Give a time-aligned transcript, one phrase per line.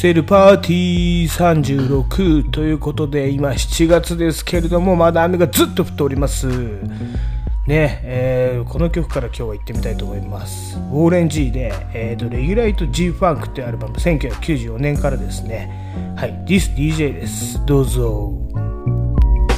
[0.00, 6.46] セルパーティー36ということで、今7月ですけれども、まだ雨がずっと降っております。
[7.66, 10.78] ね、えー、この曲から今日は行ってみたいと思います。
[10.78, 15.68] ウォーレン G で、えーと、レギュライト G ファンクっていうアルバム、1994年からですね。
[16.16, 17.60] はい、This DJ です。
[17.66, 18.32] どうぞ。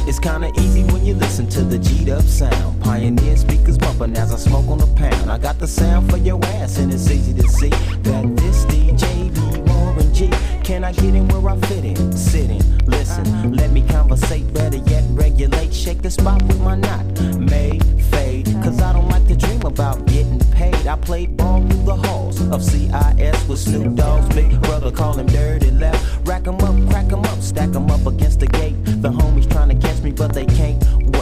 [0.09, 2.51] It's kinda easy when you listen to the G'd up sound.
[2.81, 5.31] Pioneer speakers bumping as I smoke on the pound.
[5.31, 8.82] I got the sound for your ass, and it's easy to see that this DJ
[8.82, 8.82] be Warren
[10.23, 10.31] G.
[10.63, 12.13] Can I get in where I fit in?
[12.13, 13.49] Sit in, listen, uh-huh.
[13.49, 14.53] let me conversate.
[14.55, 15.75] Better yet, regulate.
[15.75, 17.05] Shake the spot with my knot.
[17.39, 20.87] Made, fade, cause I don't like to dream about getting paid.
[20.87, 25.27] I played ball through the halls of CIS with Snoop Dogg's big brother, call him
[25.27, 26.27] Dirty Left.
[26.27, 28.77] Rack 'em up, crack 'em up, stack 'em up against the gate.
[28.85, 30.83] The homies trying to catch me, but they can't
[31.17, 31.22] wait.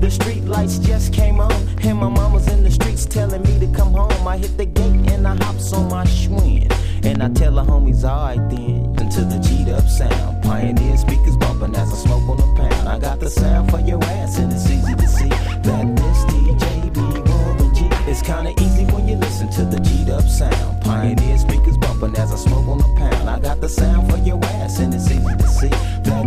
[0.00, 1.52] The street lights just came on,
[1.82, 4.28] and my mama's in the streets telling me to come home.
[4.28, 6.72] I hit the gate and I hops on my Schwinn.
[7.04, 10.42] And I tell the homies, alright then, into the G'd up sound.
[10.44, 12.88] Pioneer speakers bumping as I smoke on the pound.
[12.88, 16.94] I got the sound for your ass, and it's easy to see that this DJ
[16.94, 17.88] be Warren G.
[18.10, 20.80] It's kinda easy when you listen to the G'd up sound.
[20.82, 23.28] Pioneer speakers bumping as I smoke on the pound.
[23.28, 25.68] I got the sound for your ass, and it's easy to see
[26.04, 26.24] that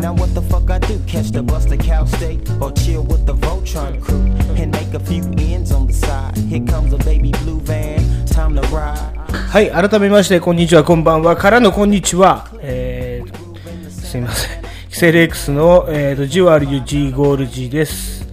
[0.00, 0.98] Now what the fuck I do?
[1.06, 4.26] Catch the bus to Cal State or chill with the Voltron crew
[4.56, 6.36] and make a few ends on the side.
[6.36, 9.14] Here comes a baby blue van, time to ride.
[9.30, 11.36] はい、改めまして、こんにちは、こんばんは。
[11.36, 12.50] からのこんにちは。
[12.60, 14.62] えー、すいません。
[14.90, 18.26] キセル X の、えーと、ジュアルユ G ゴール G です。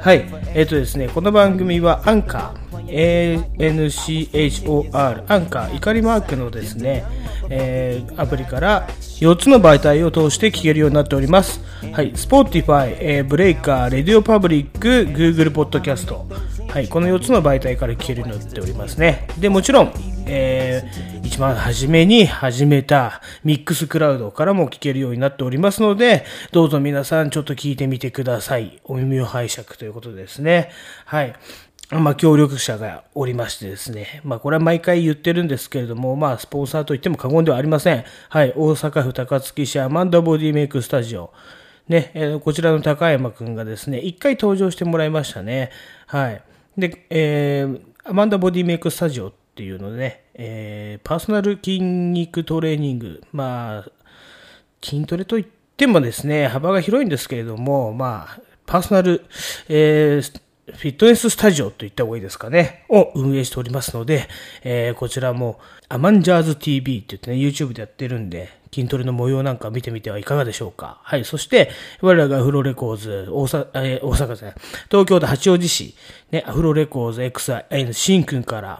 [0.00, 4.12] はい、えっ、ー、とですね、この番組はアンカー、ANCHOR、
[5.28, 7.04] アンカー、怒りマークのですね、
[7.48, 8.88] えー、アプリから
[9.20, 11.60] 4つの媒体を通して聞けるようになっております。
[11.92, 16.26] はい、Spotify、えー、ブレイカー、レディオパブリック、Google ポッドキャスト。
[16.72, 19.28] はい、この4つの媒体から聞けるようになっておりますね。
[19.38, 19.92] で、もちろん、
[20.26, 28.80] えー、一番初めに始めたミックスクラウドからも聞けるようになっておりますので、どうぞ皆さんちょっと聞いてみてください。
[28.84, 30.70] お耳を拝借ということですね。
[31.04, 31.34] はい。
[31.90, 34.22] まあ、協力者がおりましてですね。
[34.24, 38.04] まあ、これは毎回言ってるんですけれども、まあ、スポンサーといっても過言ではありません。
[38.30, 41.32] はい、大阪府高槻市アマンダボディメイクスタジオ。
[41.88, 45.70] ね、えー、こちらの高山くんがですね、一回登場してもらいましたね。
[46.06, 46.42] はい。
[46.78, 53.22] で、えー、アマンダボディメイクスタジオっていうのでね、えー、パーソナル筋肉トレーニング。
[53.32, 53.90] まあ、
[54.82, 55.44] 筋トレといっ
[55.76, 59.24] てもですね、幅が広いんですけれども、まあ、パーソナル、
[59.68, 60.40] えー、
[60.76, 64.28] フィットネススタジオと言った方がいいですかね、を運営しておりますので、
[64.62, 70.98] えー、こちらもアマンジャーズ TV って言ってね、YouTube でやってるんで、筋トレの模様なんか見てみてはいかがでしょうか。
[71.02, 71.24] はい。
[71.26, 74.54] そして、我らがアフロレコーズ、大阪、えー、大阪ですね、
[74.90, 75.94] 東京都八王子市、
[76.30, 78.78] ね、アフロレコーズ XI、シンくんから、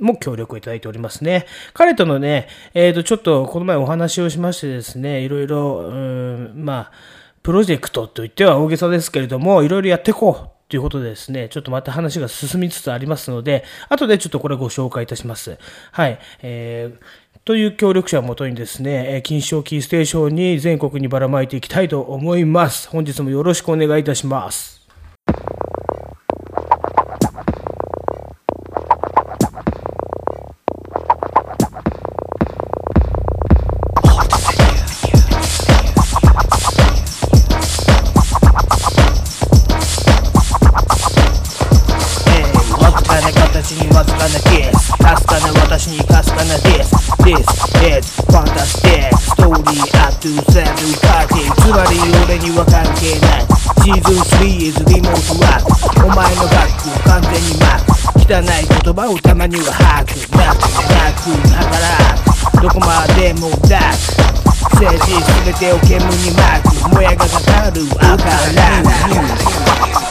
[0.00, 1.46] も協力をいただいておりますね。
[1.74, 6.92] 彼とのね、えっ、ー、と、ちょっとこの前お話をしましてですね、いろいろ、うん、まあ、
[7.42, 15.58] プロジェクトと言っては大げさですけれども、いろいろやっていこうということでですね、ちょっとまた話が進みつつありますので、後でちょっとこれご紹介いたします。
[15.92, 16.18] はい。
[16.42, 22.88] えー、という協力者をもとにですね、金賞キーステーションに全国にばらまいていきたいと思います。
[22.88, 24.75] 本日もよろしくお願いいたします。
[49.36, 50.66] 通り合うセル
[50.98, 53.46] パティつまり俺には関係ない
[53.84, 64.26] シーズン3 is リモートワークお前のダック完全にマック汚い言葉をたまには吐くなくなくだからどこまでも抱く
[64.74, 65.12] 政治
[65.44, 68.26] 全てを煙に巻くもやがかかる赤
[68.56, 70.05] ラ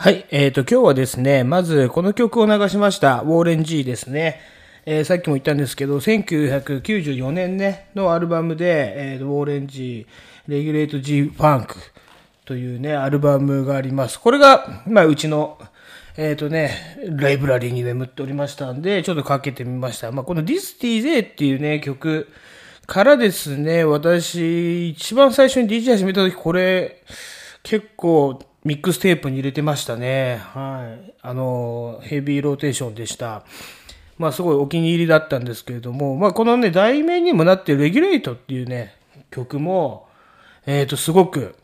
[0.00, 0.26] はい。
[0.30, 4.40] えっ、ー、と、今日はですね、まずこの曲を流しました、ウォーレン G ですね。
[4.86, 10.06] えー、さっきも言ったんですけど、1994年ね、のアルバムで、えー、ウォーレン G、
[10.46, 11.74] レギュレート G ファンク
[12.44, 14.20] というね、アルバムがあります。
[14.20, 15.58] これが、まあ、うちの、
[16.16, 20.12] えっ、ー、とね、ライブラリーに眠っておりましたんで、ちょっとかけてみました。
[20.12, 22.28] まあ、この This DJ っていうね、曲
[22.86, 27.02] からですね、私、一番最初に DJ 始めた時、これ、
[27.64, 30.42] 結構、ミックステープに入れてましたね。
[30.52, 31.14] はい。
[31.22, 33.44] あの、ヘビーローテーションでした。
[34.18, 38.96] まあ、すごいお気に入りだったんですけれども、まあ、このね、題名にもなってる Regulate っていうね、
[39.30, 40.08] 曲も、
[40.66, 41.54] えっ、と、すごく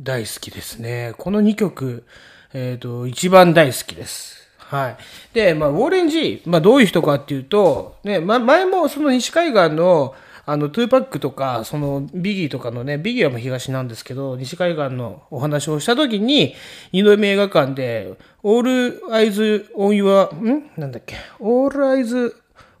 [0.00, 1.14] 大好きですね。
[1.16, 2.04] この2曲、
[2.52, 4.46] えっ、と、一番大好きです。
[4.58, 4.96] はい。
[5.32, 10.14] で、まあ、ウォーレン・ジー、まあ、どういう人かっていうと、ね、ま、前もその西海岸の、
[10.46, 16.54] あの、トゥーパックとか、その、ビギーとかのね、ビギーはもう東なんですけど、西海岸のお話をしたときに、
[16.92, 18.68] 二度目映画館で、All
[19.10, 20.70] Eyes on Your, ん？
[20.76, 22.34] なんだっけ ?All Eyes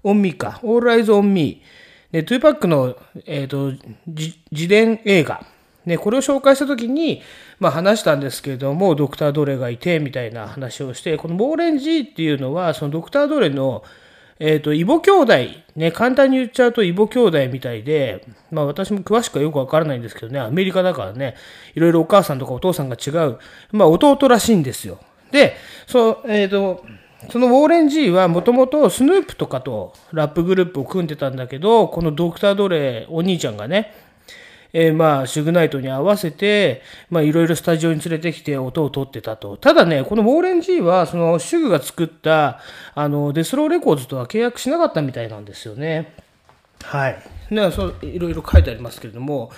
[0.04, 0.60] on Me か。
[0.62, 1.62] All Eyes on Me。
[2.12, 2.96] で、トゥーパックの、
[3.26, 3.72] えっ、ー、と、
[4.06, 5.44] 自伝映画。
[5.86, 7.22] ね、これを紹介したときに、
[7.60, 13.84] まあ話したんですけれども、ドクター・ドレがいて、みたいな話をして、このウォーレン・ジーっていうのは、そのドクター・ドレの、
[14.38, 15.34] えっ、ー、と、異母兄弟、
[15.76, 21.36] ね、簡単に言っちゃうと異母兄弟みたいで、まあ私も詳しくはよくわからないんですけどね、アメリカだからね、
[21.74, 23.38] いろいろお母さんとかお父さんが違う、
[23.72, 24.98] まあ弟らしいんですよ。
[25.30, 26.84] で、そう、えっ、ー、と、
[27.30, 33.94] そのウォーレン・ジーはもともとスヌープとかとラップグループを組んでたんだけど、このドクター・ドレー、お兄ちゃんがね、
[34.76, 39.56] えー、まあ、シュグ・ナイトに会わせて、まあ、いろいろスタジオに連れてきて音を取ってたと。
[39.56, 42.58] ただね、このウォーレン G は、その、シュグが作った、
[42.96, 46.12] あの、デスローレコーズとは契約しなかったみたいなんですよね。
[46.82, 47.22] はい。
[47.50, 49.52] ね、そういろいろ書いてありますけれども、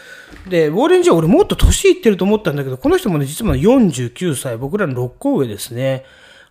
[0.49, 6.05] で、ウォーレン・ジーは俺もっと年いってると思ったんだけど、この人もね、実は49歳、僕らの6個上ですね。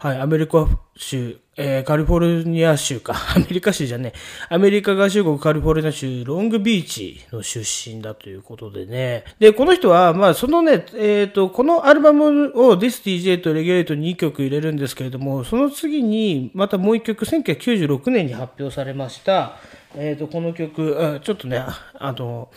[0.05, 4.13] はい、アメリカ州、えー、カリフォルニア州か、 アメリカ州じゃね
[4.49, 9.23] アメリカ合衆国カリフォルニア州ロングビーチの出身だということでね。
[9.39, 19.57] で、この人は、まあ、そのね、えっ、ー、と、このアルバムを This DJ とレギュレートに2曲入れるんですけれども、その次に、またもう1曲、1996年に発表されました、
[19.95, 22.49] えっ、ー、と、この曲、ちょっとね、あの、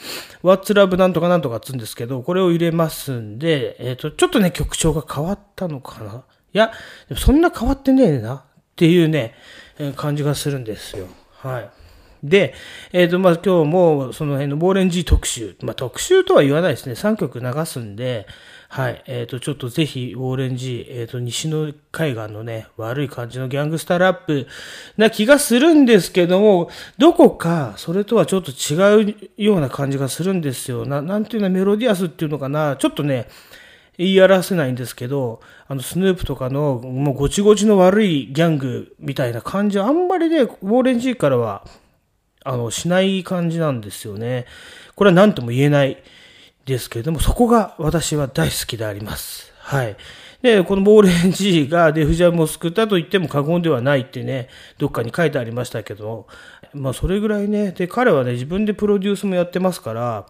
[0.45, 6.25] What's Love なんとかなんとかっつうんですけど、これを入れますんで、えっ、と、ちょっとね、曲調が変わったのかな。
[6.53, 6.73] いや、
[7.17, 8.43] そんな変わってねえなっ
[8.77, 9.35] ていうね、
[9.97, 11.07] 感じがするんですよ。
[11.37, 11.71] はい。
[12.23, 12.55] で、
[12.93, 16.95] えっ、ー、と、まあ、今日もその辺のボーレンジー特集、まあ、特集とは言わないですね。
[16.95, 18.27] 3曲流すんで、
[18.71, 19.03] はい。
[19.07, 24.47] えっ、ー、と、ちょっとぜひ、ウォーレンジー、えっ、ー、と、西の海岸のね、悪い感じのギャングスターラップ
[24.99, 26.69] な気がするんですけども、
[26.99, 30.85] どこか、それとはちょっと違うような感じがするんですよ。
[30.85, 32.77] な、なんていうのメロディアスっていうのかな。
[32.77, 33.29] ちょっとね、
[33.97, 41.67] 言い表せないんですけど、あの、スヌープとかの、もうごちごちの悪いギャングみたいな感じは、あんまりね、ウォーレンジーからは、
[42.43, 44.47] あの、しない感じなんですよね。
[44.95, 46.03] これは何とも言えない
[46.65, 49.53] ですけれども、そこが私は大好きであります。
[49.59, 49.97] はい。
[50.41, 54.49] で、このボーレンジーがデフジャムを救ったと言っても過言ではないってね、
[54.79, 56.27] どっかに書いてありましたけど、
[56.73, 60.27] まあそれぐらいね、で、彼はね、自分でプロデュースもやってますから、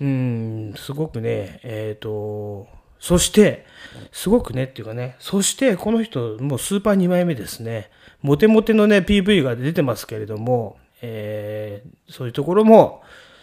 [0.00, 3.66] うん、すごくね、えっ、ー、と、そして、
[4.12, 7.90] すごくねっていうかね、そしてこの人、もうスーパー2枚目ですね。
[8.22, 13.02] モテモテのね、PV が出てますけれども、えー、そういうところも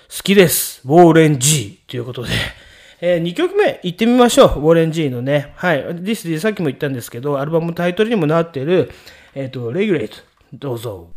[0.10, 0.82] 好きです。
[0.86, 2.30] ウォーレン G ということで。
[3.02, 4.48] えー、2曲目行ってみましょう。
[4.48, 5.52] ウォーレン G のね。
[5.58, 5.82] はい。
[5.84, 8.90] ディスディさっきも言ったんですけど、アルバムタイトルにもなってる、
[9.36, 10.16] えっ、ー、と、レギュレート。
[10.54, 11.10] どうぞ。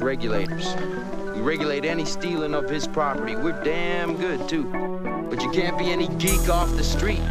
[0.00, 1.07] Regulators.
[1.38, 3.36] We regulate any stealing of his property.
[3.36, 4.64] We're damn good, too.
[5.30, 7.22] But you can't be any geek off the street.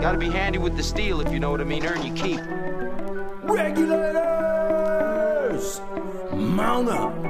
[0.00, 1.84] Gotta be handy with the steel, if you know what I mean.
[1.84, 2.40] Earn your keep.
[3.42, 4.22] Regulators!
[6.32, 7.29] Mount up!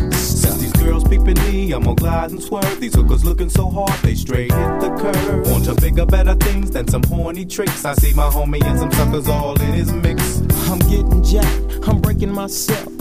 [0.11, 2.79] Since these girls peeping me, I'm gonna glide and swerve.
[2.79, 5.49] These hookers looking so hard, they straight hit the curve.
[5.49, 7.85] Want to bigger, better things than some horny tricks.
[7.85, 10.39] I see my homie and some suckers all in his mix.
[10.69, 12.90] I'm getting jacked, I'm breaking myself.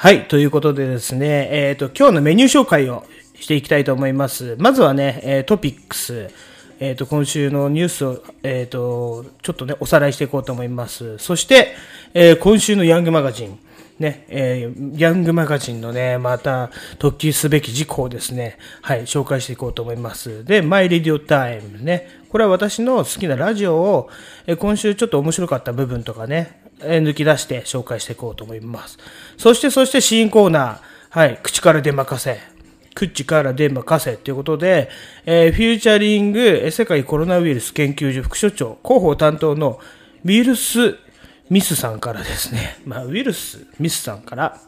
[0.00, 4.54] はい、ということでですね、えっ、と、今日のメニュー紹介をしていきたいと思います。
[4.60, 6.30] まずはね、えトピックス。
[6.78, 11.18] えっ、と、今週のニュースを、えっ、と、ちょっとね、おさらいしていこうと思います。
[11.18, 11.74] そして、
[12.14, 13.58] えー今週のヤングマガジン。
[13.98, 20.44] ね、えーヤングマガジンのね、また、特記すべき事項ですね、はい、紹介していこうと思います。
[20.44, 22.06] で、マイレディオタイムね。
[22.28, 24.10] これは私の好きなラジオを、
[24.46, 28.98] えー今週ちょっと面白かった部分とかね、抜き出して紹介していこうと思います。
[29.36, 30.78] そして、そして新コーナー、
[31.10, 32.58] はい、口から出任せ。
[32.98, 34.88] 口から出任せということで、
[35.24, 39.78] えーフューチャリング世界コロナウイルス研究所副所長、広報担当の
[40.24, 40.96] ウィルス・
[41.48, 44.58] ミスさんからですね、 まあ、ウィルス・ミスさんから、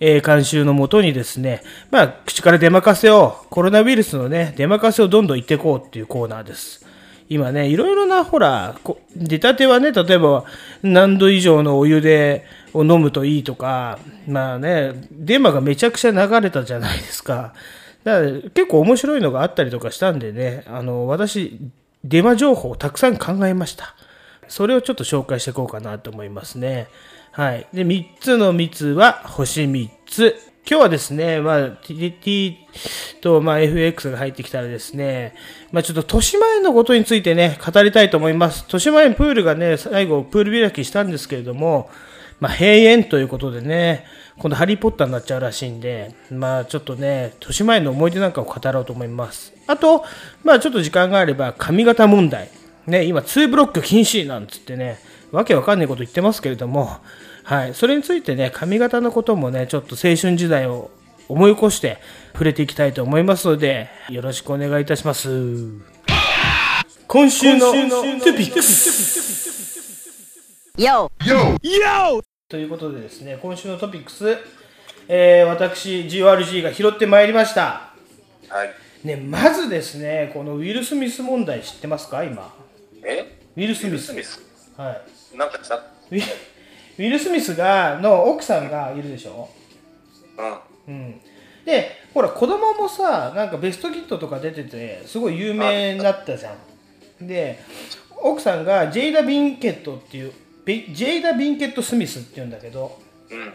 [0.00, 6.84] えー監修のもとにですね、まあ、口から出任せを、コロナウイルスのね、出任せをどんどん言っていこうっていうコーナーです。
[7.28, 8.74] 今ね、いろいろな、ほら、
[9.16, 10.44] 出たてはね、例えば
[10.82, 17.54] 何度以上のお湯で、を飲むといいとか、まあね、デマがめちゃくちゃ流れたじゃないですか。
[18.04, 21.58] だから結構面白いのがあったりとかしたんでね、あの、私、
[22.04, 23.94] デマ情報をたくさん考えました。
[24.48, 26.88] それをちょっと紹介していこうかなと思いますね。
[27.30, 27.66] はい。
[27.72, 30.36] で、3つの密は星3つ。
[30.68, 32.56] 今日はですね、まあ、TT
[33.20, 35.34] と、まあ、FX が入ってきたらですね、
[35.72, 38.60] まあ、ちょっと豊島園のことについてね、語りたいと思います。
[38.60, 41.90] 豊島園プールがね、最後、プール開きしたんですけれども、
[42.38, 44.04] まあ、閉園ということでね、
[44.38, 49.52] 今度ハリーポッターになっちゃうらしいんで、まあちょっとね、豊島園の思い出なんかを語ろうと思います。
[49.66, 50.04] あと、
[50.42, 52.48] まあちょっと時間があれば髪型問題。
[52.86, 54.98] ね、今2ブロック禁止なんつってね、
[55.30, 56.96] わけわかんないこと言ってますけれども、
[57.44, 60.90] はい、それについてね、髪型のこともね、ちょっと青春時代を
[61.28, 61.98] 思い起こして
[62.32, 65.28] 触れていきたいと思いますので、よろしくお願いいたします。
[67.08, 69.22] 今週のトピックス。
[70.78, 71.10] Yo,
[72.48, 74.38] ということでですね、今週のトピックス、
[75.08, 77.92] えー私、GORG が拾ってまいりました。
[78.48, 79.06] はい。
[79.06, 82.54] ね、まずですね、このウィル・スミス問題知ってますか、今？
[83.04, 83.38] え？
[83.56, 84.06] ウィル・スウィル・ミス。
[84.06, 84.40] スミス
[84.76, 85.02] は
[85.34, 85.36] い。
[85.36, 85.76] なんかした？
[85.76, 86.22] ウィ
[86.98, 89.48] ウィル・スミスがの奥さんがいるでしょ？
[90.86, 90.94] うん。
[90.94, 91.20] うん。
[91.64, 96.54] で、ほら、子供もさ、なんかベストキットとか出てて、すごい有名になったじゃ
[97.20, 97.26] ん。
[97.26, 97.60] で、
[98.20, 100.32] 奥さんがジェイダ・ビンケットっていう、
[100.64, 102.98] ビジェイダ・ビンケット・スミスっていうんだけど、
[103.30, 103.52] うん。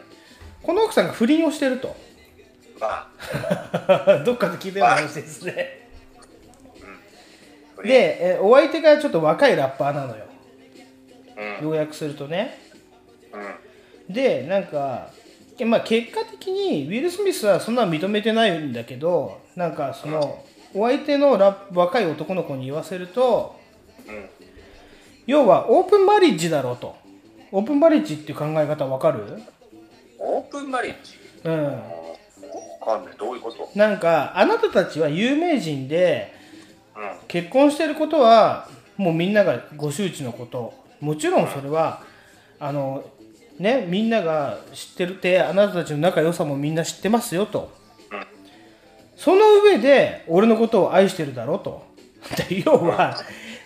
[0.64, 1.96] この奥さんが不倫をしてると。
[2.80, 3.10] ま
[3.88, 5.88] あ、 どっかで聞いたような話ですね。
[7.84, 10.26] で、えお相手がちょっと若いラッパーなのよ。
[11.62, 11.68] うん。
[11.70, 12.67] 要約するとね。
[14.08, 14.14] うん。
[14.14, 15.10] で、なんか、
[15.60, 23.56] えまあ、結果的にウィル・スミスはそんなの認めてないんだけど、なんかその、お相手のラ若い男の子に言わせると、
[24.08, 24.30] うん。
[25.26, 26.96] 要はオープンマリッジだろうと。
[27.52, 29.42] オープンマリッジっていう考え方わかる？
[30.20, 31.16] オープンマリッジ？
[31.44, 31.64] うん。
[31.64, 31.72] わ
[32.84, 33.14] かんない。
[33.18, 33.70] どういうこと？
[33.76, 36.34] なんか、あなたたちは有名人で、
[36.96, 37.28] うん。
[37.28, 42.02] 結婚してることはもうみんながご周知のこともちろんそれは
[42.60, 43.04] あの
[43.60, 47.72] ねみんなが知ってるってあなたたちの仲良さもみんな知ってますよと、
[48.12, 48.26] うん。
[49.16, 51.86] その上で俺のことを愛してるだろうと。
[52.50, 53.16] で要は、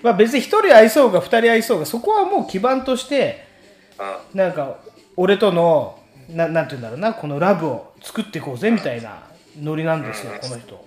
[0.03, 3.45] まあ、別に1人愛そうが2人愛そうがそこはもう基盤として
[4.33, 4.37] うん。
[4.37, 4.77] なんか
[5.15, 9.23] 俺とのななんて言うんだろうなこのラブを作っていこうぜみたいな
[9.59, 10.85] ノリなんですよこの人。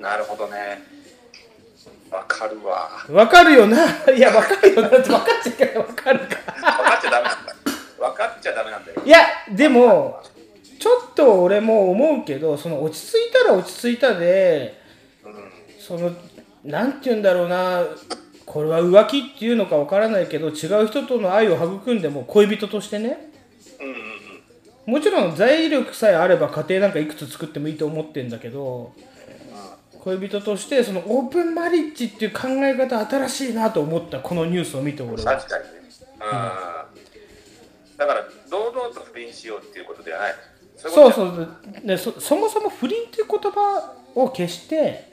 [0.00, 0.82] なるほどね。
[2.10, 2.90] わかるわ。
[3.08, 3.86] わかるよな。
[4.14, 7.54] いやわかるよなって分かっちゃいけないわかるかわかっちゃダメなんだ。
[7.98, 9.02] わかっちゃダメなんだよ。
[9.04, 9.18] いや
[9.54, 10.20] でも
[10.78, 14.82] ちょっと俺も思うけどその落ち着いたら落ち着いたで。
[15.82, 16.12] その
[16.64, 17.82] なんて言うんだろうな
[18.46, 23.30] これは浮気っていうのかわからないけど違う人との愛を育んでも恋人としてね。
[24.86, 28.92] もちろん財力さえあれば家庭なんかいくつ作ってもいいと思ってんだけど
[30.00, 35.70] 恋人としてそのオープンマリッジっていう考え方新しいなと思ったこのニュースを見て俺は確かにね。
[36.14, 37.96] うん。
[37.96, 40.34] だから、堂々と不倫しようっていうことではない。
[40.76, 41.12] そそうう。
[41.12, 45.08] そうでそそもそも不倫っていう言葉を消して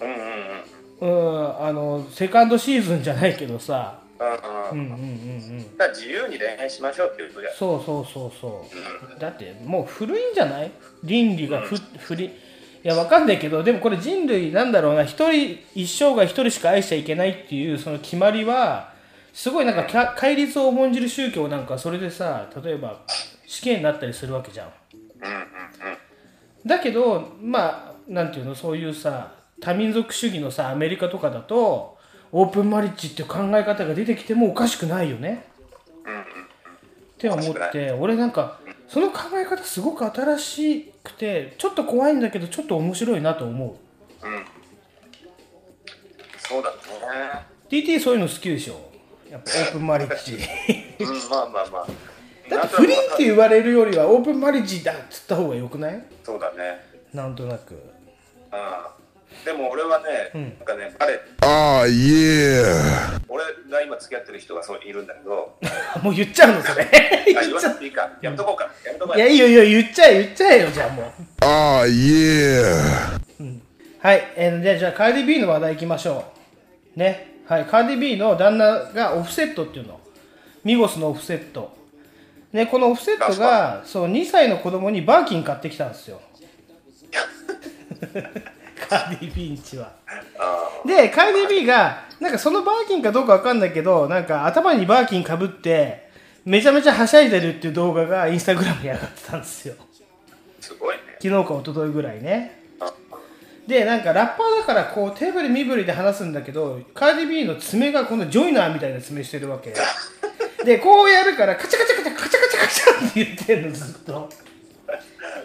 [0.00, 1.34] うんうんうん。
[1.34, 4.86] うんあのセカンドシーズンじゃないけどさうんうん。
[4.86, 7.48] うんうん自由に恋愛しましょうっていうことで。
[7.58, 8.66] そうそうそうそ
[9.16, 10.70] うだってもう古いんじゃない？
[11.04, 12.32] 倫理がふ、不倫い
[12.82, 18.92] やわかんないけどでもこれ人類なんだろうな一人一生が一人しか愛しちゃいけないっていうその決まりは
[19.32, 23.00] すごいなんかか戒律を重んじる宗教なんかそれでさ例えば
[23.46, 24.72] 死刑になったりするわけじゃん。
[25.22, 25.46] うんうんうん。
[26.66, 31.98] だけどまあなんていうのそういうさ多民族主義のさアメリカとかだと
[32.32, 35.44] オープンマリッジっていう考え方が出てきてもおかしくないよね。
[36.04, 36.20] うんうん。
[36.20, 36.24] っ
[37.18, 43.68] て思って俺なんかその考え方すごく新しくてちょっと怖いんだけどちょっと面白いなと思う。
[44.26, 44.44] うん。
[46.38, 46.76] そうだね。
[47.70, 48.89] DT そういうの好きでしょ？
[49.30, 50.34] やっぱオープンマリッジ。
[50.34, 51.86] うんまあまあまあ。
[52.50, 56.02] だって不倫って言われるよりはオープンマリッジだっつった方がよくない？
[56.24, 56.80] そうだね。
[57.14, 57.74] なんとなく。
[57.74, 57.80] うん。
[59.44, 60.00] でも俺は
[60.34, 60.42] ね、ん。
[60.42, 63.20] なんかねバレ Oh yeah.
[63.28, 65.56] 俺が今付き合ってる人がそういるんだけど。
[66.02, 66.82] もう言っちゃうのそれ。
[66.84, 66.88] あ
[67.40, 68.10] 言っちゃなくていいか。
[68.20, 68.64] やめとこうか。
[68.84, 69.26] やめとこういや。
[69.28, 71.04] いいよいいよ言っちゃえ言っちゃえよじゃあもう。
[71.42, 73.20] Oh yeah.
[74.02, 76.24] はい、えー、でじゃあカーディビーの話題いきましょ
[76.96, 76.98] う。
[76.98, 79.98] ねはいカーディビーの旦那がオフセットっていうの。
[80.62, 81.76] ミゴスのオフセット。
[82.52, 86.20] ねこのオフセットがそう2歳の子供にバーキン買ってきたんですよ。
[88.88, 89.92] カーディビーんちは。
[90.38, 91.32] あでカー。
[91.32, 96.08] ディビーがなんかそのバーキンかどうかわかんないけどなんか頭にバーキンかぶって
[96.44, 99.74] めちゃめちゃはしゃいでるっていう動画がインスタグラムに上がってたんですよ。
[100.60, 101.02] ーすごいね。
[101.20, 102.58] 昨日か一昨日ぐらいね。
[102.58, 102.59] あ
[103.70, 109.72] でなんかラッパーだからこうテーブル身振りで話すんだけどカーディビーの爪がこのジョイナーみたいな爪してるわけ。
[110.64, 113.72] でこうやるからカチャカチャカチャカチャカチャカチャって言ってんの。
[113.72, 114.28] ずっと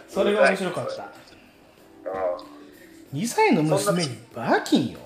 [0.10, 1.04] それが面白かった。
[3.14, 3.20] うん。
[3.22, 5.00] 2歳の娘にバーキンよ。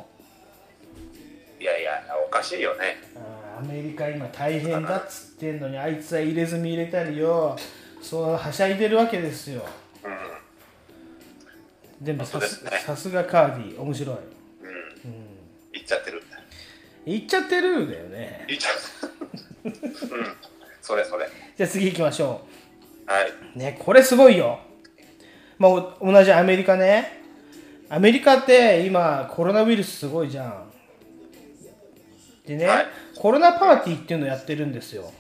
[1.59, 3.01] いやいやおかしいよね。
[3.59, 7.57] アメリカ今大変だっつってんのにあいつは入れ墨入れたりよ。
[8.01, 9.61] そうはしゃいでるわけですよ
[12.01, 12.71] でもさすね。
[12.85, 13.79] さすがカーディ。
[13.79, 14.17] 面白い。
[15.73, 16.23] 言っちゃってる。
[17.05, 18.45] 言っちゃってるだよね。
[18.47, 19.67] 言っちゃう。
[19.67, 19.73] うん。
[20.81, 21.27] それそれ。
[21.57, 22.41] じゃあ次行きましょ
[23.05, 23.31] はい。
[23.55, 24.59] うねこれすごいよ。
[25.57, 27.21] まあお同じアメリカね。
[27.89, 30.69] アメリカって今コロナウイルスすごいじゃん。
[32.45, 32.87] でね、はい。
[33.19, 35.12] コロナパーティーっていうのをやってるんですよ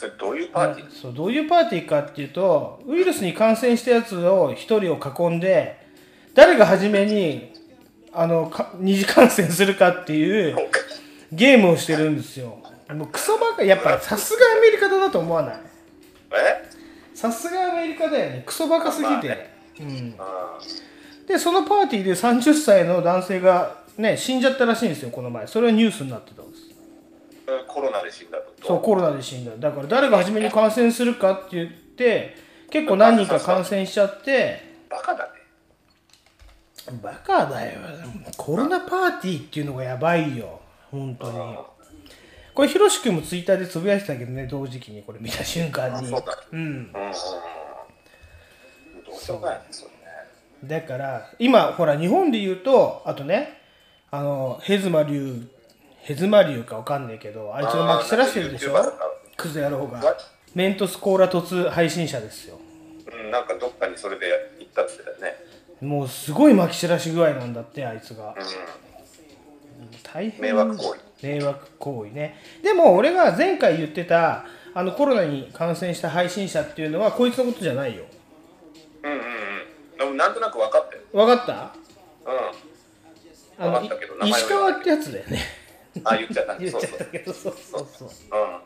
[0.00, 0.90] それどういうパーティー？
[0.90, 5.78] そうどういうパーティーかっていうとウイルスに感染したやつを1人を囲んで
[6.34, 7.52] 誰が初めに
[8.10, 10.56] あのか二次感染するかっていう
[11.32, 12.56] ゲームをしてるんですよ。
[12.88, 15.60] もうクソバカやっぱさすがアメリカだなと思わない？
[16.32, 16.70] え？
[17.14, 18.42] さすがアメリカだよね。
[18.46, 19.54] クソバカすぎて、まあね。
[19.80, 20.58] うん、あ
[21.28, 25.46] でそのパーティーで30歳の男性がね死んじゃったらしいんですよこの前。
[25.46, 26.62] それはニュースになってたんです。
[26.64, 26.69] ー
[27.66, 28.66] コロナで死んだと。
[28.66, 29.52] そうコロナで死んだ。
[29.56, 32.36] だから誰が初めに感染するかって言って
[32.70, 34.70] 結構何人か感染しちゃって。
[34.88, 35.30] バカだね。
[37.02, 37.80] バカだよ。
[38.36, 40.60] コロナパーティーっていうのがやばいよ。
[40.90, 41.56] 本当に。
[42.54, 45.02] これヒロシ君もツイッターでつぶやいてたけどね同時期に。
[45.02, 45.94] これ見た瞬間に。
[45.94, 46.38] あそうだ。
[46.52, 46.58] うん。
[46.58, 46.66] うん。
[46.66, 46.90] うんうん
[49.10, 49.64] どうしようもないね
[50.64, 53.60] だから今ほら日本で言うとあとね
[54.10, 55.48] あのヘズマ流
[56.02, 58.74] ヘズマ流かわかんないけどあいつがまき散らしてるでしょ？
[59.36, 59.98] クズ野郎が。
[59.98, 60.16] わ
[60.54, 62.58] メントスコーラ突配信者ですよ。
[63.06, 64.26] うんなんかどっかにそれで
[64.58, 65.36] 行ったって言ってたよね。
[65.80, 68.30] もうすごいまき散らし具合なんだってあいつが。
[68.30, 68.34] う
[70.02, 70.40] 大変。
[70.40, 71.00] 迷惑行為。
[71.22, 72.36] 迷惑行為ね。
[72.62, 78.04] でも俺が前回言ってたあのコロナに感染した配信者っていうのはこいつのことじゃないよ。
[79.02, 79.98] んうんうんうん。
[79.98, 81.52] でもなんとなく分かったよ分かった？
[83.60, 83.64] うん。
[83.64, 85.38] あの分かったけど名前は石川ってやつだよね
[86.04, 86.56] あ言っちゃった。
[86.56, 87.86] 言っちゃったけどそうそう。
[87.92, 88.60] そううん。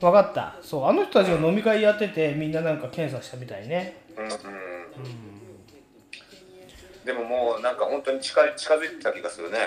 [0.00, 0.56] 分かった。
[0.62, 4.02] そうあの人たちが飲み会やっててみんななんか検査したみたいね。
[4.16, 4.32] うんうん
[7.04, 9.58] でももうなんか本当に近い近づいてた気がするね。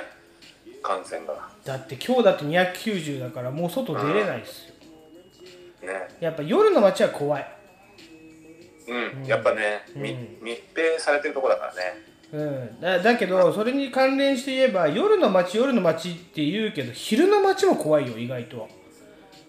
[0.81, 1.49] 感染が。
[1.65, 4.75] だって今日だって290だからもう外出れないですよ。
[5.87, 6.07] ね。
[6.19, 7.55] やっぱ夜の街は怖い。
[8.87, 11.81] うん、やっぱね、み密閉されてるとこだからね
[12.35, 18.67] うん、だだけどそれに関連して言えば夜の街夜の街って言うけど昼の街も怖いよ意外と。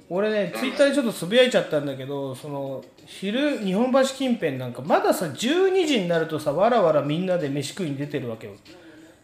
[0.09, 8.53] 俺ねツイッターでちょっとつぶやいちゃったんだけどその昼日本橋近辺なんかまださ12時になるとさわらわらみんなで飯食いに出てるわけよ。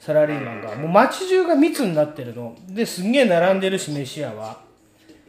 [0.01, 0.75] サラリーマンが。
[0.75, 2.57] もう街中が密になってるの。
[2.69, 4.61] ですんげえ並んでるし飯屋は。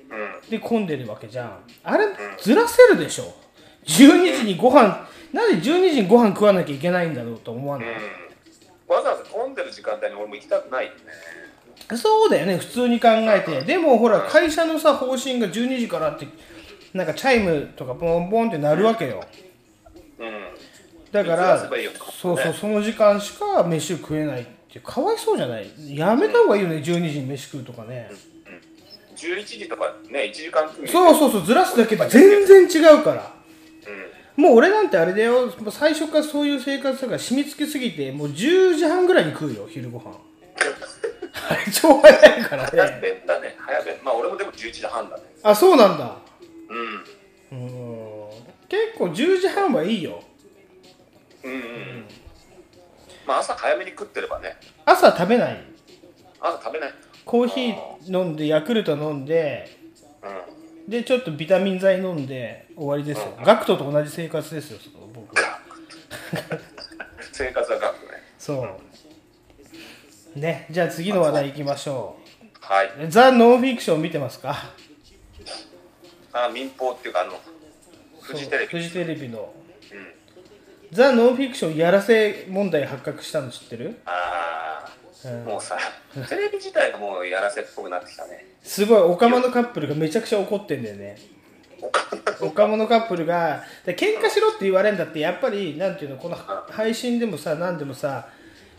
[0.09, 0.49] うん。
[0.49, 1.59] で混んでるわけじゃん。
[1.83, 2.07] あれ
[2.41, 3.35] ずらせるでしょ。
[3.85, 7.87] 12時にご飯なんで12時にご飯食わなきゃいけないんだろうと思わない、
[8.93, 11.97] わざわざ混んでる時間帯に俺も行きたくないよね。
[11.97, 13.61] そうだよね普通に考えて。
[13.61, 16.27] でもほら会社のさ方針が12時からって
[16.93, 19.23] なんかチャイムとかポンポンって鳴るわけよ。
[20.19, 20.43] うん。
[21.11, 21.69] だかずら
[22.11, 25.67] そうそうその時間しか飯を食えないってかわいそうじゃない。
[25.95, 28.09] やめた方がいいよね12時に飯食うとかね。
[29.15, 33.21] 11時とかね1時間組そうそうそうずらすだけで全然違うから。
[33.37, 33.42] うん
[34.35, 35.51] もう俺なんてあれだよ。
[35.71, 40.11] 最初からそういう生活だから染み付きすぎてもう10時半ぐらいに食うよ昼ご飯。
[41.49, 43.55] あれ超早いから早ね弁だね。
[43.59, 43.97] 早弁。
[44.03, 45.23] まあ俺もでも11時半だね。
[45.43, 46.17] あそうなんだ。
[47.51, 47.59] うん。
[47.59, 48.29] うん。
[48.69, 50.23] 結構10時半はいいよ。
[51.43, 52.05] うんうん。
[53.27, 54.57] まあ朝早めに食ってればね。
[54.85, 55.63] 朝食べない。
[56.39, 56.93] 朝食べない。
[57.25, 57.75] コーヒー
[58.07, 59.77] 飲んでヤクルト飲んで
[60.21, 65.59] うんでちょっとビタミン剤飲んで終わりですよ、ガクトと同じ生活ですよその僕は。
[67.31, 68.09] 生活は学ね。
[68.37, 68.67] そ
[70.35, 70.39] う。
[70.39, 72.17] ねじゃあ次の話題いきましょ
[72.59, 74.55] はい、うザ・ノンフィクション見てますか？
[76.33, 77.39] あ民放っていうかあの
[78.21, 78.67] フジテレビ。
[78.67, 79.53] フジテレビの。
[79.91, 80.13] うん。
[80.91, 83.99] ザ・ノンフィクションやらせ問題発覚したの知ってる？
[84.05, 85.02] ああ、うん
[85.45, 85.77] もうさ
[86.29, 88.45] テレビ自体がもうやらせっぽくなってきたね。
[88.61, 91.17] すごいオカマのカップルがめちゃくちゃ怒ってんだよね。
[92.41, 93.25] オカマのカップル。
[93.25, 98.27] がで喧嘩しろって言われるんだってやっぱりなんていうのこの配信でもさ何でもさ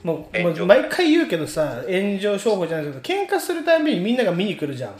[0.02, 4.90] もうもう毎回言うけどさ炎上商法じゃないけど喧嘩するたびにみんなが見に来るじゃん。
[4.90, 4.96] うん。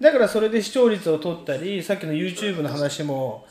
[0.00, 3.46] だからそれで視聴率を取ったりさっきの YouTube の話も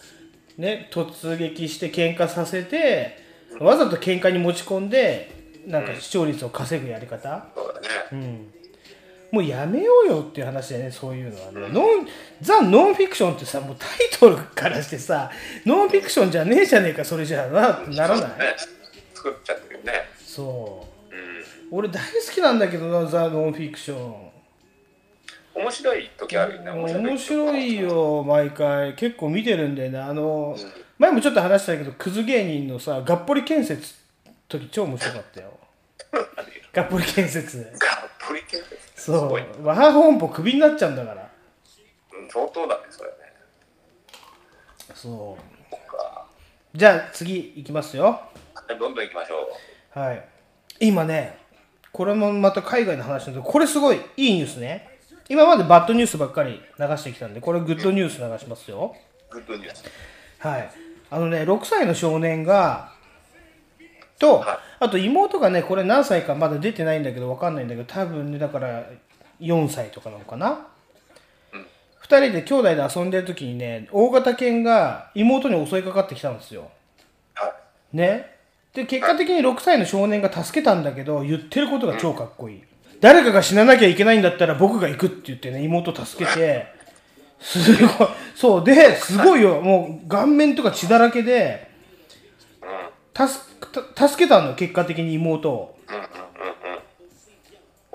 [0.58, 3.18] ね突撃して喧嘩させて
[3.60, 8.52] わざと喧嘩に持ち込んでなんか視聴率を稼ぐやり方、そうだね、うん、
[9.32, 12.08] もうやめようよっていう話だよねそういうのはね、ノン
[12.42, 15.32] ザ・ノンフィクションってさもうタイトルからしてさ
[15.66, 18.40] ノンフィクションじゃねえじゃねえかそれじゃあなならない？
[18.40, 18.56] ね。
[19.14, 19.94] 作っちゃってるよね。
[20.24, 21.16] そう。
[21.16, 21.80] うん。
[21.80, 24.16] 俺大好きなんだけどなザ・ノンフィクション。
[25.56, 27.80] 面白い時あるよね面白い。
[27.80, 28.94] よ毎回。
[28.94, 30.00] 結構見てるんだよね。
[30.00, 30.72] あの、うん。
[31.00, 33.96] 前もちょっと話したけどクズ芸人のさがっぽり建設
[34.60, 35.60] 時超面白かったよ。
[36.74, 37.58] がっぽり建設。
[37.58, 37.70] がっ
[38.28, 38.64] ぽり系で
[38.96, 41.30] すすそう和ハ本舗クビになっちゃうんだから。
[42.14, 43.16] うん、相当だねそれね。
[44.94, 46.78] そう。
[46.78, 48.04] じゃあ次いきますよ。
[48.06, 49.36] はいどんどん行きましょ
[49.96, 50.00] う。
[50.00, 50.28] はい。
[50.80, 51.38] 今ね
[51.94, 55.00] これもまた海外の話なんでこれすごいいいニュースね。
[55.30, 58.96] 今までバッドニュースばっかり流してきたんでこれグッドニュース流しますよ。
[59.30, 59.86] グッドニュース。
[60.40, 60.70] はい。
[61.10, 62.92] あのね6歳の少年が
[64.20, 64.58] と、はい。
[64.80, 68.84] あと妹がねこれ何歳かまだ出てないんだけどわかんないんだけど多分ねだから
[69.40, 70.68] 4歳とかなのかな、
[71.54, 71.62] うん。
[71.62, 71.66] 2
[72.04, 76.70] 人で兄弟で遊んでる時にね大型犬が妹に襲いかかってきたんですよ。
[77.34, 77.54] は
[77.94, 77.98] い。
[77.98, 78.36] ね。
[78.74, 82.64] で結果的に6歳の少年が助けたんだけど言ってることが超かっこいい、
[83.00, 86.68] 誰かが死ななきゃいけないんだったら僕が行くって言ってね妹助けて
[87.40, 89.62] すごいそうですごいよ。
[89.62, 91.72] もう顔面とか血だらけで
[93.16, 95.78] 助けたの結果的に妹を。
[95.88, 96.08] うんうんうん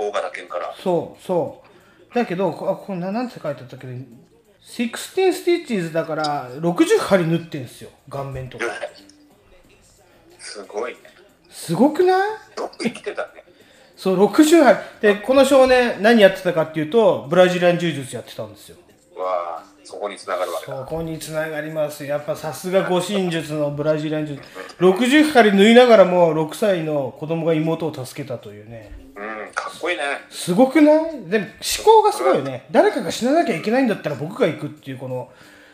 [0.06, 0.10] うん。
[0.10, 0.74] 大型犬から。
[0.82, 1.62] そうそ
[2.10, 2.14] う。
[2.14, 3.86] だけどこあこれななんて書いてあったっけ？
[3.86, 7.90] ど16スティッチーズだから60針縫ってんすよ。
[8.08, 8.64] 顔面とか。
[10.38, 10.98] すごいね。
[11.50, 12.30] すごくない？
[12.30, 13.44] よく生きてたね。
[13.96, 14.78] そう60針。
[15.00, 18.76] でこの少年何やってたかっていうとブラジリアン柔術やってたんですよ。
[19.16, 20.78] わあそこに繋がるわけだ。
[20.78, 22.04] そこにつながります。
[22.04, 24.48] やっぱさすが護身術のブラジリアン柔術
[24.78, 28.92] 60針縫いながらも6歳の子供が妹を助けたというね。
[29.16, 30.04] うんかっこいいね。
[30.30, 31.28] すごくない？
[31.28, 31.52] でも思
[31.84, 32.66] 考がすごいよね。
[32.70, 35.28] 誰かが死ななきゃいけないんだったら僕が行くっていうこの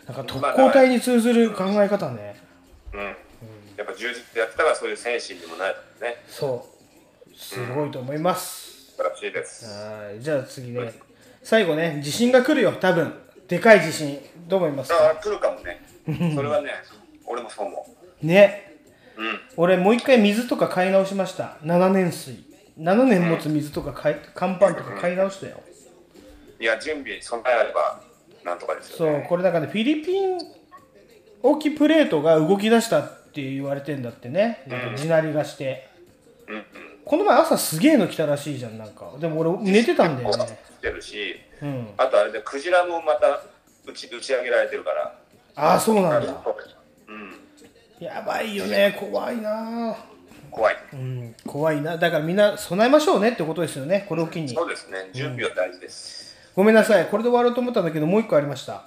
[0.07, 2.41] なんか特攻隊に通ずる考え方ね。
[2.95, 3.01] うん。
[3.77, 6.17] やっぱ充実ってやってたからそういう精神にもなるね。
[6.27, 6.67] そ
[7.31, 7.35] う。
[7.37, 8.93] すごいと思います。
[8.93, 9.67] 素晴らしいです。
[9.67, 10.23] はい。
[10.23, 10.93] じゃあ次ね。
[11.43, 12.01] 最後ね。
[12.03, 12.73] 地震が来るよ。
[12.73, 13.13] 多分
[13.49, 14.97] でかい地震どう思いますか？
[14.97, 15.83] ああ来るかもね。
[16.35, 16.71] それはね
[17.27, 18.75] 俺もそう思ね。
[19.17, 19.41] ううん。
[19.57, 21.57] 俺もう一回水とか買い直しました。
[21.63, 22.45] 7年水。
[22.79, 25.61] 7年持つ水とか買い乾パンとか買い直したよ。
[26.61, 28.01] いや準備備えあれば
[28.45, 30.39] なんとかですそうよねこれなんかねフィリピン
[31.43, 34.63] 沖プレートが動き出したって言われてんだってね。
[34.67, 35.89] なんか地鳴りがして、
[36.49, 36.65] うんうん。
[37.05, 39.13] この前朝すげえの来たらしいじゃんなんか。
[39.21, 41.88] でも俺寝てたんだよね来てるしうん。
[41.96, 43.42] あとあれでクジラもまた
[43.87, 45.18] 打ち打ち上げられてるから。
[45.57, 46.44] ああそうなんだ。
[47.09, 48.05] うん。
[48.05, 48.96] やばいよね。
[48.99, 49.96] 怖いな。
[50.51, 50.77] 怖い。
[50.92, 51.96] うん怖いな。
[51.96, 54.07] だからみんな備えましょうねってことですよね。
[54.09, 54.49] これを機に。
[54.49, 55.11] そうですね。
[55.12, 56.37] 準備は大事です。
[56.55, 57.07] ごめんなさい。
[57.07, 58.85] これで終わろうと思ったんだけどもう一個ありました。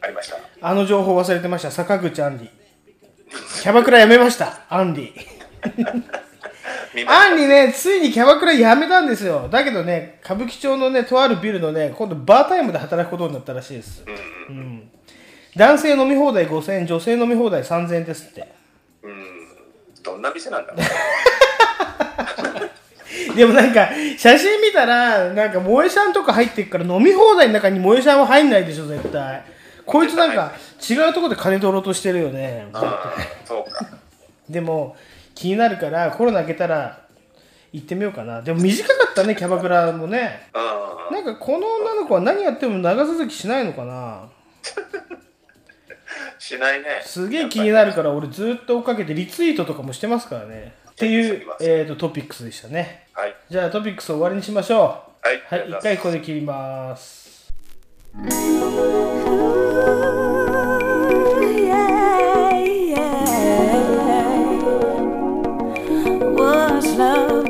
[0.00, 0.36] ありました。
[0.60, 1.70] あの情報忘れてました。
[1.70, 2.48] 坂口アンディ
[3.62, 4.62] キャバクラやめました。
[4.68, 5.12] アンディ
[5.76, 6.02] 見まし
[7.06, 9.48] アンディねついにキャバクラやめたんですよ。
[9.50, 14.04] だけどね歌舞伎町のねとあるビルのね今度バータイムで働くことになったらしいです、
[14.48, 14.90] うん
[15.56, 18.40] 男性飲み放題5000円女性飲み放題3000円ですって。
[18.40, 18.46] た
[19.04, 19.24] うん。
[20.02, 20.80] どんな店なんだろう。
[23.36, 29.44] でもなんか写真見たらなんか萌えシャンとか入ってるから飲み放題の中に萌えシャンは入んないでしょ絶対。
[29.86, 30.52] こいつなんか
[30.88, 32.66] 違うところで金取ろうとしてるよね。
[32.72, 32.80] うん
[33.44, 33.86] そうか。
[34.48, 34.96] でも
[35.34, 37.04] 気になるからコロナ明けたら
[37.72, 38.42] 行ってみようかな。
[38.42, 40.48] でも短かったねキャバクラもね。
[40.54, 40.74] うん
[41.10, 44.28] なんかこの女の子は何やっても長続きしないのかな。
[46.38, 47.02] しないね。
[47.04, 50.74] すげえ気になるから俺ずっと追っかけてリツイートとかもしてますからね。
[50.90, 53.08] っていう、えー、とトピックスでしたね。
[53.12, 53.34] はい。
[53.50, 55.26] じゃあトピックス終わりにしましょう。
[55.26, 55.42] はい。
[55.46, 57.52] はい一回ここで切ります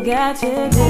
[0.04, 0.84] got to do?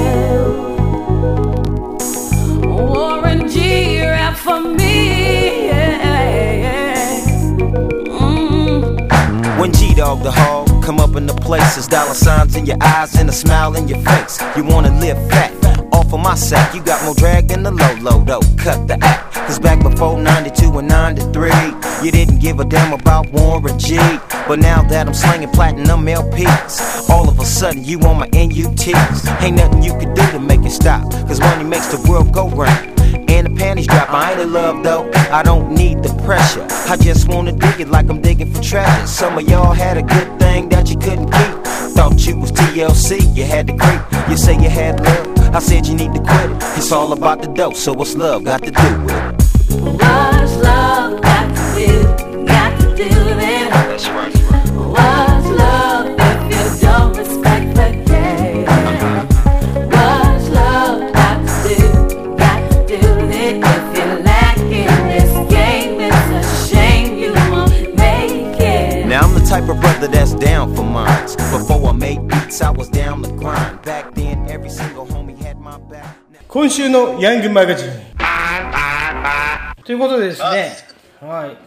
[2.67, 5.69] Warren G rap for me.
[8.09, 9.59] Mm.
[9.59, 13.15] When G Dog the hog come up in the places, dollar signs in your eyes
[13.15, 14.37] and a smile in your face.
[14.57, 15.53] You wanna live fat,
[16.15, 16.73] of my sack.
[16.73, 18.41] You got more drag than the low low though.
[18.57, 19.33] Cut the act.
[19.33, 21.51] Cause back before 92 and 93,
[22.03, 23.97] you didn't give a damn about Warren G.
[24.47, 29.41] But now that I'm slinging platinum LPs, all of a sudden you on my NUTs.
[29.43, 31.03] Ain't nothing you can do to make it stop.
[31.27, 32.99] Cause money makes the world go round
[33.29, 34.09] and the panties drop.
[34.09, 36.65] I ain't in love though, I don't need the pressure.
[36.89, 39.07] I just wanna dig it like I'm digging for treasure.
[39.07, 41.64] Some of y'all had a good thing that you couldn't keep.
[41.95, 44.01] Thought you was TLC, you had to creep.
[44.29, 46.57] You say you had love, I said you need to quit it.
[46.77, 49.41] It's all about the dope, so what's love got to do with it?
[49.81, 52.03] What's love got to do?
[52.45, 53.69] Got to do with it.
[53.71, 54.35] That's right.
[54.75, 58.65] What's love if you don't respect the game?
[59.87, 61.79] What's love got to do?
[62.35, 63.55] Got to do with it.
[63.63, 69.07] If you're lacking this game, it's a shame you won't make it.
[69.07, 70.34] Now I'm the type of brother that's
[76.47, 77.89] 今週のヤングマガジン
[79.83, 80.71] ということでですね。
[81.19, 81.57] はい。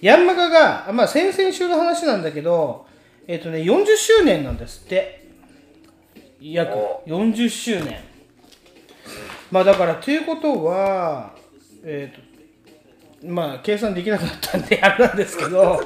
[0.00, 2.86] ヤンマガが、まあ、先々週の話なんだけど
[3.28, 5.28] えっ、とね40周年なんですって。
[6.40, 6.72] 約
[7.06, 7.98] 40周年。
[9.50, 11.34] まあだからということは
[11.84, 15.82] えっ、とまあ計算できなくなったんであれなんですけど。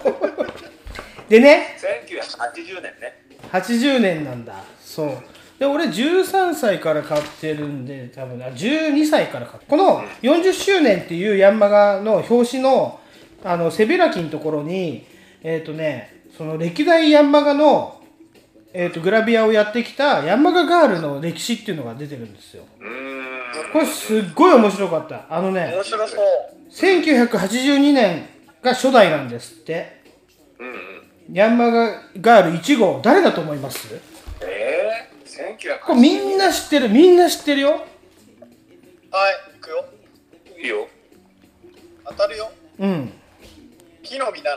[1.29, 1.77] でね。
[2.07, 4.65] 1980年ね80年なんだ。
[4.81, 5.11] そう。
[5.59, 13.01] で俺13歳から買ってるんで多分あ12歳から買ってこの40周年っていうヤンマガの表紙の
[13.45, 15.05] あの背開きのところに
[15.43, 18.01] えっ、とねその歴代ヤンマガの、
[18.73, 22.65] えー、とグラビアをやってきたヤンマガガールの歴史っていうのが出てるんですよ。
[22.81, 23.73] うーん。
[23.73, 25.27] これすっごい面白かった。
[25.29, 26.21] あのね面白そう。
[26.71, 28.27] 1982年
[28.63, 30.03] が初代なんですって。
[30.61, 30.88] うんうん
[31.33, 33.89] ヤンマガガール1号誰だと思います？
[34.41, 35.11] え
[35.41, 37.71] えー、これみんな知ってるみんな知ってるよ。
[37.71, 37.83] はい、
[39.55, 39.85] 行くよ。
[40.57, 40.89] 1900いいよ。
[42.07, 42.51] 当たるよ。
[42.79, 43.13] うん。
[44.03, 44.51] 木の実な。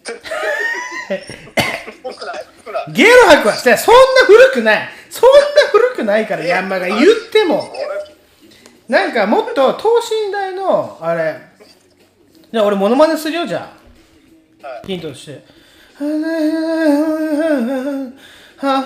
[1.16, 1.20] い、
[2.04, 2.92] 僕ない？
[2.92, 4.88] ゲロ吐くはしてそんな古くない。
[5.10, 5.36] そんな
[5.72, 7.00] 古くないからヤンマが言っ
[7.32, 7.72] ても。
[8.88, 11.36] なんかもっと等身大のあれ。
[12.52, 13.72] じゃあ俺モノマネするよじゃ
[14.62, 14.86] あ、はい。
[14.86, 15.44] ヒントとして
[16.00, 16.04] い。
[18.62, 18.76] は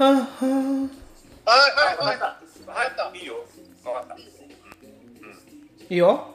[0.00, 0.20] い。
[1.46, 2.34] はい、わか
[2.88, 3.18] った。
[3.18, 3.22] い。
[3.22, 3.26] い。
[3.26, 3.34] よ
[3.84, 4.18] 分かったい。
[5.90, 5.96] い。
[5.96, 6.34] よ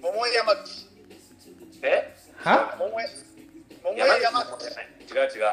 [0.00, 0.88] 桃山口。
[1.82, 3.00] えは桃。
[3.96, 4.74] 山山口口じゃ。
[4.76, 4.88] ない。
[5.10, 5.48] 違う違う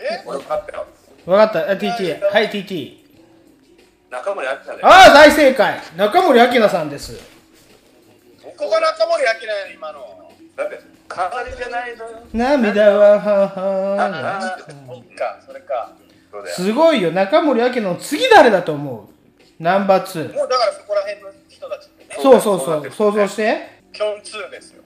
[0.00, 0.86] え分かったよ
[1.24, 2.50] 分かった TT はい。
[2.50, 2.98] TT
[4.10, 7.37] 中森明菜ああ大正解中森明菜さんです
[8.58, 10.32] ここが中森明菜やね今の。
[10.56, 12.18] だって飾りじゃないのよ。
[12.34, 13.52] 涙はは
[13.96, 15.92] あそっか、それか。
[16.30, 16.54] そうだよ。
[16.56, 17.12] すごいよ。
[17.12, 19.62] 中森明菜の次誰だと思う？
[19.62, 22.16] ナンバー2もうだからそこら辺の人たちってね。
[22.20, 22.90] そうそうそう。
[22.90, 23.78] 想像して。
[23.92, 24.82] キョン2ですよ。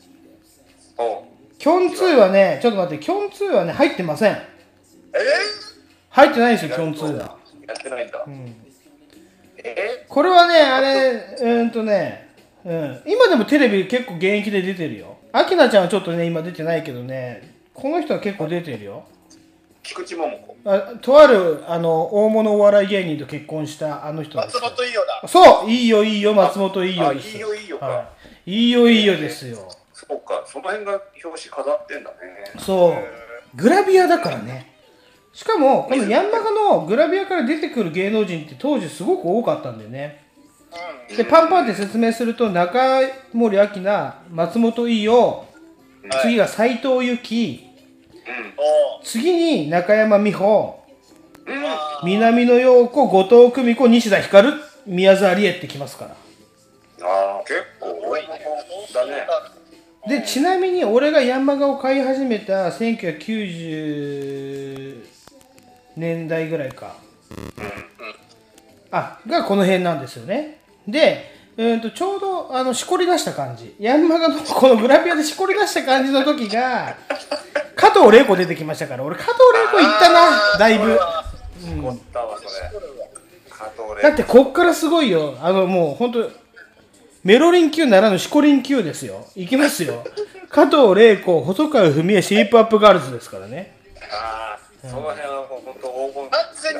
[1.58, 4.32] キョン2はねちょっと待ってキョン2はね入ってません。
[4.32, 4.38] え
[6.10, 7.36] 入ってないですよキョン2は。
[7.66, 8.24] やってないんだ、
[9.58, 12.21] えこれはねあれうーんとね
[12.64, 15.16] うん、今でもテレビ結構現役で出てるよ。
[15.32, 17.54] アキナちゃんはちょっとね今出てないけどね。
[17.74, 19.04] この人は結構出てるよ。
[19.82, 20.56] 菊池桃子。
[20.64, 25.28] あとあるあの大物お笑い芸人と結婚したあの人松本伊代だ。
[25.28, 27.36] そういいよいいよ松本いいよあです。
[27.36, 27.78] いいよいいよ。
[27.78, 28.08] か、は
[28.46, 29.68] い、いいよいいよですよ。
[29.92, 32.16] そうかその辺が表紙飾ってんだね。
[32.58, 33.56] そう。
[33.56, 34.70] グラビアだからね。
[35.32, 40.21] しかもこのヤンマガのグラビアから出てくる芸能人って当時すごく多かったんだよね
[41.16, 43.00] でパンパンって説明すると中
[43.32, 45.44] 森明菜松本伊代
[46.22, 47.68] 次が斎藤由貴
[49.00, 50.82] お次に中山美穂
[51.46, 51.56] うん。
[51.56, 51.62] うん
[52.04, 54.54] 南野陽子後藤久美子西田ひかる
[54.86, 56.16] 宮沢りえってきますから。
[57.06, 58.28] ああ結構ー、多いね。
[58.92, 59.24] だね。
[60.08, 65.06] でちなみに俺がヤンマガを買い始めた1990
[65.94, 66.96] 年代ぐらいか、
[68.90, 73.74] あがこの辺なんですよねで、えー、とちょうどあのしこり出した感じ。
[73.78, 76.96] ヤンマガのこのグラビアでしこり出した感じの時が
[77.76, 79.34] 加藤玲子出てきましたから俺加藤
[79.74, 80.98] 玲子行ったなだいぶ。
[84.02, 85.36] だ玲ってこっからすごいよ。
[85.40, 86.30] あのもう本当
[87.22, 89.26] メロリン級ならぬシコリン級ですよ。
[89.36, 90.02] いきますよ。
[90.48, 93.76] 加藤玲子細川文江シェイプアップガールズですからね。
[94.10, 95.88] ああその辺はもう本当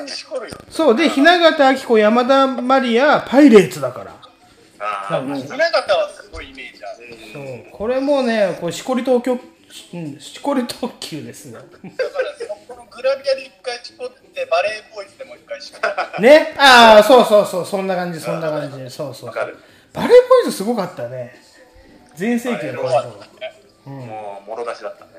[0.03, 0.57] にしこるよ。
[0.69, 0.95] そう。
[0.95, 4.11] で雛形あき子山田マリアパイレーツだから。
[4.79, 7.17] ああ雛形はすごいイメージある。
[7.33, 7.71] そう。
[7.71, 9.39] これもねこれしこり東京
[9.93, 11.53] うんしこり特急ですね。
[11.53, 11.89] だから、
[12.37, 16.21] そこのグラビアで一回しこって、バレーボーイズでもう一回しこって。
[16.21, 16.53] ね？
[16.59, 17.65] ああそうそうそう。
[17.65, 18.89] そんな感じそんな感じ。
[18.91, 19.27] そうそう。
[19.27, 19.57] わかる。
[19.93, 21.41] バレーボーイズすごかったね。
[22.15, 23.15] 全盛期の頃
[23.85, 25.11] もうもろ出しだったね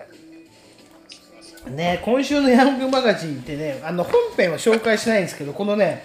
[1.71, 6.05] ね今週のヤングマガジンってねあの本編は紹介しないんですけどこのね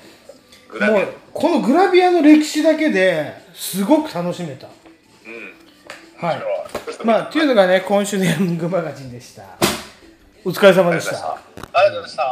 [0.80, 4.68] もうこのグラビアの歴史だけですごく楽しめた。
[4.68, 4.70] う
[6.24, 6.28] ん。
[6.28, 6.42] はい。
[7.04, 9.44] まあっていうのがね今週のヤングマガジンでした。
[10.46, 11.34] お疲れ様でした。
[11.34, 12.24] ありがとうございました。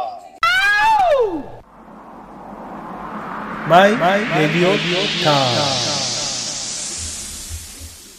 [3.68, 5.30] マイレディオタ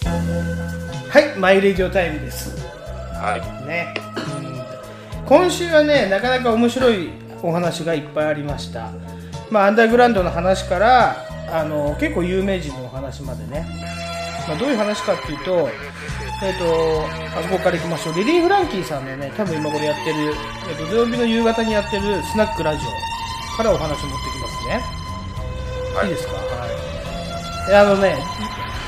[0.04, 0.14] イ
[1.02, 2.56] ムはいマイレディオタイムです。
[3.16, 3.42] はい。
[3.68, 3.94] ね、
[4.34, 4.39] うん
[5.30, 7.12] 今週はねなかなか面白い
[7.44, 8.90] お話がいっぱいありました。
[9.52, 11.18] まあアンダーグラウンドの話から
[11.52, 13.68] あの結構有名人のお話までね、
[14.48, 15.70] まあ、どういう話かっていうと
[16.42, 17.06] えっ、と
[17.38, 18.16] あそこからいきましょう。
[18.16, 20.34] リリー・フランキーさんのね多分今これやってる、
[20.68, 22.82] えっと土曜日の夕方にやってるスナックラジ
[23.54, 24.82] オからお話持ってきますね。
[26.06, 26.08] い。
[26.08, 26.34] いですか？
[26.34, 27.72] はい。
[27.72, 28.18] えあのね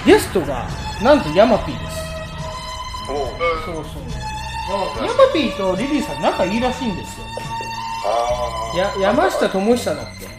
[0.08, 0.68] ゲストが
[1.04, 2.02] なんとヤマピーです。
[3.06, 4.21] そうそう。
[4.70, 7.26] ヤマピーとリリーさん仲いいらしいんですよ。
[8.06, 10.30] あや山下智久だっけ？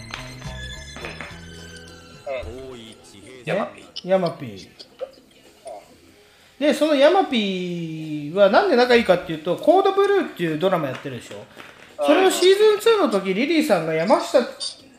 [3.44, 4.08] ヤマピー。
[4.08, 4.68] ヤマピー。
[6.58, 11.44] で、そのヤマピーはなんで仲いいかっていうと、コードブルーっていうドラマやってるでしょ。
[12.04, 14.38] それのシーズン2の時、リリーさんが山下、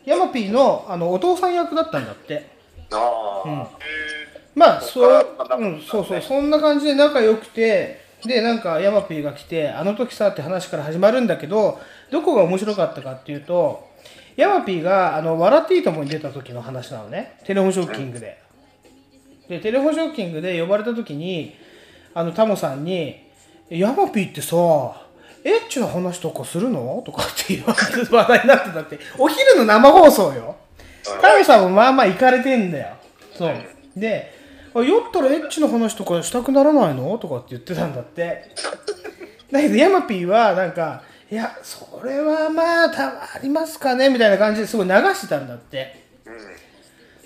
[0.05, 2.49] ヤマピーのあのお父さん役だったんだって。
[2.89, 3.69] ーああ
[4.55, 5.25] まあ、そう
[5.57, 11.79] うん、そうそう、そんな感じで仲良くて、で、なんか、ヤマピーが来て、あの時さって話から始まるんだけど、
[12.11, 13.87] どこが面白かったかっていうと、
[14.35, 17.37] ヤマピーが、あの、笑っていいともに出た時の話なのね。
[17.43, 18.41] テレフォンショッキングで。
[19.47, 21.55] で、テレフォンショッキングで呼ばれた時に、
[22.13, 23.21] あの、タモさんに、
[23.69, 24.55] ヤマピーってさ、
[25.43, 27.03] エッチな話とかするの？
[27.05, 30.55] とかっていう話題になってたって、お昼の生放送よ。
[31.21, 32.95] タモさんもまあまあ行かれてんだよ。
[33.37, 33.53] そう。
[33.97, 34.31] で、
[34.75, 37.17] あ酔ったらエッチの話とかしたくならないの？
[37.17, 38.49] とかって言ってたんだって。
[39.51, 44.09] だけど、ヤマピーはなんか、いや、それはまあ、たありますかね？
[44.09, 46.03] みたいな感じですごい流してたんだって。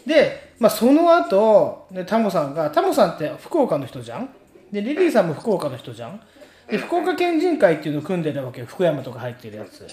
[0.06, 4.30] で、まあ、その後、でタモさんが、タモさんって福岡の人じゃん？
[4.72, 6.22] で、リリーさんも福岡の人じゃん？
[6.70, 8.66] で、福岡県人会っていうのを組んでるわけよ。
[8.66, 9.88] 福山とか入ってるやつ。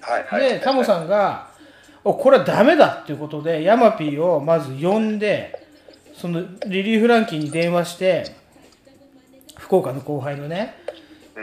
[0.00, 1.48] はいはいでタモさんが
[2.04, 5.67] 「おこれはダメだ」っていうことでヤマピーをまず呼んで
[6.20, 8.34] そのリリー・フランキーに電話して
[9.56, 10.74] 福岡の後輩のね。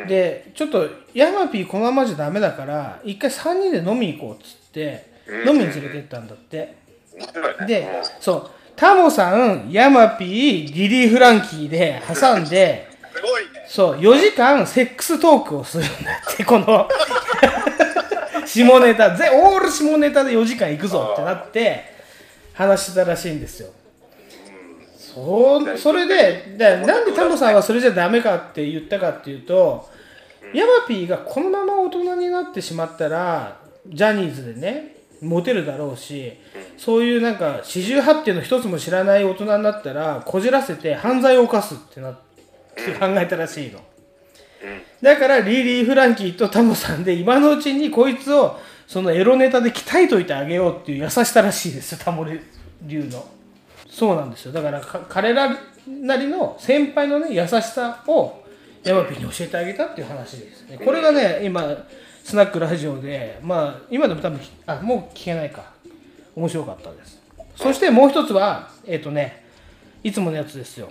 [0.07, 5.07] でちょっとヤマピーこのままじゃダメだから一回3人で飲みに行こうっつって
[5.47, 6.75] 飲みに連れてったんだって。
[7.65, 7.87] で
[8.19, 8.49] そう。
[8.75, 13.65] タモさんヤマピーリリー・フランキーで挟んですごいね。
[13.67, 16.89] そう、4時間セックストークをするんだって、この、
[18.45, 21.95] 下ネタ、ぜオール下ネタで4時間行くぞってなって、
[22.53, 23.69] 話してたらしいんですよ。
[25.15, 29.89] そうそれで、だなんでタモさんはそれじゃダメかって言ったかっていうと、
[30.53, 36.33] ヤマピーがこのまま大人になってしまったら、ジャニーズでね、モテるだろうし、
[36.77, 42.19] そういうなんか四十八手の一つも知らない大人になったら、こじらせて犯罪を犯すってなっ
[42.75, 43.79] て考えたらしいの。
[45.01, 53.25] だからリリー・フランキーとタモさんで今のうちにこいつをそのエロネタで鍛えといてあげようっていう優しさらしいですよタモ流の
[53.95, 54.51] そうなんですよ。
[54.51, 58.43] だからか彼らなりの先輩のね優しさを
[58.83, 60.77] ヤマピーに教えてあげたっていう話ですね。
[60.83, 61.63] これがね今
[62.21, 65.71] スナックラジオでまあ今でも多分あもう聞けないか。
[66.35, 67.21] 面白かったです。
[67.55, 69.45] そしてもう一つはえっ、とね
[70.03, 70.89] いつものやつですよ。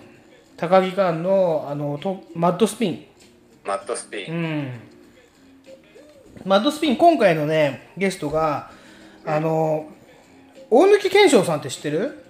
[0.57, 3.05] 高木館のあのとマッドスピン。
[3.63, 4.71] マットスピうンん。
[6.43, 8.71] マッドスピン今回のねゲストが
[9.23, 9.91] あの
[10.71, 12.24] 大貫健翔さんって知ってる？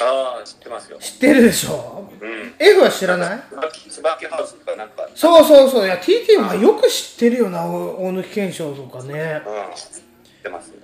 [0.00, 0.98] ああ知ってますよ。
[0.98, 2.10] 知ってるでしょ？
[2.20, 2.54] うん。
[2.58, 3.40] F は知らない？
[3.88, 5.08] 椿ハウスとかなんか。
[5.14, 5.86] そうそうそう。
[5.86, 9.42] いや TT はよく知ってるよなお大貫健翔とかね。
[9.46, 10.02] うん知っ
[10.42, 10.74] てますよ。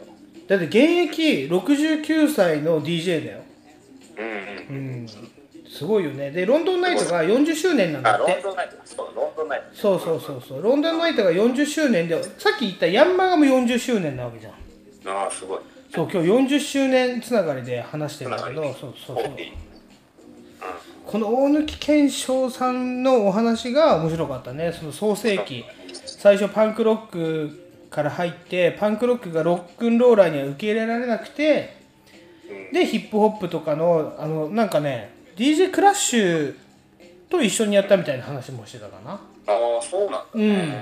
[0.46, 0.76] だって現
[1.12, 3.38] 役69歳の DJ だよ。
[4.18, 4.84] うんうん。
[4.84, 5.08] うん。
[5.68, 6.30] すごいよね。
[6.30, 8.76] でロンドンナイトが40周年なんだあロンってドンナイト。
[8.84, 9.76] そうロンドンナイト。
[9.76, 10.62] そうそうそうそう。
[10.62, 14.52] ロンドンナイトが40周年でさっき言ったヤンマガも40周年なわけじゃん。
[15.06, 15.58] ああすごい
[15.92, 19.32] そう今日40周年つながりで話してるんだけどそうそうそう。
[21.06, 24.72] この大貫健翔さんのお話が面白かったね。
[24.72, 25.64] その創世記。
[26.04, 31.76] 最初パンクロックから入ってパンクロックがロックンローラーには受け入れられなくて
[32.72, 36.54] でヒップホップとかのあのなんかね DJ クラッシュ
[37.28, 39.12] と一緒にやったみたいな話もしてたかな。
[39.12, 40.72] ああそうなんだうん。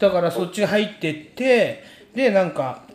[0.00, 1.84] だからそっちに入ってって
[2.14, 2.87] でなんか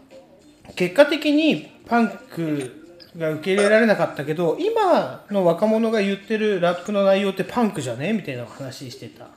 [0.75, 2.83] 結果的にパンク
[3.17, 8.13] が受け入れられなかったけど今の若者が言ってるラップの内容ってパンクじゃね？
[8.13, 9.25] みたいな話してた。
[9.25, 9.35] だか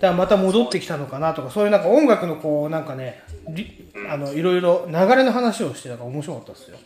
[0.00, 6.78] らまた戻ってきたのかなとかそういうなんか音楽のこうなんかねりあのいろいろ流れの話をしてたから面白かったですよ。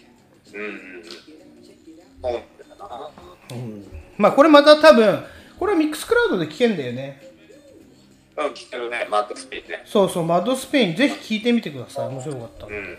[3.50, 3.84] うん。
[4.16, 5.24] まあこれまた多分
[5.58, 7.22] これはミックスクラウドで聞けんだよね。
[8.36, 9.06] うん聞いてるね。
[9.10, 9.82] マッドスピンね。
[9.84, 12.08] そうそうマッドスペインぜひ聞いてみてください。
[12.08, 12.66] 面白かった。
[12.66, 12.98] うん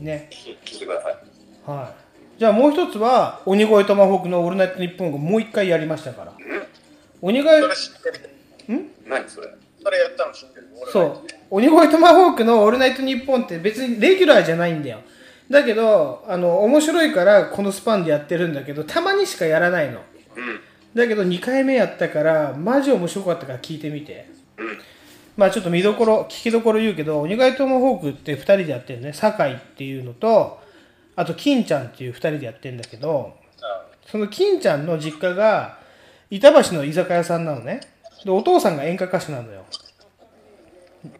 [0.00, 1.16] ね聞聞いてください
[1.66, 1.94] は
[2.36, 2.38] い。
[2.38, 6.32] じゃあもう一つは、鬼越トマホークのオールナイトニッポンがもう一回やりましたから。
[7.22, 8.18] 鬼越、それ知って
[8.72, 9.48] る何それ？
[9.82, 11.20] それやったの知ってる俺そう。
[11.50, 15.00] 鬼越トマホークのオールナイトニッポンって別にレギュラーじゃないんだよ。
[15.50, 20.02] だけど、あの、面白いからこのスパンでやってるんだけど、たまにしかやらないの。
[20.36, 20.60] うん
[20.94, 24.28] だけど2回目やったから、マジ面白かったから聞いてみて。
[24.58, 24.78] うん
[25.36, 29.12] まあちょっと見どころ、聞きどころ言うけど、鬼越トマホークって2人でやってるね。
[29.12, 30.60] 酒井っていうのと、
[31.14, 33.34] あと金ちゃんっていう2人でやってるんだけど、
[34.10, 35.78] その金ちゃんの実家が
[36.30, 37.80] 板橋の居酒屋さんなのね。
[38.24, 39.64] で、お父さんが演歌歌手なのよ。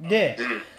[0.00, 0.38] で、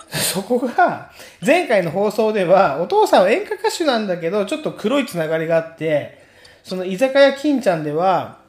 [0.09, 1.11] そこが、
[1.45, 6.25] 前回の放送では、お父さんは演歌歌手なんだけど、ちょっと黒いつながりがあって、
[6.63, 8.39] その居酒屋金ちゃんでは、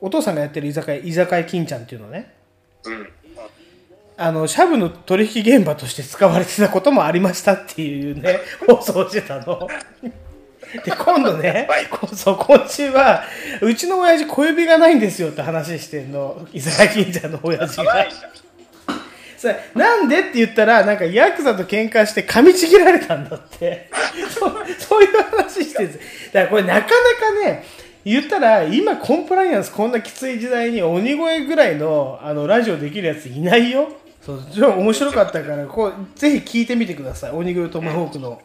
[0.00, 2.34] お父さんがやってる居酒屋、居酒屋金ちゃんっていうのね。
[2.84, 3.12] うん
[4.22, 9.66] あの、シャブの取引現場として使われてたこともありましたっていうね、 放送してたの。
[10.84, 13.24] で、今度ね、こそう、今週は、
[13.62, 18.06] うちの親父小指がないんですよって話してんの、居酒屋金ちゃんの親父が。
[19.38, 23.88] それなんでって言ったら、なんかヤクザと喧嘩して噛みちぎられたんだって。
[24.38, 26.32] そうそういう話してるんです。
[26.34, 26.90] だからこれなかなか
[27.46, 27.64] ね、
[28.04, 33.90] 言ったら今コンプライアンスこんなきつい時代に鬼越ぐらいのあのラジオできるやついないよ。
[34.20, 37.30] そう、超面白かったから、こう、ぜひ聞いてみてください。
[37.32, 38.40] 鬼越トマホークの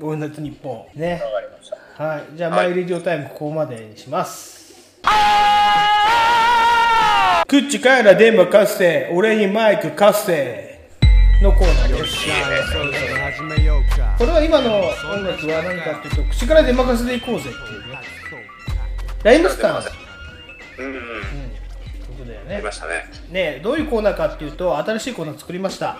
[0.00, 0.98] オールナイトニッポン。
[0.98, 1.12] ね。
[1.12, 2.24] わかりましたはい。
[2.34, 4.60] じゃあ、マイレディオタイムここまでにします。
[7.46, 10.88] 口から電話貸せ、俺にマイク貸せ
[11.42, 12.26] のコーナーです。
[14.18, 18.00] これは今の音楽は何かっていうと、口から電話貸せでいこうぜっていうね。
[19.22, 19.90] ライムスター
[20.78, 21.59] うんうんと
[22.30, 22.72] だよね出ま。
[22.72, 25.98] したねねどういうコーナーかっていうと、新しいコーナー作りました。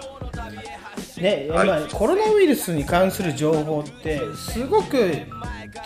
[1.18, 5.12] ね、今、コロナウイルスに関する情報って、すごく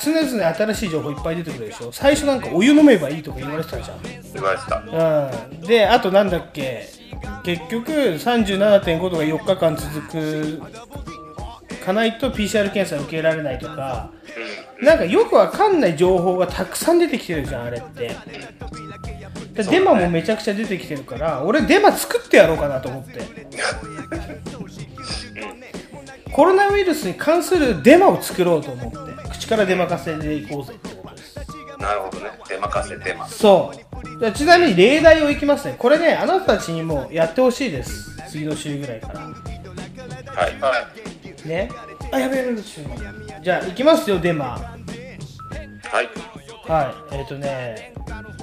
[0.01, 1.91] 常々新しい情報いっぱい出てくるでしょ。
[1.91, 3.99] 最初なんかお湯飲めばいいとか言われてたじゃん。
[4.03, 6.89] 言われてたうん、であとなんだっけ
[7.43, 10.63] 結局37.5度が4日間続く
[11.85, 14.11] かないと PCR 検査受けられないとか
[14.83, 18.17] なんかよくわかんない情報がたくさん出てきてるじゃんあれって
[19.55, 23.21] でデマもめちゃくちゃ出てきてるから俺デマ作ってやろうかなと思って。
[26.33, 30.89] コロナウイルスに関するデマを作ろうと思って口から出まかせでいこうぜって。
[30.97, 31.39] ことです
[31.79, 32.31] なるほどね。
[32.49, 33.29] 出任せテーマ。
[33.29, 34.19] そう。
[34.19, 35.77] じゃあちなみに例題をいきますね。
[35.79, 38.17] これねあなたたちにもやってほしいです。
[38.29, 39.21] 次の週ぐらいから。
[39.21, 39.31] は
[40.51, 40.61] い。
[40.61, 40.89] は
[41.45, 41.69] いね。
[42.11, 42.63] あやべやべやべ
[43.43, 44.59] じゃあいきますよデマ。
[45.85, 46.34] はい
[46.67, 47.15] はい。
[47.15, 47.95] えっ、ー、とね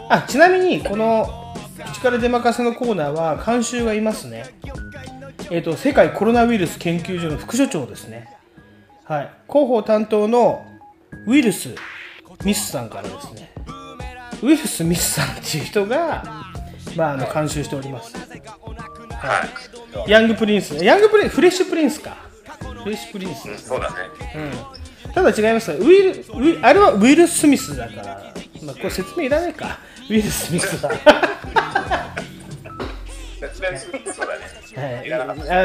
[0.09, 1.53] あちなみにこの
[1.91, 4.45] 口から出まかせのコーナーは監修がいますね。
[5.49, 8.37] えっ、と世界コロナウイルス研究所の副所長ですね。
[9.05, 9.31] はい。
[9.47, 10.65] 広報担当の
[11.27, 11.75] ウイルス
[12.43, 13.51] ミスさんからですね。
[14.41, 16.23] ウイルスミスさんっていう人が
[16.95, 18.15] まああの監修しております。
[18.15, 19.45] は
[20.07, 20.09] い。
[20.09, 22.17] ヤングプリンスヤングプリンフレッシュプリンスか。
[22.83, 23.95] フレッシュプリンスうんそうだね。
[24.35, 24.80] うん
[25.13, 28.33] ただ違いますウィルウィあれはウィル・スミスだから、
[28.63, 29.79] まあ、これ説明いらないか。
[30.09, 30.95] ウィル・スミスだは
[35.05, 35.13] い、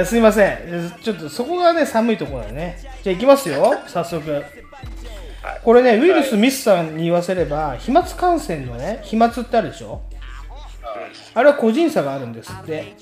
[0.00, 0.92] あすいません。
[1.02, 2.78] ちょっとそこがね寒いところだよね。
[3.02, 3.74] じゃあいきますよ。
[3.86, 4.44] 早速。
[5.62, 10.02] これねウィル・スミスさんに言わせれば飛沫感染のね飛沫ってあるでしょ？
[11.34, 12.96] あれは個人差があるんですって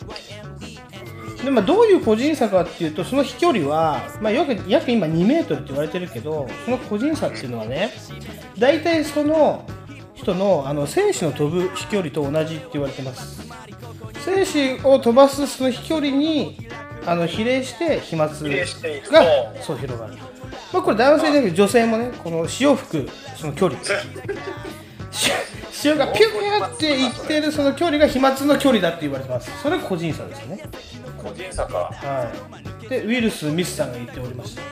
[1.45, 7.91] でまあ、どういう個人差かっていうとその飛距離は、まあ、約約今2メートルって言われてるけどその個人差っていうのはね
[8.59, 9.67] 大体その
[10.15, 13.45] 人のあの選手の飛ぶ飛距離と同じって言われてます。
[14.25, 14.47] 選
[14.81, 16.57] 手を飛ばすその飛距離に
[17.05, 18.35] あの比例して飛沫が
[19.61, 20.15] そう広がる、
[20.73, 23.79] まあ、これ男性だけど女性もねこの潮吹くその距離。
[25.11, 25.31] し
[25.71, 29.51] 潮がピューっていってるその距離が飛沫の距離だって言われてます。
[29.63, 30.63] それが個人差ですよね
[31.29, 32.31] 個人差かは
[32.85, 32.89] い。
[32.89, 34.63] でウィルス・ミスさんが言っておりました。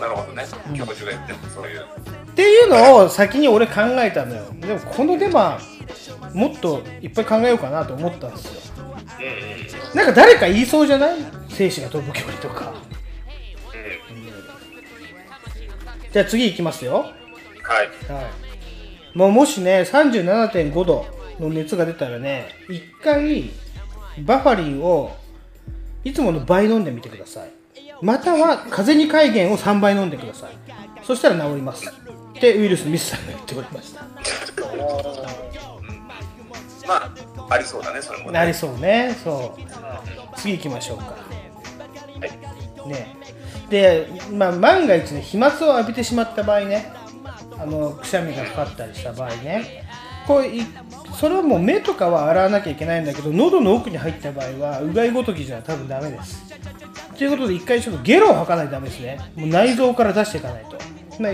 [0.00, 0.44] なるほどね。
[0.76, 1.80] 教授が言ってもそういう。
[1.80, 1.84] っ
[2.34, 4.42] ていうのを先に俺考えたのよ。
[4.60, 5.58] でもこのデマ
[6.34, 8.52] もっといっぱい考えようかなと思ったんですよ。
[9.94, 11.18] なんか誰か言いそうじゃない？
[11.48, 12.72] 精子が飛ぶ距離とか、
[14.10, 14.26] うん。
[16.12, 17.06] じゃあ次いきますよ。
[17.62, 17.86] はい。
[18.12, 18.20] は
[19.14, 21.06] い、もうもしね37.5度
[21.40, 23.50] の熱が出たらね一回
[24.22, 25.16] バファリンを
[26.04, 27.50] いつもの倍飲んでみてください。
[28.02, 30.50] または風邪に改元を3倍飲んでください。
[31.02, 31.88] そしたら治ります。
[32.36, 34.02] ってウイルスミスさんが言っておりました。
[36.86, 37.12] まあ
[37.50, 38.32] ありそうだねそれもね。
[38.32, 39.16] なりそうね。
[39.24, 39.60] そう。
[40.36, 41.16] 次行きましょうか。
[42.86, 43.24] ね。
[43.70, 46.92] で、まあ、万が一ね飛沫を浴びてしまった場合ね
[47.58, 49.83] あのくしゃみがかかったりした場合ね
[50.26, 50.42] こう
[51.16, 56.42] それはもう目とかは洗わなきゃいけないんだけど喉の奥に入った場合はうがいごときじゃ多分ダメです。
[57.16, 59.18] ということで一回ちょっとゲロを吐かないとダメですね。
[59.36, 60.76] もう内臓から出していかないと、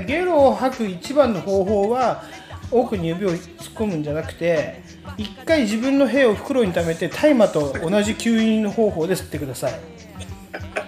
[0.06, 2.22] ゲロを吐く一番の方法は
[2.70, 4.82] 奥に指を突っ込むんじゃなくて
[5.16, 9.72] 一回自分の屁を袋に溜めて大麻と同じ吸引の方法で吸ってください。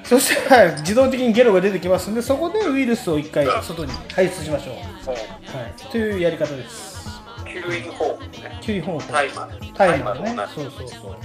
[0.05, 6.92] そしたら自動的にゲロが出てきますんでそこでウイルスを一回外に排出しましょう、はい、というやり方です。
[7.61, 11.17] 吸引方法ね吸引方法タイマタイマーねそうそうそう。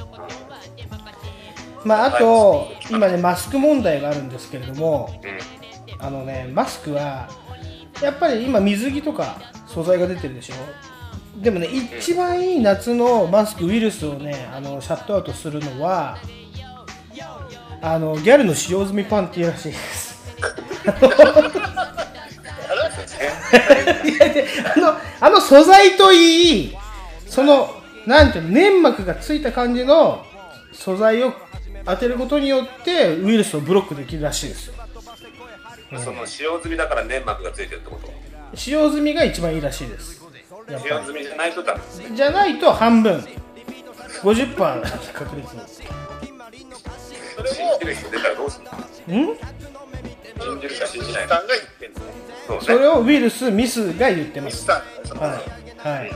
[1.87, 5.21] まああと今ねマスク問題があるんですけれども
[5.99, 7.29] あのねマスクは
[8.01, 10.53] やっぱり今水着とか素材が出てるでしょ。
[11.41, 16.17] でもね一番いい夏のマスクウイルスをねあのシャットアウトするのは
[17.81, 20.35] あのギャルの使用済みパンティーらしいです
[24.07, 26.75] いやであのあの素材といい
[27.27, 27.69] その
[28.05, 30.25] なんていうの粘膜がついた感じの
[30.71, 31.33] 素材を
[31.85, 34.73] 当てることによってウイルスをブロックできるらしいですよ。
[36.03, 38.11] その使用済みだから粘膜がついてるってこと？
[38.57, 40.21] 使用済みが一番いいらしいです。
[40.67, 43.23] 使用済みじゃないとダメりじゃないと半分。
[44.23, 45.49] 50%確率。
[47.53, 48.59] 信じる人出たらどうす
[49.07, 49.21] るの？
[49.33, 49.37] ん？
[50.39, 52.13] 信じるか信じないかさんが言ってんのね。
[52.47, 54.53] そうそれねをウイルスミスが言ってます。
[54.53, 54.83] ミスさ
[55.15, 56.11] んはい、はい、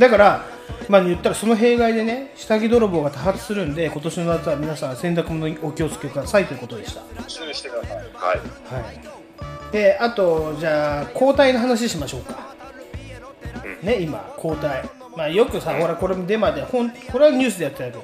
[0.00, 0.44] だから、
[0.88, 7.96] まあ、言ったらその弊害でね下着泥棒が多発するんで今年の夏は皆さん洗濯物にお気をつけくださいということでした、注意してください。
[7.96, 8.04] はい。
[8.04, 8.92] は
[9.70, 12.54] い、であとじゃあ抗体の話しましょうか、
[13.82, 18.02] ね今抗体まあよくさほらこれもデマでほんこれはニュースでやってたけど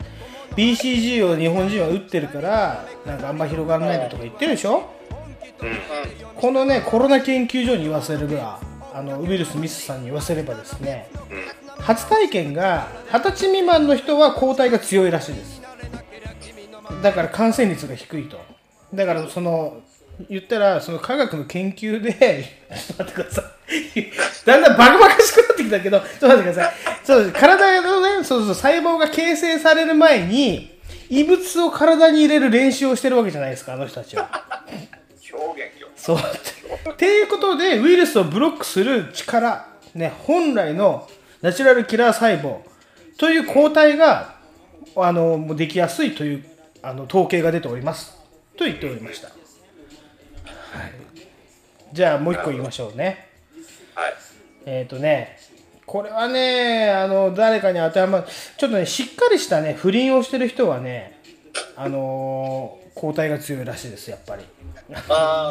[0.56, 4.90] BCG を日本人は打ってるからなんかあんま広がらないんだとか言ってるでしょ、
[6.36, 8.60] このねコロナ研究所に言わせれば
[8.94, 11.08] あのウイルスミスさんに言わせればですね、
[11.78, 15.62] 初体験が20歳未満の人は抗体が強いらしいです。
[17.02, 18.38] だから感染率が低いと。
[18.92, 19.80] だからその
[20.28, 24.46] 言ったらその科学の研究でちょっと待ってください。
[24.46, 26.74] だんだんバカバカしくなってきたけどちょっと待ってください。
[27.04, 34.28] そう体のねそうそう細胞が形成される前に異物を体に入れる練習をしてるわけじゃないですかあの人たちは。
[35.32, 36.18] 表現よそう。
[36.92, 41.08] っていうことで、ウイルスをブロックする力、ね、本来の
[41.40, 42.60] ナチュラルキラー細胞
[43.18, 44.36] という抗体が、
[44.96, 46.44] あの、できやすいという、
[46.82, 48.16] あの、統計が出ております。
[48.56, 49.28] と言っておりました。
[49.28, 50.92] はい。
[51.92, 53.28] じゃあ、もう一個言いましょうね。
[53.94, 54.14] はい
[54.64, 55.38] えっ、とね、
[55.86, 58.24] これはね、あの、誰かに当てはまる、
[58.56, 61.20] ちょっとね、しっかりしたね、不倫をしてる人はね、
[61.76, 64.44] あのー抗体が強いらしいです、やっぱり。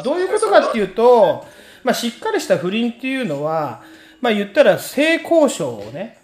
[0.04, 1.44] どういうことかっていうと、
[1.84, 3.82] まあ、しっかりした不倫っていうのは、
[4.20, 6.18] まあ、言ったら性交渉をね、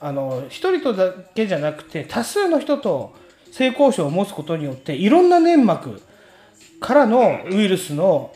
[0.00, 3.14] あの、一人とだけじゃなくて、多数の人と
[3.52, 6.02] 性交渉を持つことによって、いろんな粘膜
[6.80, 8.32] からのウイルスの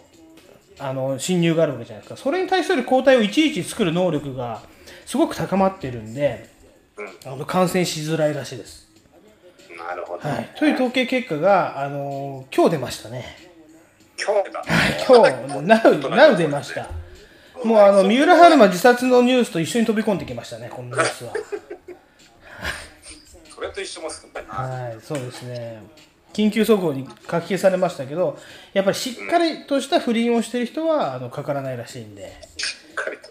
[0.81, 2.16] あの侵入があるわけじゃないですか。
[2.16, 4.62] それに対する抗体をいちいち作る能力が
[5.07, 6.49] すごく高まってるんで、
[7.26, 8.88] あの感染しづらいらしいです。
[9.79, 13.49] なるほど、はい、という統計結果が、あの今日出ましたね。
[14.18, 14.62] 今日だ
[15.07, 16.89] 今日、なう、なう出ました。
[17.64, 21.33] もうあの、三浦春馬自殺のニュースと一緒に飛び込んできましたね、このニュースは。
[23.55, 25.83] それと一緒もするはい、そうですね。
[26.33, 28.39] 緊急速報に書き消されましたけど、
[28.72, 32.33] やっぱりしっかりとした不倫をしている人はあのかからないらしいんで、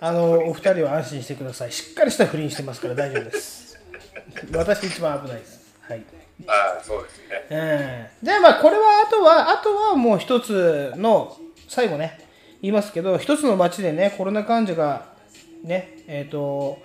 [0.02, 1.72] あのお二人は安心してください。
[1.72, 3.80] しっかりした不倫してますから大丈夫です。
[4.54, 5.62] 私一番危ないです。
[5.82, 6.04] はい。
[6.46, 7.24] ああそうですね。
[7.50, 8.26] ええ。
[8.26, 11.36] でまあこれはあとはあとはもう一つの
[11.68, 12.20] 最後ね
[12.62, 15.08] 言いますけど一つの町でねコロナ患者が
[15.64, 16.78] ねえっ、と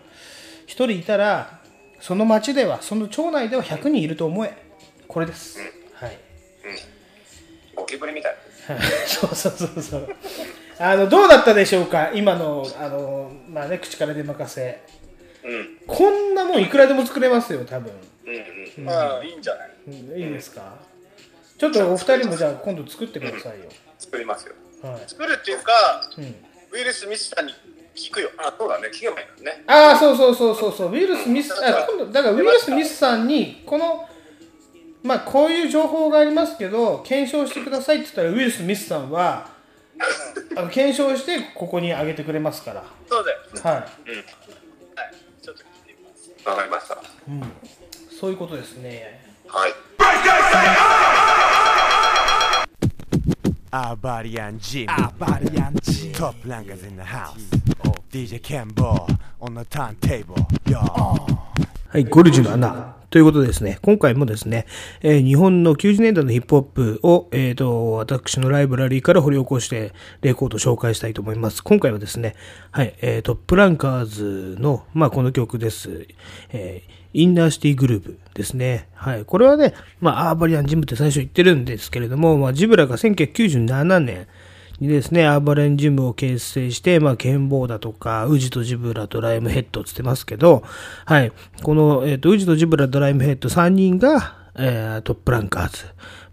[0.66, 1.60] 一人いたら
[2.00, 4.56] その町ではその町内では100人いると思え。
[5.06, 5.58] これです、
[5.94, 6.18] はい。
[7.76, 8.36] ゴキブリみたい。
[9.06, 10.16] そうそうそうそう。
[10.78, 12.10] あのどうだったでしょうか？
[12.14, 14.80] 今のあのまあね口から出まかせ。
[15.44, 15.78] うん。
[15.86, 17.92] こんなもんいくらでも作れますよ多分
[18.26, 18.34] うん
[18.78, 18.84] うん。
[18.84, 19.70] まあいいんじゃない？
[19.86, 20.20] うん。
[20.20, 20.74] いいですか？
[21.58, 23.66] ちょっとお二人もじゃあ今度作ってくださいよ、
[23.98, 24.54] 作りますよ。
[24.82, 25.02] はい。
[25.06, 25.72] 作るっていうか
[26.18, 27.52] うんウィル・スミスさんに
[27.94, 28.30] 聞くよ。
[28.38, 28.88] あそうだね。
[28.88, 29.62] 聞けばいいね。
[29.66, 30.88] ああそうそうそうそうそう。
[30.88, 34.08] ウィル・スミスあ今度だからウィル・スミスさんにこの
[35.02, 39.50] まあこういう情報がありますけど検証してくださいって言ったらウィル・スミスさんは
[40.56, 42.84] あの検証してここに上げてくれますから。
[43.08, 43.38] そうだよ。
[43.62, 43.84] ははい。
[45.42, 46.48] ちょっと聞いてみます。
[46.48, 46.94] わかりました。
[46.94, 46.98] い
[48.22, 49.20] そういうことですね。
[49.48, 49.72] はい。
[53.72, 57.32] アーバリアンジムアーバリアンジムトップランカーズ in the house.
[58.12, 60.78] DJ ケンボー on the turntable yo.
[60.78, 62.94] はい、ゴルジュの穴。
[63.10, 64.66] ということでですね、今回もですね、
[65.00, 71.64] えー日本の90年代のヒップホップを、えっ、と、私のライブラリーから掘り起こして、レコードを紹介したいと思います。
[71.64, 72.36] 今回はですね、
[72.70, 76.06] はい、えートップランカーズの、まあ、この曲です。
[76.50, 78.88] えーインナーシティグループですね。
[78.94, 79.24] はい。
[79.24, 84.26] これはね、まあ、アーバリアンジムって最初言ってるんですけれども、まあ、ジブラが1997年、
[84.82, 90.64] にですね、アーバリアンジムを結成して、まあ、ケンボーだとか、ウジとジブラドライムヘッドつってますけど、
[91.04, 91.32] はい。
[91.62, 95.84] この、えっ、と、ウジとジブラドライムヘッド3人が、えートップランカーズ。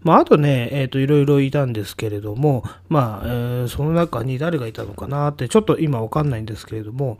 [0.02, 7.18] まあ、あとね、えっ、と、いろいろいたんですけれども、まあ、えーその中に誰がいたのかなって、ちょっと今わかんないんですけれども、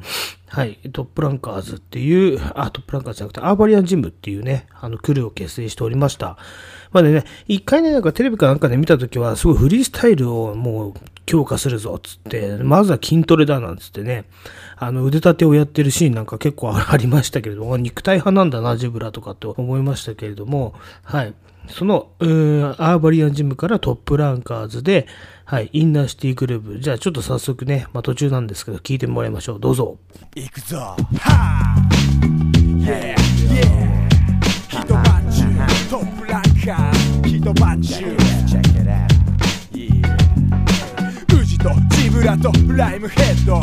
[0.48, 6.38] はい、トップランカーズっていう、あ、トップランカーズじゃなくて、アーバリアンジムっていうね、あの、クルーを結成しておりました。
[6.92, 10.94] まあね、一回ね、なんかテレビかなんかで見たときは、すごいフリースタイルをもう
[11.24, 14.24] 強化するぞ、つって、まずは筋トレだなんつってね、
[14.82, 20.72] あの、腕立てをやってるシーンなんか結構ありましたけれども、 肉体派なんだな、ジブラとかと思いましたけれども、
[21.02, 21.34] はい。
[21.68, 25.06] その、うーんアーバリアンジムからトップランカーズで、
[25.44, 26.80] はい、インナーシティグルーブ。
[26.80, 29.60] じゃあちょっと早速ね、まあ途中なんですけど、聞いてもらいましょう。
[29.60, 29.98] どうぞ。
[30.34, 31.76] 行くぞはあ
[32.78, 33.14] Yeah
[33.50, 34.08] Yeah
[34.70, 38.19] 一晩中トップランカー一晩中 Check it
[42.22, 43.56] ラとライムヘッド。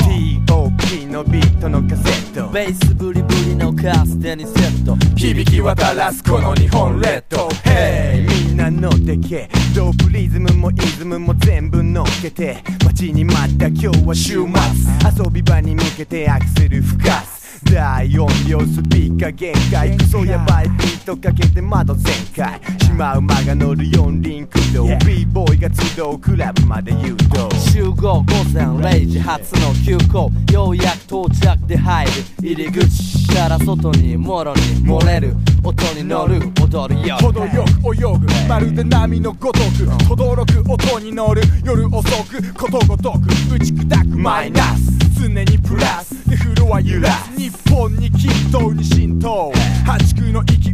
[0.46, 2.50] TOP のビートのカセット。
[2.52, 4.96] ベースブリブリのカーステにセット。
[5.16, 7.48] 響き渡らすこの日本列島。
[7.64, 9.50] Hey みんな乗ってけ。
[9.76, 12.64] ドープリズムもイズムも全部乗っけて。
[12.84, 15.26] 待ちに待った今日は週末。
[15.26, 19.98] 遊び場に向けてアクセル吹かす大音量スピーカー限界。
[19.98, 22.60] クソやばいビートかけて窓全開。
[22.84, 24.86] シマウマが乗る四輪駆動。
[25.06, 27.72] B ボーイが集うクラブまで誘導。
[27.72, 30.32] 集合午前0時初の急行。
[30.52, 33.28] ようやく到着で入る入り口。
[33.34, 35.36] から外にもろに漏れる。
[35.64, 36.40] 音に乗る。
[36.62, 37.18] 踊るよ。
[37.18, 38.28] 程よく泳ぐ。
[38.48, 39.86] まるで波のごとく。
[40.08, 41.42] 轟く音に乗る。
[41.64, 42.54] 夜遅く。
[42.54, 43.28] ことごとく。
[43.54, 44.18] 打ち砕く。
[44.18, 46.30] マイナス常にプラス。
[46.30, 47.32] でフロア揺らす。
[47.38, 49.52] 日本に均等に浸透。
[49.86, 50.74] 破竹の勢い。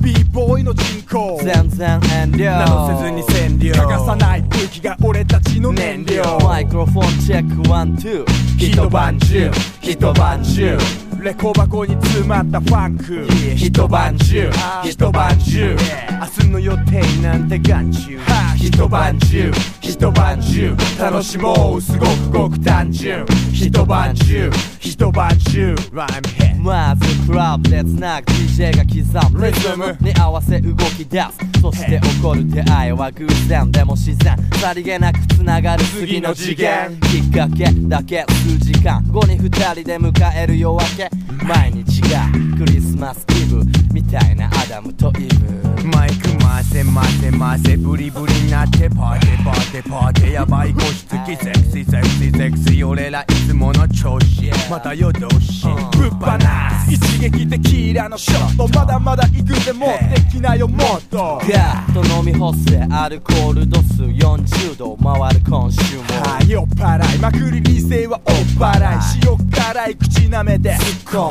[0.00, 1.40] B ボーイの人口。
[1.42, 2.44] 全然遠慮。
[2.50, 3.74] などせずに占領。
[3.74, 6.22] 欠かさない武器が俺たちの燃料。
[6.44, 8.24] マイクロフォンチェックワンツー。
[8.58, 9.50] 一晩中。
[9.80, 10.78] 一晩中
[11.22, 13.26] レコ箱に詰まったファンク。
[13.54, 14.50] 一晩中。
[14.82, 15.76] 一晩中。
[16.18, 18.18] 明日の予定なんて眼中。
[18.56, 19.52] 一晩中。
[19.80, 20.74] 一晩中。
[20.98, 21.80] 楽しもう。
[21.80, 23.26] すごくごく単純。
[23.52, 24.50] 一晩中
[24.80, 29.46] 一晩中ライムヘッまずクラブで繋ぐ DJ が刻む。
[29.46, 31.60] リズムに合わせ動き出す。
[31.60, 33.70] そして起こる出会いは偶然。
[33.70, 34.36] でも自然。
[34.58, 36.98] さりげなく繋がる次の次元。
[37.12, 39.02] きっかけだけ数時間。
[39.10, 41.10] 後に二人で迎える夜明け。
[41.44, 42.26] 毎日が
[42.56, 43.62] クリスマスイブ
[43.92, 45.86] みたいなアダムとイブ。
[45.94, 50.32] マイク回せ回せ回せブリブリになってパーテーパーテーパーテー。
[50.32, 55.66] やばい個室きセクシーセクシーセクシー俺らいつもの調子また夜通し。
[55.98, 56.38] ぶっ放
[56.86, 56.94] す。
[56.94, 58.68] 一撃テキーラのショット。
[58.68, 61.40] まだまだ行くぜ持ってきなよもっと。
[61.42, 62.78] ガーッと飲み干せ。
[62.88, 64.96] アルコール度数40度。
[64.98, 67.18] 回る今週もはい酔っ払い。
[67.18, 69.00] まくり理性はおっ払い。
[69.26, 70.76] 塩辛い口なめで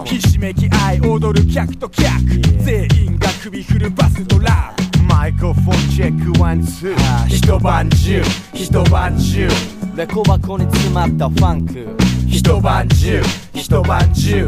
[0.04, 2.06] ひしめき合い踊る客と客。
[2.66, 7.28] 全員が首振ェックワンツー。
[7.28, 8.22] 一晩中。
[8.54, 9.48] 一晩中。
[9.96, 13.22] レコ箱に詰まったファンク一晩中。
[13.54, 14.46] 一晩中。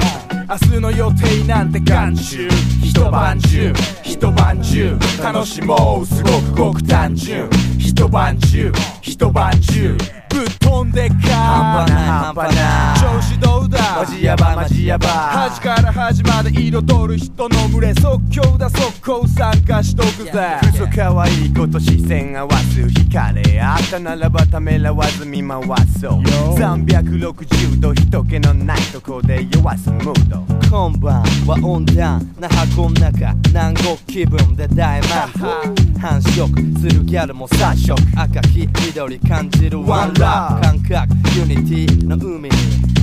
[0.50, 2.50] 明日の予定なんて眼中
[2.84, 3.74] 一晩中。
[4.04, 4.98] 一晩中。
[5.24, 6.06] 楽しもう。
[6.06, 7.50] すごくごく単純。
[7.80, 8.72] 一晩中。
[9.02, 10.21] 一晩中。
[10.34, 11.16] ぶっ飛んでか。
[11.16, 12.94] 半端ない半端な。
[12.96, 13.80] い調子どうだ？
[14.00, 20.32] マジヤバマジヤバ端から端まで彩る人の群れ即興だ即興参加しとくぜ。
[20.62, 25.62] クソ可愛いこと視線合わす惹かれ合ったならばためらわず見回
[26.00, 26.22] そう。
[26.56, 30.46] 360度人気のないとこで弱すムード。
[30.70, 35.92] 今晩は温暖な箱の中南国気分で大満足。
[36.00, 37.96] 繁殖するギャルも殺食。
[38.16, 40.28] 赤黄緑感じるワンラブ
[40.62, 41.56] 感覚ユニ
[41.88, 42.56] ティの海に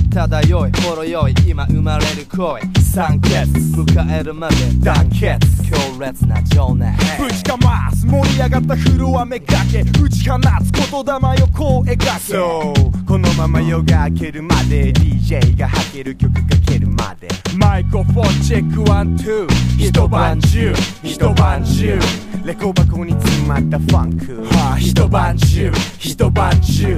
[0.09, 3.29] 漂いほろ酔い今生まれる恋酸欠。
[3.75, 5.37] 迎えるまで団結
[5.69, 8.05] 強烈な情熱ぶちかます。
[8.05, 9.81] 盛り上がったフロアめがけ。
[9.81, 12.05] 打ち放つ言霊よ弧を描け。
[12.19, 17.27] そうこのまま夜が明けるまで DJ が吐ける曲かけるまで。
[17.57, 19.47] Microphone check one two。
[19.77, 20.73] 一晩中。
[21.03, 21.99] 一晩中。
[22.45, 25.71] レコ箱に詰まったファンク、はあ、一晩中。
[25.99, 26.97] 一晩中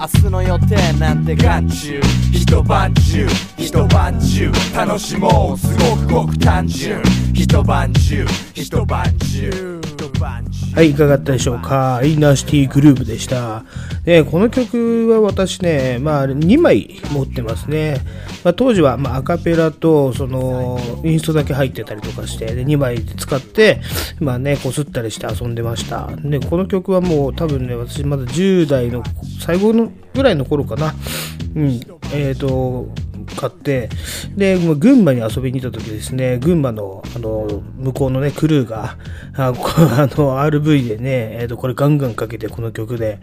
[0.00, 2.00] 明日の予定なんて眼中
[2.32, 5.58] 一晩中一晩中楽しもう。
[5.58, 7.00] すごくごく単純。
[7.34, 9.91] 一晩中一晩中一晩中。
[10.74, 12.00] はい、いかがだったでしょうか。
[12.04, 13.64] インナーシティグルーブでした。
[14.04, 17.98] ね、この曲は私ね、まあ、2枚持ってますね。
[18.42, 23.80] まあ、当時は、まあ、アカペラと、その、インストだけ入ってたりとかして、で、2枚使って、
[24.18, 26.10] まあね、こすったりして遊んでました。
[26.16, 29.02] で、この曲はもう多分ね、私まだ10代の
[29.40, 30.94] 最後のぐらいの頃かな。
[31.54, 31.80] うん。
[32.12, 32.88] えっ、と、
[33.24, 33.88] 買って、
[34.36, 38.96] で、もう群馬に遊びに行った時ですね、群馬の、あの、向こうのね、クルーが、
[39.36, 43.20] あ あの、RV でね、えっ、と、これガンガンかけて、この曲で、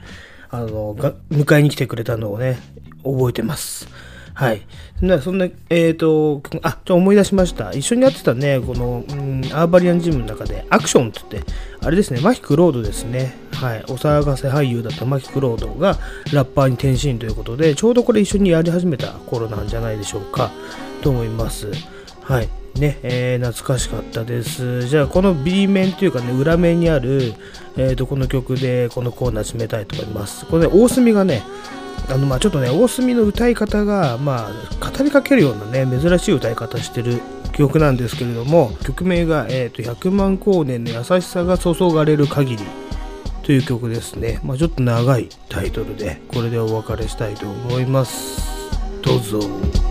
[0.49, 2.57] あの、が迎えに来てくれたのをね、
[3.03, 3.87] 覚えてます。
[4.39, 4.61] はい。
[4.97, 7.73] そんな、そんな、えっ、と、あ、ちょ、思い出しました。
[7.73, 13.35] 一緒にやってたね、この、うん、アーバリアンジムの中で、アクションって言って、あれですね、マヒクロードですね。
[13.51, 13.83] はい。
[13.89, 15.97] お騒がせ俳優だったマヒクロードが、
[16.31, 20.51] ラッパーに転身ということで、ちょうどこれ一緒にやり始めた頃なんじゃないでしょうか、
[21.01, 21.67] と思います。
[22.21, 22.47] はい。
[22.75, 24.87] ね、えー、懐かしかったです。
[24.87, 27.33] じゃあ、この B 面というかね、裏面にある、
[27.75, 30.45] えっ、と、この曲で、このコーナー締めたいと思います。
[30.45, 31.43] これね、大隅がね、
[32.07, 37.21] あの、まあちょっとね、大隅の歌い方が、まあ語りかけるようなね、珍しい歌い方してる
[37.53, 42.63] 曲なんですけれども、曲名が、えっ、と、100万光年の優しさが注がれる限り
[43.43, 44.39] という曲ですね。
[44.43, 48.41] まあちょっと長いタイトルで、これでお別れしたいと思います。
[49.01, 49.88] どうぞ。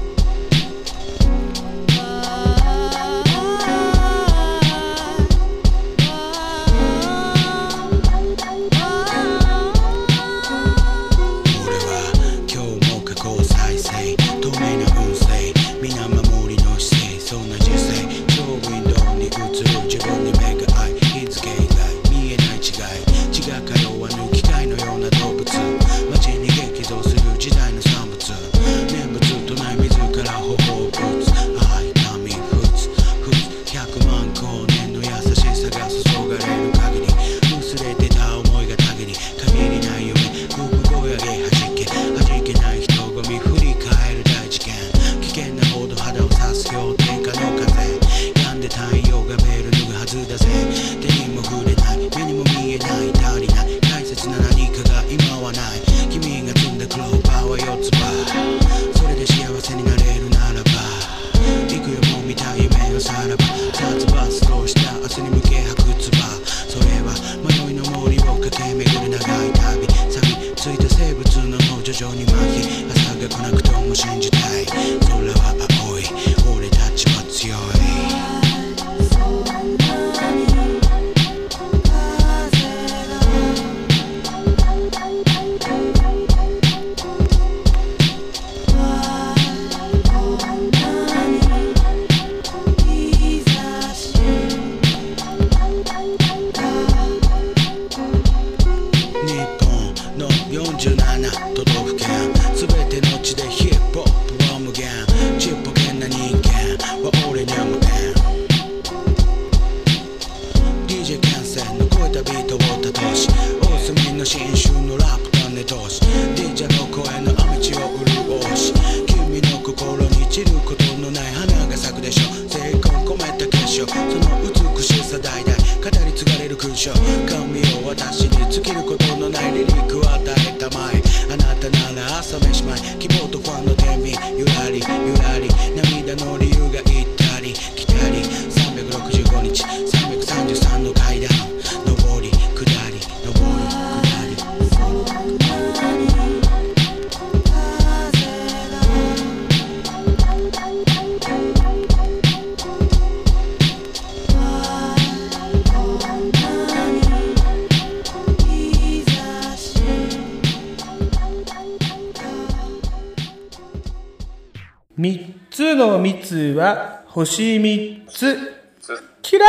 [166.55, 168.37] は星3つ。
[168.81, 169.49] つキラー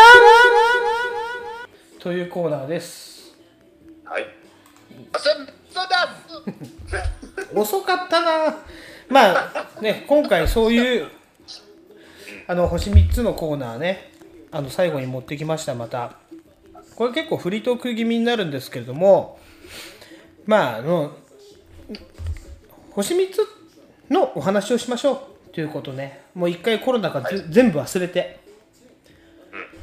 [2.02, 3.36] というコーナーです。
[4.04, 4.24] はい。
[7.56, 8.58] 遅かったな。
[9.08, 11.08] まあね今回そういう
[12.48, 14.12] あの星3つのコーナーね
[14.52, 16.14] あの最後に持ってきましたまた。
[16.96, 19.40] これ結構フリートーク気味になるんですけれども
[20.46, 21.14] まああの
[22.92, 23.48] 星3つ
[24.10, 25.20] のお話をしましょう。
[25.54, 28.40] ということねもう一回コロナがぜ全部忘れて。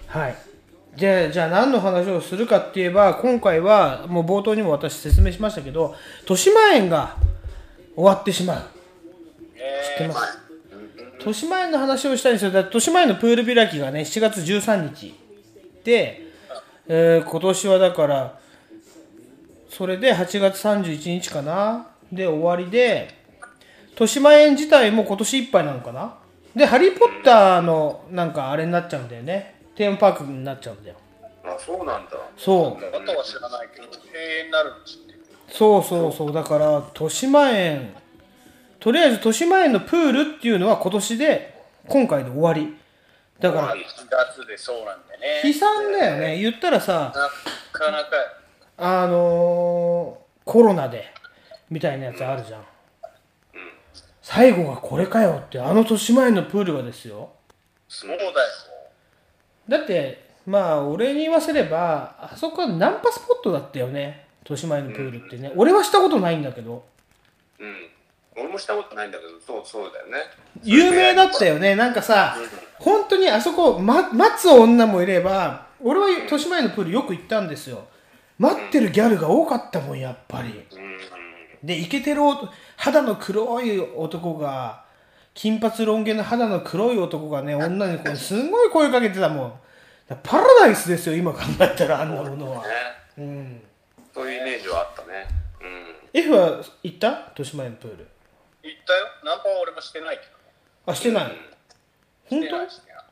[0.07, 0.35] はい。
[0.97, 7.17] じゃあじゃあ何の話をするかって言えば今回はもう冒頭にも私説明しましたけど豊島園が
[7.95, 8.63] 終わってしまう。
[9.99, 10.39] 知ってます？
[11.19, 12.51] 豊島園の話をしたいんですよ。
[12.51, 15.15] だ豊島園のプール開きがね7月13日。
[15.85, 16.23] で、
[16.89, 18.39] えー今年はだから
[19.69, 21.89] それで8月31日かな。
[22.11, 23.15] で終わりで
[23.91, 26.15] 豊島園自体も今年いっぱいなのかな
[26.57, 29.55] でハリー・ポッターのなんかあれになっちゃうんだよね。
[29.77, 30.97] テーマパークになっちゃうんだよ。
[31.45, 32.13] あそうなんだ。
[32.37, 32.83] そう。
[32.83, 35.15] ことは知らないけど永遠になるんですって
[35.49, 36.33] そうそうそう。
[36.33, 37.95] だから豊島園
[38.81, 42.75] とりあえず豊島園のプールっていうのは今年で今回で終わり。
[43.39, 43.79] だから1
[44.09, 45.43] 月でそうなんでね。
[45.45, 46.39] 悲惨だよね。
[46.41, 48.07] 言ったらさなかなか。
[48.79, 51.13] あのーコロナで
[51.69, 52.65] みたいなやつあるじゃん
[54.29, 57.31] 最後がこれかよってあの豊島園のプールがですよ。
[57.87, 58.31] そうだよ。
[59.69, 64.27] だってまあ俺に言わせればあそこはナンパスポットだったよね。
[64.41, 65.53] 豊島園のプールってね。
[65.55, 66.85] 俺はしたことないんだけど。
[67.61, 67.89] うん。
[68.37, 70.19] 俺もしたことないんだけどそうそうだよね。
[70.65, 71.77] 有名だったよね。
[71.77, 72.37] なんかさ
[72.81, 77.87] 本当にあそこ、ま、待つ女もいれば俺は豊島園のプールよく行ったんですよ。
[78.41, 80.67] 待ってるギャルが多かったもんやっぱり。
[81.63, 84.85] でイケてる男肌の黒い男が
[85.35, 89.53] 金髪ロン毛の肌の黒い男がね女にこうすんごい声かけてたもん。
[90.23, 92.63] パラダイスですよ今考えたらあんなものは。
[92.63, 92.69] ね。
[93.19, 93.63] うん。
[94.15, 95.27] そういうイメージはあったね。
[95.61, 96.21] うん。
[96.21, 97.09] F は行った？
[97.09, 98.07] 豊島園のプール。
[98.63, 99.07] 行ったよ。
[99.25, 100.31] ナンパは俺もしてないけど。
[100.87, 101.33] あしてない。
[102.31, 103.05] 本してないしてない。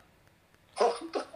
[0.75, 1.34] 本当？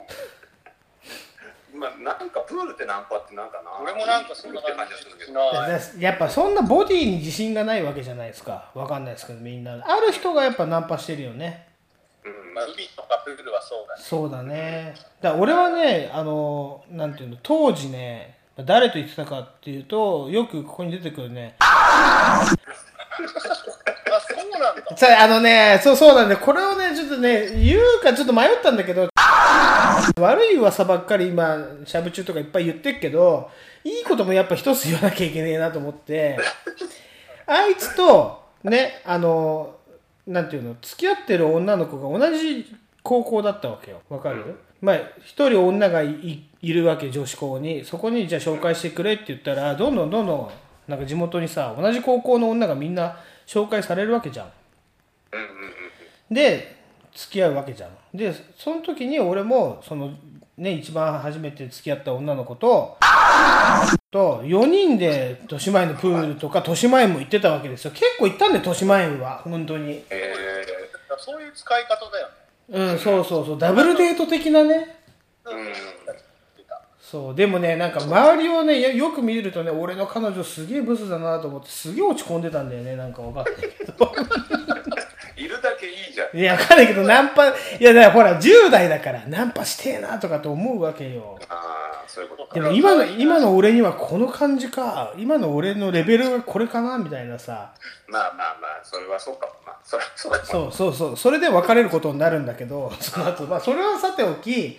[1.80, 3.72] まあなんかプールってナンパってなんかな？
[3.82, 5.40] 俺もなんかそんなって感じがするけど。
[6.02, 9.74] やっぱそんなボディに自信がないわけじゃないですかわかんないですけどみんな。
[9.74, 11.68] ある人がやっぱナンパしてるよね。
[12.26, 14.02] うんまあ、海とかプールはそうだね。
[14.04, 21.56] そうだねだから俺はねあのなんていうの当時ね誰と言ってたかっていうとよくここに出てくるね。
[21.62, 22.46] あ
[24.28, 24.98] そうなんだ。
[24.98, 29.08] さあのねそうそうなんでこれをねちょっとね言うかちょっと迷ったんだけど
[30.20, 33.50] 悪い噂ばっかり今しゃぶ中とかいっぱい言ってっけど
[33.84, 36.38] いいこともやっぱ一つ言わなきゃいけねえなと思って
[37.46, 39.76] あいつとねあの
[40.28, 42.66] なんていうの付き合ってる女の子が同じ
[43.02, 44.02] 高校だったわけよ。
[44.10, 47.84] わかる、まあ一人女がいいるわけ女子校に。
[47.84, 50.50] そこにじゃあ紹介してくれって言ったらどんどんどんどん
[50.88, 54.52] なんか地元にさ同じ高校の女がみんな紹介されるわけじゃん。
[56.32, 56.76] で
[57.16, 60.12] 付き合うわけじゃんでその時に俺もその
[60.58, 62.98] ね一番初めて付き合った女の子と
[64.12, 67.92] と4人で豊島園のプールとか豊島園も行ってたわけですよ。
[67.92, 69.42] 結構行ったんで豊島園は。
[69.44, 70.04] 本当に。
[70.10, 70.34] え
[71.20, 72.34] そういう使い方だよね。
[72.70, 73.58] うんそうそうそう。
[73.60, 74.98] ダブルデート的なね。
[75.46, 75.74] ーうん
[77.10, 84.14] そうでもねなんか周りをねよよく見るとね俺の彼女すげえブスだなと思ってすげえ落ち込んでたんだよねなんかわかんないけど。
[85.36, 86.38] いるだけいいじゃん。
[86.38, 91.40] いやわかんないけどナンパいやだからほら10代だからナンパしてえなとかと思うわけよ。
[91.48, 92.56] ああそういうことか。
[92.56, 97.72] でも今の今の俺にはこの感じか今の俺のレベルがこれかなみたいなさ。
[98.08, 99.54] まあまあまあそれはそうかも。
[99.66, 100.44] なそれはそうかも。
[100.46, 101.18] そうそうそう。
[101.18, 103.46] それで別れることになるんだけどその後。
[103.46, 104.78] まあそれはさておき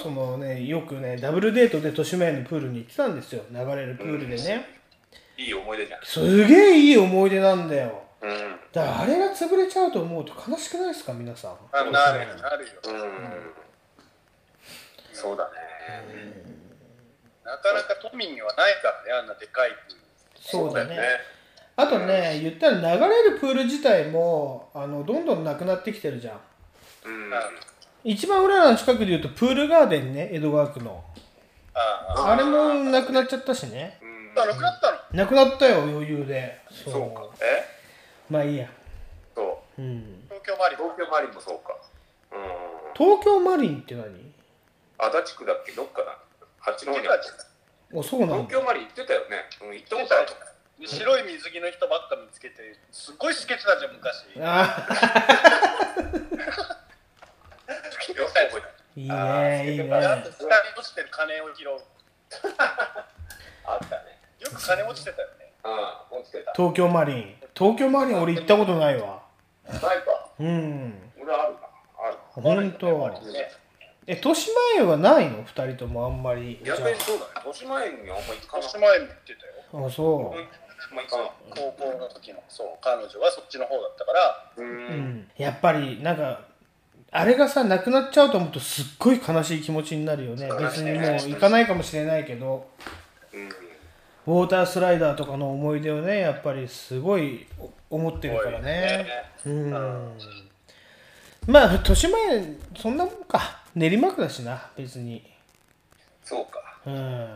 [0.00, 3.42] そのねよくねダブルデートで豊島園のプールに行ってたんですよ。
[3.50, 4.66] 流れるプールでね。
[5.36, 6.00] いい思い出じゃん。
[6.02, 8.02] すげえいい思い出なんだよ。
[8.22, 8.30] うん。
[8.72, 11.56] だからあれが潰れちゃうと思うと悲しくないですか皆さん。
[11.72, 12.72] あなるなるよ。
[12.84, 13.66] うん。
[15.12, 15.50] そうだね。
[17.44, 20.02] なかなか都民にはないからねあんなでかいプール。
[20.40, 20.96] そうだね。
[20.96, 21.02] ね。
[21.76, 26.40] あとね言ったら流れるプール自体もあのどんどんなくなってきてるじゃん。
[27.04, 27.30] うん
[28.04, 31.04] 一番俺らの近くで言うとプールガーデンね江戸川区の。
[31.74, 33.98] あああれもなくなっちゃったしね。
[34.02, 34.42] うん。
[34.42, 34.98] あなくなったの？
[35.12, 36.60] なくなったよ余裕で。
[36.70, 36.92] そう。
[36.92, 37.26] そうか。
[37.42, 37.64] え？
[38.30, 38.68] まあいいや。
[39.34, 39.82] そう。
[39.82, 40.22] うん。
[40.28, 40.78] 東京マリン。
[40.78, 41.76] 東京マリンもそうか。
[42.32, 42.38] うん。
[42.94, 44.06] 東京マリンって何？
[44.98, 45.72] 足立区だっけ？
[45.72, 46.16] どっかな
[46.60, 47.22] 八戸に違う違うある
[48.00, 48.36] あそうなんだ。
[48.36, 49.44] 東京マリン行ってたよね。
[49.62, 50.26] うん行ったことある
[50.80, 52.56] で白い水着の人ばっか見つけて
[52.92, 54.26] すっごいしけてたじゃん昔。
[54.40, 54.86] あ
[56.06, 56.66] よ
[58.14, 58.62] く覚えてる
[58.96, 59.72] いいね。
[59.72, 61.70] いいねあと下に落ちてる金を拾う
[63.64, 69.22] あったねよく金落ちてたよねうん落ちてた東京マリン東京マリン俺行ったことないわ
[69.68, 70.30] ないか。
[70.38, 71.70] うん俺あるか。
[71.98, 73.50] ある本当ね
[74.06, 78.58] え豊島園はないの二人ともあんまり逆にそうだね豊島園にあんま行か。
[78.58, 81.16] な年前に言ってたよああそあんま行か。
[81.18, 84.12] な高校の時のそう彼女はそっちの方だったか。
[84.12, 86.40] らうん、やっぱりなんか
[87.16, 90.48] あれがさなくなっちゃうと思うとすっごい悲しい気持ちになるよね。
[90.60, 92.68] 別にもう行かないかもしれないけど。
[93.32, 93.66] うん
[94.26, 97.46] ウォータースライダーとかの思い出をねやっぱりすごい
[97.88, 99.06] 思ってるからね。
[99.44, 99.70] うん。
[101.46, 103.62] まあ豊島園そんなもんか。
[103.76, 105.22] 練馬区だしな別に。
[106.24, 106.60] そうか。
[106.86, 107.28] うん。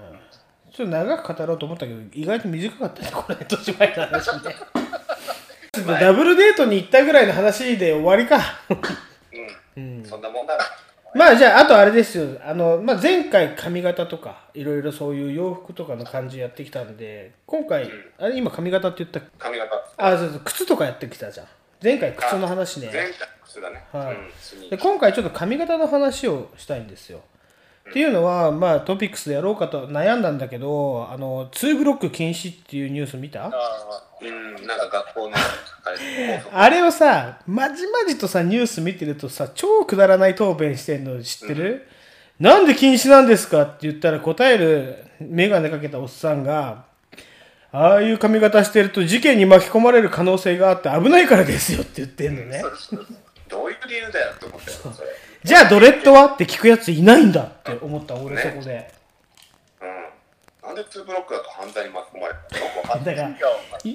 [0.73, 3.37] ちょっと長く語ろうと思ったけど意外と短かったねこれ。
[3.39, 4.57] 豊島園の話ね。
[6.01, 8.41] ダブルデートに行ったぐらいの話で終わりか
[9.77, 10.05] うん。
[10.05, 10.65] そんなもんだな。
[11.15, 12.39] まあじゃああとあれですよ。
[12.45, 19.71] あの、まあ、前回髪型とかいろいろそういう洋服とかの感じやってきたんで今回、あれ今髪型って言った髪型。
[19.97, 21.47] あそうそう靴とかやってきたじゃん。
[21.83, 22.91] 前回靴の話ね。
[22.93, 23.13] 前回
[23.45, 23.83] 靴だね。
[23.93, 24.15] はい。
[24.15, 27.21] うんで今回ちょっと髪型の話をしたいんですよ。
[27.91, 33.47] っていうのは、まあ、トピックスでやろうかと悩んだんだけど、あの、2ブロック禁止っていうニュース見た？
[33.47, 33.51] あ
[34.23, 35.37] うんなんか学校の
[36.53, 41.89] あれをさ、まじまじとさ、ニュース見てるとさ、超くだらない答弁してんの知ってる、
[42.39, 46.85] なんで禁止なんですかって言ったら答えるメガネかけたおっさんが、
[47.73, 52.63] ああいう髪型してると事件に巻き込まれる可能性があって危ないからですよって言ってんのね。
[53.49, 55.09] どういう理由だよって思ったよそれ
[55.43, 56.27] じゃあドレッドは？
[56.27, 58.93] って聞くやついないんだって思った俺そこで。
[59.81, 59.89] うん。
[60.63, 63.37] なんで2ブロックだと犯罪に巻き込まれたのよくわかんないだから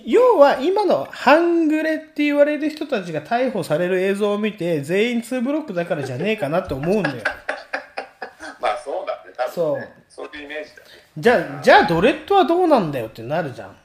[0.05, 7.17] 要は今の半グレって言われる人たちが逮捕される映像を見て全員2ブロックだからじゃねえかなって思うんだよ。
[8.59, 9.93] まあそうだね多分ね。
[10.09, 10.25] そう。
[10.35, 10.83] いうイメージだね。
[11.17, 13.75] じゃあじゃあドレッドはどうなんだよってなるじゃん。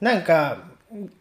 [0.00, 0.58] なんか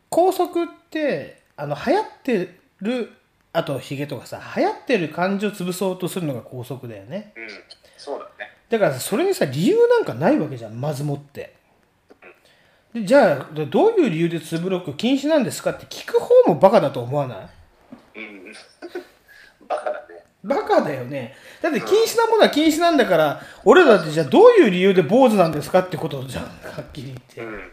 [0.10, 3.12] 高速ってあの流行ってる
[3.58, 7.34] あとヒゲとかさ流行ってる感じを潰そうとするのが高速だよね。
[7.36, 7.48] うん
[7.98, 8.52] そうだね。
[8.70, 11.56] だからさそれにさ理由なんかないわけじゃんまずもって。
[12.94, 17.36] でじゃあどういう理由で2ブロック禁止なんですかって聞く方もバカだと思わな
[18.16, 18.20] い？
[18.20, 18.54] うん。
[19.68, 20.24] バカだね。
[20.44, 21.36] バカだよね。
[21.62, 27.72] だって禁止なものは禁止なんだから俺らだってじゃあどういう理由で坊主なんですかってことじゃん はっきり言って、うん。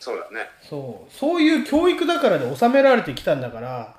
[0.00, 0.48] そうだね。
[0.62, 1.12] そう。
[1.14, 3.94] そういう教育だからで収められてきたんだから、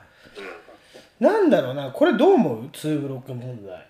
[1.20, 3.88] なんだろうなこれどう思う？2ブロック問題。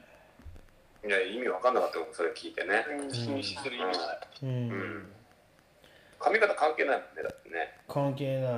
[1.05, 2.85] いや意味わかんなかったよそれ聞いてね。
[3.11, 4.19] 禁止する意味ない。
[4.43, 5.07] うん、
[6.19, 7.77] 髪型関係ないもんねだってね。
[7.87, 8.51] 関係ない。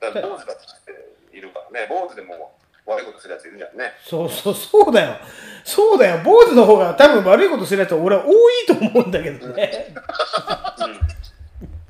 [0.00, 1.86] だから坊主だっているからね。
[1.88, 2.52] 坊主でも
[2.86, 3.92] 悪いことするやついるじゃんね。
[4.02, 5.16] そうそうそうだよ。
[5.64, 6.22] そうだよ。
[6.24, 8.34] 坊主の方が多分悪いことするやつは俺は多い
[8.66, 9.94] と思うんだけどね。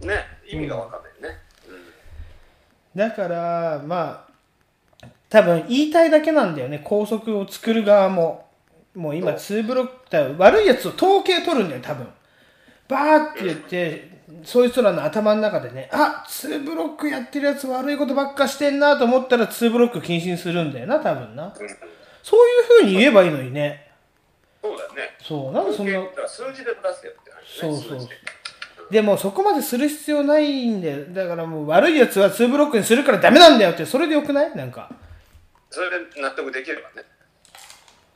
[0.00, 0.24] ね。
[0.46, 1.40] 意味がわかんないね。
[2.94, 4.33] だからまあ
[5.34, 6.80] 多分言いたいだけなんだよね。
[6.84, 8.46] 高速を作る側も。
[8.94, 12.06] もう今2ブロックだ悪いやつを統計取るんだよ多分。
[12.86, 21.52] バーって言ってそいつらの頭の中でねあ2ブロックやってるやつ悪いことばっかしてんなと思ったら2ブロック禁止にするんだよな多分な。
[22.22, 23.90] そういう風に言えばいいのにね。
[24.62, 25.02] そうだよね。
[25.20, 28.08] そうなんでそんな数字で出せよって話ねそうそう。
[28.92, 29.02] で。
[29.02, 31.04] もそこまでする必要ないんだよ。
[31.06, 34.54] だからもう悪いやつは2ブロックにするからダメなんだよってそれでよくない？
[34.54, 34.88] なんか
[35.74, 37.06] それで納得できればね。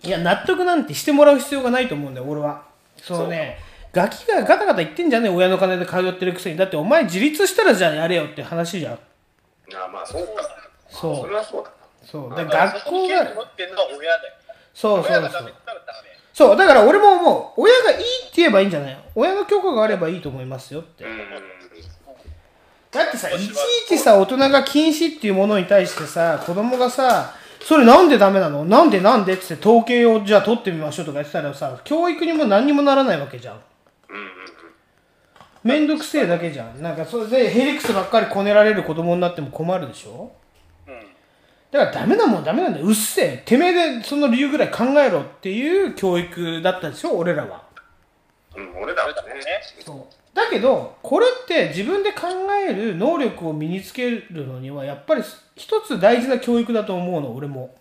[0.04, 2.62] いや、納得なんてしてもらう必要がないと思うんだよ、俺は。
[3.02, 3.58] そのね、
[3.92, 6.56] ガキがガタガタ言ってんじゃねえ、親の金で通ってるくせに。
[6.56, 8.94] だってお前自立したらじゃあやれよって話じゃん。
[8.94, 8.98] あ
[9.86, 10.32] あまあそうか。
[10.88, 11.16] そう。
[11.22, 11.70] それはそうだ
[12.04, 12.30] そう。
[12.30, 13.26] だ学校が、
[14.72, 15.54] そうそうそう。
[16.32, 18.06] そう、だから俺も思う、親がいいって
[18.36, 21.04] 言えばいいんじゃない親の許可があればいいと思いますよって。
[22.92, 23.52] だってさ、いちい
[23.88, 28.64] ちさ、大人が禁止っていうものに対してさ、子供がさ、それなんでダメなの？
[28.64, 29.34] なんでなんで？
[29.34, 33.60] ってって統計をじゃあ取ってみましょうとか言ってたらさ、教育にも何にもならないわけじゃん。
[35.64, 36.80] めんどくせえだけじゃん。
[36.80, 40.32] なんかそれでヘリクスばっかりこねられる子供になっても困るでしょ？
[41.70, 42.86] だからダメなもんダメなんだよ。
[42.86, 43.42] うっせえ。
[43.44, 47.62] てめえでその理由ぐらい考えろっていう教育だったでしょ俺らは。
[48.56, 49.14] うん俺らはね
[50.38, 52.28] だけど、これって自分で考
[52.66, 55.22] える能力を身につけるのには、やっぱり
[55.56, 57.74] 一つ大事な教育だと思うの、俺も。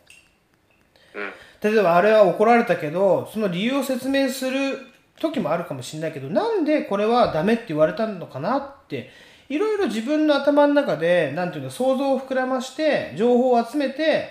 [1.62, 4.78] 例えば、あれは怒られたけど、その理由を説明する
[5.20, 9.10] 時もあるかもしれないけど、なんでこれはダメって言われたのかなって
[9.50, 14.30] いろいろ自分の頭の中でなんていうの想像を膨らまして情報を集めて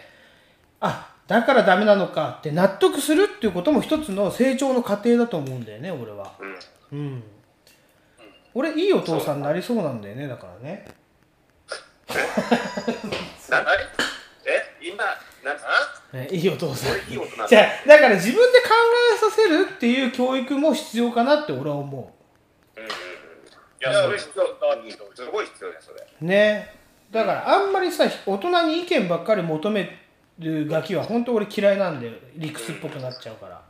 [0.80, 6.34] あだからダメなのかって納得するっていうことも一つの成長の過程だと思うんだよね俺は。
[6.92, 6.98] うん。
[6.98, 7.22] うん
[8.56, 10.88] 俺いいお父さんになりそうなんだよねだからね。
[14.46, 15.04] え今
[15.44, 15.52] な
[16.22, 18.68] んいいお父さんいい大人じゃだから自分で考
[19.14, 22.14] えさせるっていう教育も必要かなって俺は思
[22.76, 22.92] ううんうんい
[23.80, 26.74] やそれ必要うんすごい必要だよそれうね
[27.10, 29.98] だからあんまりさ大人に意見ばっかり求め
[30.38, 33.60] るガキは本当俺嫌いなんだよ理屈っぽくなっちゃうから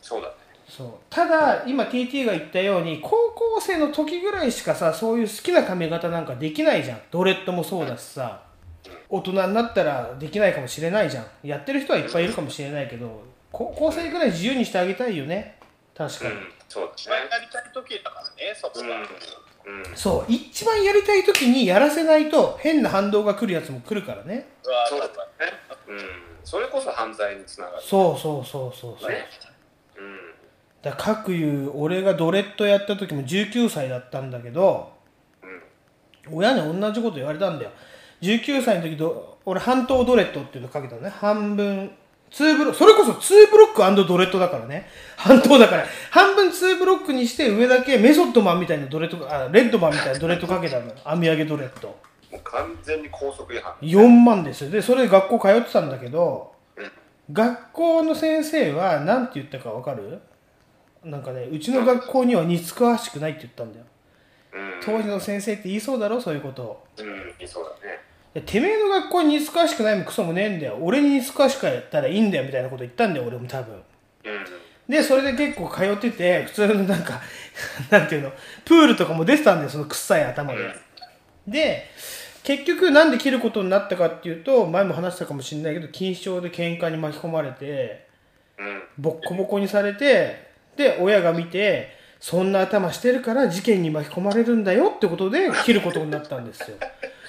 [0.00, 0.34] そうだね
[0.74, 0.88] そう。
[1.10, 7.00] ただ今 TT が言ったように高校生の時ぐらいしかさそういう好きな髪型なんかできないじゃん。
[7.10, 8.42] ドレッドもそうだしさ。
[9.10, 11.26] 大人になったらできないかもしれないじゃん。
[11.42, 15.58] やってる人はいっぱいいるかもしれないけど高校生ぐらい自由にしてあげたいよね。
[15.94, 16.34] 確かに、
[16.70, 18.86] そう一番やりたい時だからね、そこが。
[18.86, 19.02] うん
[19.64, 19.96] うん。
[19.96, 20.32] そう。
[20.32, 24.48] 一番やりたい時にやらせないと変な反動が来るやつも来るからね。
[24.62, 25.12] そうだね。
[25.86, 25.98] うん。
[26.42, 27.82] それこそ犯罪につながる。
[27.82, 29.10] そうそうそうそうそう。
[29.10, 29.51] ねうん
[30.82, 34.92] だ各言う俺がドレッドやった時も19歳だったんだけど、
[36.30, 37.70] 親に同じこと言われたんだよ。
[38.20, 41.10] 19歳の時ど俺半島ドレッドっていうのかけたのね。
[41.10, 41.90] 半分
[42.30, 44.88] 2ブロックそれこそ2ブロックドレッドだからね。
[45.16, 45.86] 半島だから。
[46.10, 50.92] 半分2ブロックにして上だけメソッドマンみたいなドレッドあレッドマンみたいなドレッドかけたの。
[51.04, 51.88] 編み上げドレッド。
[51.88, 53.74] もう完全に校則違反。
[53.82, 54.70] 4万ですよ。
[54.70, 56.52] でそれで学校通ってたんだけど、
[57.32, 60.20] 学校の先生は何て言ったか分かる？
[61.04, 63.84] なんかねうちの学校には似つかわしくないって言ったんだよ。
[64.84, 66.20] 当時の先生って言いそうだろ？
[66.20, 66.86] そういうことを。
[66.98, 68.00] うん言いそうだね。
[68.34, 70.78] でてめえの学校に似つかわしくないもクソもねえんだよ。
[70.80, 73.82] 俺に似つかわしくやったらいいんだよみたいなこと言ったんだよ俺も多分。
[74.88, 77.20] でそれで結構通ってて普通のなんか
[77.90, 78.32] なんていうの？
[78.64, 80.58] プールとかも出てたんだよその臭い頭で、
[81.46, 81.86] で
[82.42, 88.06] 結局なんで切ることになったかっていうと前も話したかもしれないけど錦糸町で喧嘩に巻き込まれて
[88.98, 96.76] ボッコボコにされてで親が見てそんな頭してるから事件に巻き込まれるんだよってことで切ることになったんですよ。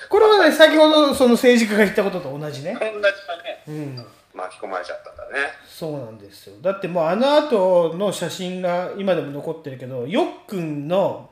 [0.10, 2.78] これはね先ほどその政治家が言ったことと同じね。
[2.80, 3.64] 同じだね。
[3.68, 4.06] うん。
[4.36, 5.48] 巻き込まれちゃったんだね。
[5.68, 6.56] そうなんですよ。
[6.62, 11.30] だってもうあの後の写真が今でも残ってるけどよっくんの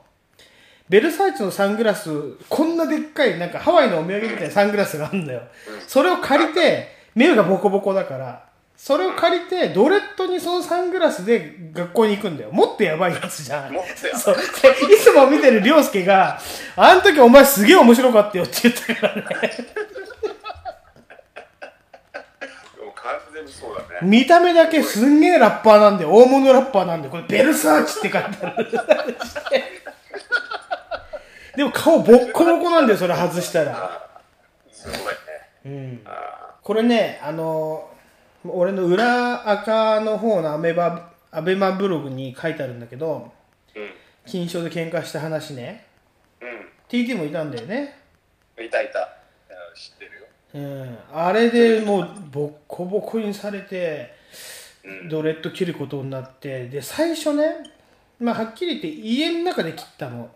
[0.88, 2.10] ベルサイチのサングラス
[2.48, 5.42] こんなでっかいなんかハワイのお土産みたいなサングラスがあるんだよ。
[5.86, 8.46] それを借りて目がボコボコだから
[8.84, 12.50] それを借りてドレッドにそのサングラスで学校に行くんだよ。
[12.50, 13.72] もっとやばいやつじゃん。
[14.18, 14.34] そう。
[14.36, 14.42] で
[14.92, 16.40] いつも見てる涼介が
[16.74, 19.22] 「あの時お前すげえ面白かったよ」って言ったからね。
[19.22, 19.38] 完
[23.32, 23.86] 全にそうだね。
[24.02, 28.68] 見た目だけすんげえラッパーなんで大物ラッパーなんでこれベルサーチって書いてある。
[31.54, 34.08] でも顔ボッコボコなんだよそれ外したら。
[34.72, 35.06] すごいね。
[35.66, 36.04] うん。
[36.64, 37.88] これねあの
[38.44, 43.32] 俺の裏赤の方のアメバアベマブログに書いてあるんだけど
[44.26, 45.86] 金賞で喧嘩した話ね。
[46.40, 46.68] うん。
[46.88, 47.98] TT もいたんだよね。
[48.58, 49.08] いたいた。
[49.74, 50.26] 知ってるよ。
[50.54, 54.14] うん、あれでもうボッコボコにされて
[55.08, 57.56] ドレッド切ることになってで最初ね、
[58.20, 60.30] まあ、はっきり言って家の中で切ったの。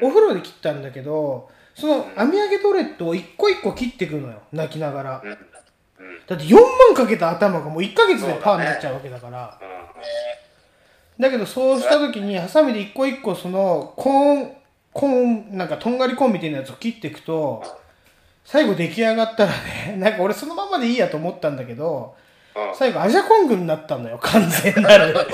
[0.00, 4.42] お風呂で切ったんだけどその網上げドレッドを一個一個切っていくのよ。
[4.52, 5.22] 泣きながら
[6.26, 9.58] だって4万かけた頭がもう1ヶ月でパーになっちゃうわけだから。
[11.18, 14.52] だけどそうした時にハサミで一個一個そのコーン
[14.92, 17.62] コーンなんかとんがりコーンみたいなやつを切っていくと
[18.44, 22.14] 最後出来上がったらね なんか俺そのままでいいやと思ったんだけど
[22.74, 25.14] 最後アジャコングになったのよ完全なる。
[25.14, 25.26] 完全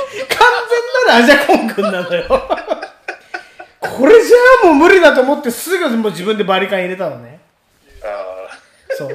[1.07, 2.25] なるアジャコングなのよ。
[3.81, 7.41] これじゃあもう無理だと思ってすぐもう自分でバリカン入れたのね。
[8.97, 9.09] そう。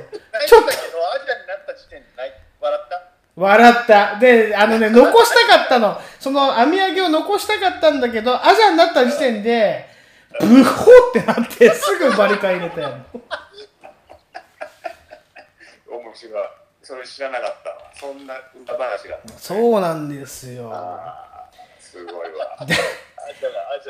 [0.47, 0.92] ちょっと。
[1.23, 3.01] アジアになった時点で泣い笑った？
[3.35, 4.19] 笑った。
[4.19, 5.99] で、あのね、 残したかったの。
[6.19, 9.89] その網上げを残したかったんだけど、アジャになった時点で、
[10.39, 12.89] ブホってなって、すぐバリカン入れたよ。
[15.89, 16.47] 面白い
[16.81, 20.69] それ知らなかったわそんな歌話がそうなんですよ。
[21.79, 22.83] すごいわアジアだ、
[23.73, 23.89] アジ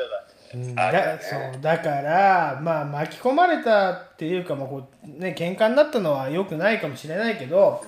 [0.54, 0.74] うん。
[0.74, 7.82] だだそうだから、まあ、巻き込まれたっていうか、まあこうね、喧嘩になったのは良くないかもしれないけど、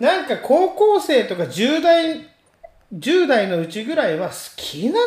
[0.00, 2.28] なんか高校生とか10代
[2.94, 4.98] ,10 代のうちぐらいは好きな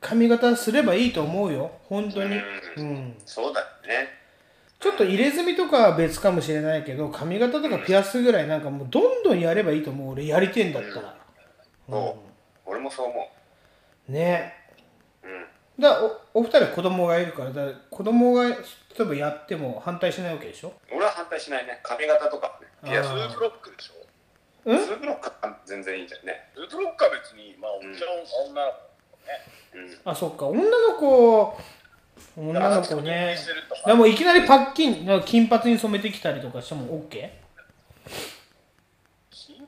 [0.00, 2.40] 髪型すればいいと思うよ、本当に。
[2.76, 3.14] うん。
[3.24, 4.22] そうだよね。
[4.80, 10.12] ちょっと入れ墨とかは別かもしれないけど髪型とかピアスぐらいなんかもうどんどんやればいいと思う。
[10.12, 11.16] 俺やりてんだったら、
[11.88, 12.32] そう。
[12.66, 13.28] 俺もそう思
[14.08, 14.54] ね。
[15.22, 15.46] ううん
[15.78, 18.56] だおお二人は子供がいるからだ子供が例
[19.00, 20.72] えばやっても反対しないわけでしょ？
[20.92, 21.80] 俺は反対しないね。
[21.82, 22.90] 髪型とかね。
[22.90, 23.94] いや、ツーブロックでしょ。
[24.66, 24.78] うん？
[24.78, 26.48] ツーブロックは全然いいじゃんね。
[26.54, 28.72] ツーブロックは別に、まあ、もちろん女の
[29.10, 29.16] 子
[29.86, 29.98] ね。
[30.04, 30.46] あそっか。
[30.46, 31.58] 女の子
[32.36, 33.36] 女の子ね。
[33.86, 37.30] でもいきなりパッキン金髪に染めてきたりとかしても OK?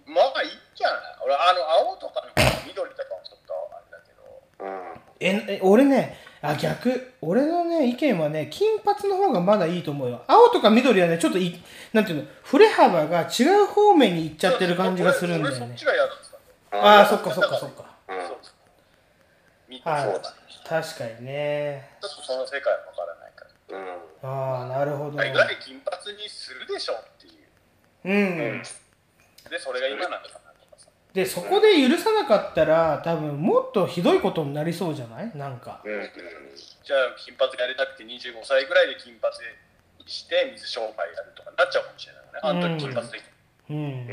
[0.06, 1.00] まあいいんじゃない？
[1.24, 2.28] 俺、あの、青とかの
[2.68, 3.04] 緑とか
[5.20, 11.54] ええ俺ねあ逆俺のね意見はね金髪の方がまだいいと思うよ青とか緑はねちょっとい
[11.92, 15.76] なんていうの振れ幅が違う方面に行っちゃってる感じがするんだよね。
[16.72, 17.84] ああそっかそっかそっか
[19.84, 20.34] はいそうだ。
[20.66, 23.78] 確かにねちょっとその世界わからないから。
[23.78, 24.30] うん。
[24.30, 27.34] ああなるほど大概金髪にするでしょっていう。
[28.04, 28.12] う
[28.60, 28.62] ん
[29.50, 30.43] で、それが今なのかなとかさ。
[31.14, 35.30] でそこで許さなかったら多分もっとひどいことになりそうじゃない？
[35.36, 35.80] なんか。
[35.84, 39.32] じゃあ、金髪やりたくて25歳ぐらいで金髪
[40.06, 42.20] して水商売やるとかなっちゃうかもしれな
[42.50, 42.66] いよね。
[42.66, 43.22] あん時金髪でき
[43.70, 44.08] うん。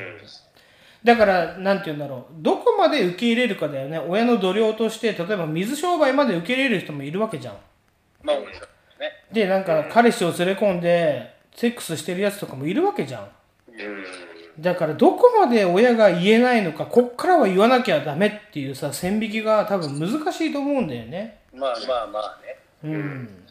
[1.03, 2.33] だからなんて言うんだろう。
[2.35, 3.97] どこまで受け入れるかだよね。
[3.97, 7.57] 親の度量として例えば水商売まで受け入れる人もいるわけじゃん。
[8.21, 8.61] まあ、俺ね。
[9.31, 13.31] でなんか彼氏を連れ込んでセックスしてるやつとかもいるわけじゃん
[14.61, 22.57] だからどこまで親が言えないのかこっからは言わなきゃダメっていうさ線引きが多分難しいと思うんだよねまあまあまあね。
[22.83, 23.45] うん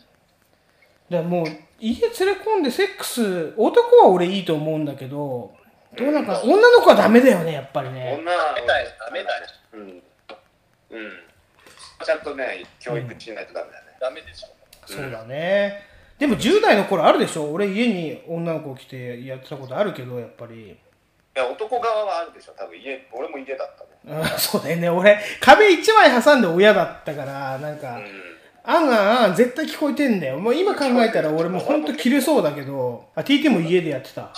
[1.11, 1.47] だからもう
[1.81, 5.53] 家連れ込んでセックス男は俺いいと思うんだけど
[5.97, 9.47] どうなんか女の子はダメだよねやっぱりね女はダメだよ、ダメだよ。
[9.73, 9.81] うん。
[9.81, 10.03] うん。
[12.05, 13.87] ちゃんとね、教育しないとダメだね。
[14.01, 14.49] ダメでしょ。
[14.87, 15.82] そうだね
[16.19, 17.51] でも10代の頃あるでしょ？
[17.53, 20.77] 俺家に女の子来てやってたことあるけどやっぱりい
[21.41, 22.53] や、男側はあるでしょ。
[22.53, 23.91] 多分家、俺も家だったも
[24.39, 24.89] そうだよね。
[24.89, 28.03] 俺壁一枚挟んで親だったからなんか、あん。
[28.62, 28.93] あん
[29.25, 30.39] あん絶対聞こえてんだよ。
[30.39, 34.29] もう今考えたら俺もうほんと切れそうだけどあ TT も家でやってた。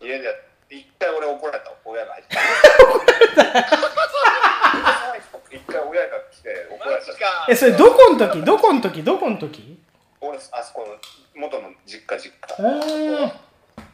[0.00, 0.30] 家でや
[0.70, 2.36] 一回俺怒られた親が入って。
[5.56, 7.12] 一回親が来て怒られた。
[7.48, 8.42] えそれどこの時？
[8.44, 9.02] どこの時？
[9.02, 9.78] どこの時？
[10.20, 10.94] 俺あそこの
[11.40, 12.54] 元の実家実家。
[12.58, 12.62] あ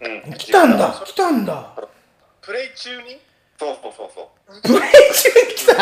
[0.00, 0.34] うん。
[0.34, 1.72] 来たんだ来たんだ
[2.42, 3.20] プレイ中に？
[3.56, 4.62] そうそうそうそう。
[4.62, 4.80] プレイ
[5.14, 5.74] 中に来た？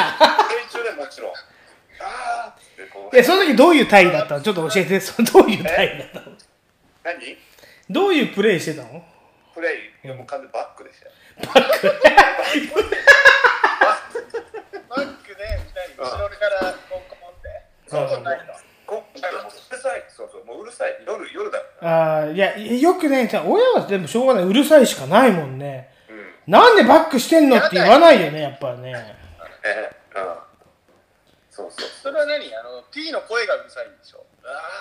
[0.46, 1.30] プレイ中でもちろん。
[2.02, 3.16] あーってこう。
[3.16, 4.42] えその時どういう体位だったの？
[4.42, 5.00] ちょっと教えて。
[5.00, 6.36] そのどういう体位だったの？
[7.02, 7.36] 何？
[7.88, 9.02] どういうプレイしてたの？
[9.54, 10.06] プレイ。
[10.06, 11.12] いやもう完全にバックでしたよ。
[11.46, 11.88] バック？
[15.40, 17.48] で二人後ろからコンコンって。
[17.88, 18.52] そうそうないの
[18.86, 19.20] こう。
[19.20, 20.04] だからもううるさい。
[20.08, 20.44] そうそう。
[20.44, 20.90] もううるさい。
[21.06, 24.44] 夜夜だああいやよくねじゃあ親はでもしょうがない。
[24.44, 25.88] うるさいしかないもんね、
[26.50, 28.90] なんでバックしてんのって言わないよね、やっぱね。
[30.16, 30.34] うん。
[31.48, 31.88] そうそう。
[32.02, 32.52] それは何？
[32.56, 34.26] あの、T の声がうるさいんでしょ？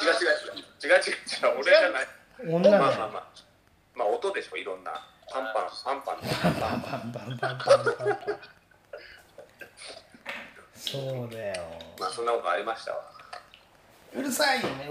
[0.01, 0.63] 違う違う違う。
[0.83, 1.61] 違う違う違う。
[1.61, 2.07] 俺じゃない。
[2.47, 3.27] 女まあまあまあ。
[3.93, 4.91] まあ音でしょ、いろんな。
[5.31, 6.81] パンパン、パンパン、パンパン。
[6.81, 8.39] パンパン、パンパン、パンパン。
[10.75, 10.97] そ
[11.29, 11.63] うだよ。
[11.99, 13.03] まあそんなことありましたわ。
[14.15, 14.89] うるさいよね。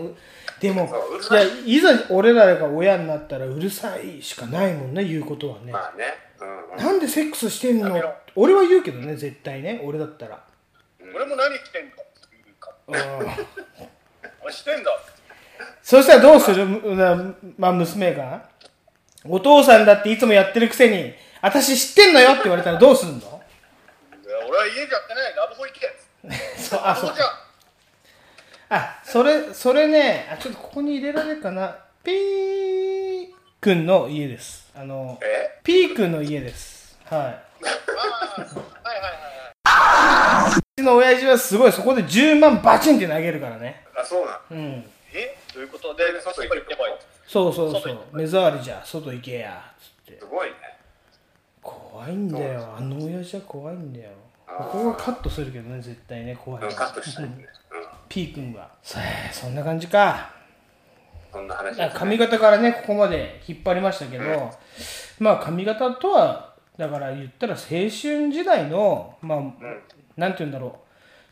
[0.60, 0.84] でも
[1.20, 6.04] いさいやいざ俺らが親になったらうるさいしかないもんね言うことはね、まあね。
[6.40, 6.78] うんうん。
[6.78, 8.02] なんでセックスしてんの？
[8.34, 9.80] 俺は言うけどね絶対ね。
[9.84, 10.44] 俺だったら。
[11.14, 11.90] 俺も何着てんの？
[11.90, 12.02] って
[12.44, 12.94] 言うかうん
[14.42, 14.90] お前してんだ。
[15.82, 16.66] そしたらどうする？
[17.56, 18.48] まあ娘が。
[19.24, 21.12] お父さんだっていつもやってるくせに
[21.42, 23.42] 私知ってんのよって言われたらどうすんの？
[24.24, 25.34] 俺は家じゃやってない。
[25.36, 25.80] ラブホ行け。
[26.60, 27.14] そうあそう。
[27.14, 27.24] じゃ
[28.70, 31.76] あそれそれねあちょっとここに入れられるかな。
[32.04, 33.28] ピー
[33.60, 34.70] くんの家です。
[34.76, 35.60] あのえ？
[35.64, 36.98] ピーくんの家です。
[37.04, 37.20] はい。
[37.20, 38.40] はいはい
[39.64, 43.84] はいうちの親父はすごいそこで10万バチンって投げるからね。
[43.98, 44.58] あそうなん？
[44.58, 44.84] うん。
[45.12, 45.36] え？
[45.52, 46.04] ということで？
[46.20, 46.94] 外行けばいい。
[47.26, 47.98] そうそうそう。
[48.12, 49.72] 目障りじゃ外行けや。
[50.06, 50.20] つって。
[50.20, 50.54] すごいね。
[51.62, 52.74] 怖いんだよ。
[52.78, 54.10] あの親父は怖いんだよ。
[54.46, 56.64] ここはカットするけどね絶対ね怖い。
[56.64, 58.70] うんカットしたいー君は。
[58.82, 60.30] さあそんな感じか。
[61.30, 64.50] そんな話髪型からねここまで引っ張りましたけど、
[65.18, 67.90] まあ髪型とはだから言ったら青春
[68.32, 69.38] 時代のまあ、
[70.16, 70.72] なんて言うんだろう。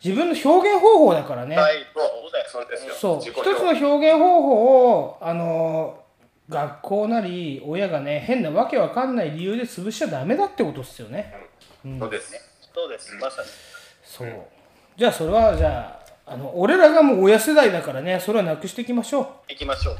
[0.03, 2.93] 自分の表現方法だからね、はいそうだよそうですよ。
[2.93, 3.21] そう。
[3.21, 6.03] 一つの表現方法をあの
[6.47, 11.33] 学校なり親がね変なわけわかんない理由で潰しちゃダメだってことですよね、
[11.83, 11.99] うん。
[11.99, 12.33] そうです
[12.73, 13.47] そうですまさに。
[14.03, 14.27] そう。
[14.95, 19.97] じゃあそれはじゃああの俺らがもう親世代だからねそれはなくしていきましょ行きましょう。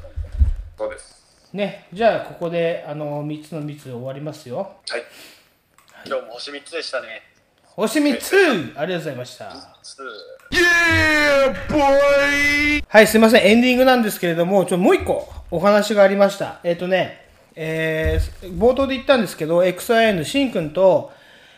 [0.77, 1.23] そうです。
[1.53, 4.57] うねじゃあここであの3つの密終わりますよ。
[4.57, 5.03] はい。
[6.05, 7.21] 今日も星3つでしたね。
[7.63, 8.73] 星3つ。
[8.75, 9.45] ありがとうございました。
[12.87, 13.43] はい、すいません。
[13.45, 16.59] エンディングなんですけれども、ちょ、もう一個お話がありました。
[16.63, 17.25] えっ、とね、
[17.55, 21.13] えー冒頭で言ったんですけど、XIN のシンくんと、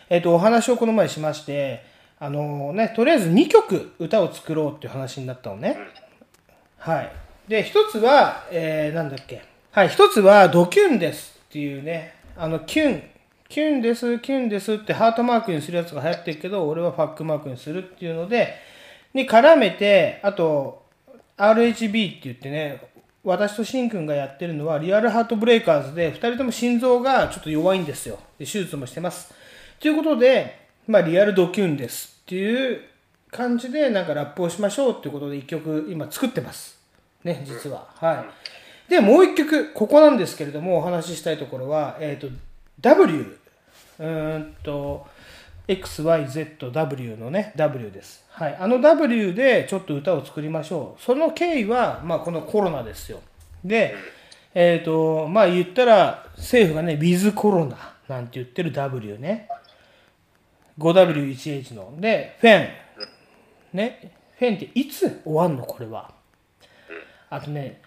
[0.10, 1.89] えっ、と、お話をこの前しまして、
[2.22, 5.78] あのね、とりあえず2曲歌を作ろうっていう話になったのね。
[6.78, 7.12] はい。
[7.48, 9.42] で、一つは、えー、なんだっけ。
[9.72, 13.04] はい、一つは、ドキュンですっていうね、あの、キュン、
[13.48, 18.56] キュンです、キュンですってハートマークにするやつが流行ってるけど、俺はファックマークにするっていうので、
[19.14, 20.86] に絡めて、あと、
[21.38, 22.82] RHB って言ってね、
[23.24, 28.20] 私とシンくんがやってるのは、リアルハートブレイカーズで、二人とも心臓がちょっと弱いんですよ。
[28.38, 29.34] で、手術もしてます。
[29.80, 30.59] ということで、
[30.90, 32.82] まあ、リアルドキュンですっていう
[33.30, 36.80] 感じで、なんかラップをしましょうっていうことで一曲今作ってます。
[37.24, 37.88] ね、実は。
[37.94, 38.26] は
[38.88, 38.90] い。
[38.90, 42.34] で、もう一曲、ここなんですけれども、お話ししたいところは、えっ、と、
[42.82, 43.38] W。
[44.00, 45.06] うーんと、
[45.68, 48.26] XYZW のね、W です。
[48.32, 48.58] はい。
[48.60, 51.04] あの W でちょっと歌を作りましょう。
[51.04, 53.20] その経緯は、まあ、このコロナですよ。
[53.64, 53.94] で、
[54.56, 59.48] えっ、と、まあ、言ったら、政府がね、With コロナなんて言ってる W ね。
[60.80, 61.94] 5W1H の。
[62.00, 62.70] で、フェン。
[63.74, 64.14] ね。
[64.38, 65.64] フェンっていつ終わんの？
[65.64, 66.12] これは。
[67.30, 67.82] あとね、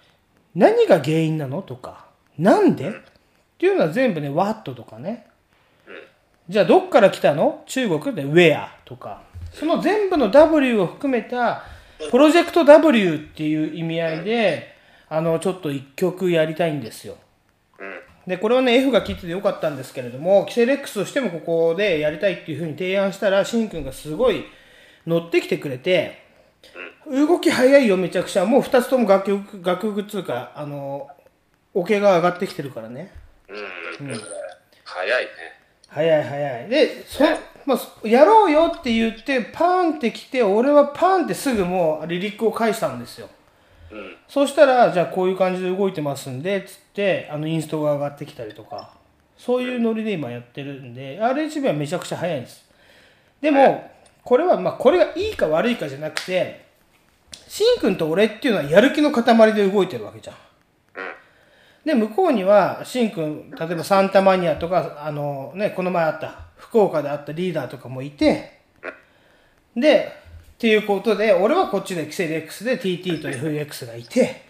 [0.54, 1.62] 何が原因なの？
[1.62, 2.06] とか、
[2.38, 2.90] なんで？
[2.90, 2.92] っ
[3.58, 5.26] ていうのは全部ね、What とかね。
[6.48, 7.64] じゃあどっから来たの？
[7.66, 9.22] 中国で Where とか。
[9.52, 11.64] その全部の W を含めた
[12.10, 14.74] プロジェクト W っていう意味合いで、
[15.08, 17.16] あの、ちょっと一曲やりたいんですよ。
[18.26, 24.44] で、これはね、F が切っててよかったんですけれども、キセレックスとしてもここでやりたいっていうふうに提案したら、シンくんがすごい
[25.06, 26.22] 乗ってきてくれて、
[27.10, 28.44] 動き早いよ、めちゃくちゃ。
[28.44, 31.08] もう二つとも楽曲、楽曲っつうか、あの、
[31.74, 33.12] オケが上がってきてるからね。
[34.00, 34.10] うん。
[34.10, 34.20] うん
[34.84, 35.30] 早いね。
[35.88, 36.68] 早い早い。
[36.68, 37.24] で、そ、
[37.64, 43.28] まあ、やろうよって言って、パーンって来て、俺はパーンってすぐもうリリックを返したんですよ。
[43.92, 44.16] うん。
[44.26, 48.94] そうしたら、じゃあこういう感じで動いてますんで、つって、あの、インストが上がってきたりとか、
[49.36, 52.64] そういうノリで今やってるんで、RHB はめちゃくちゃ早いんです。
[53.40, 53.90] でも、
[54.24, 56.64] これは、まあ、これがいいか悪いかじゃなくて、
[57.48, 60.36] シンくんと俺っていうのはやる気の塊で動いてるわけじゃん。
[61.84, 68.60] で、向こうには、シンくん、例えばサンタマニアとか、あのね、この前あった、福岡であったリーダーとかもいて、
[69.74, 70.12] で、
[70.62, 74.42] っていうことで、俺はこっちでキセル X で TT と FX がいて、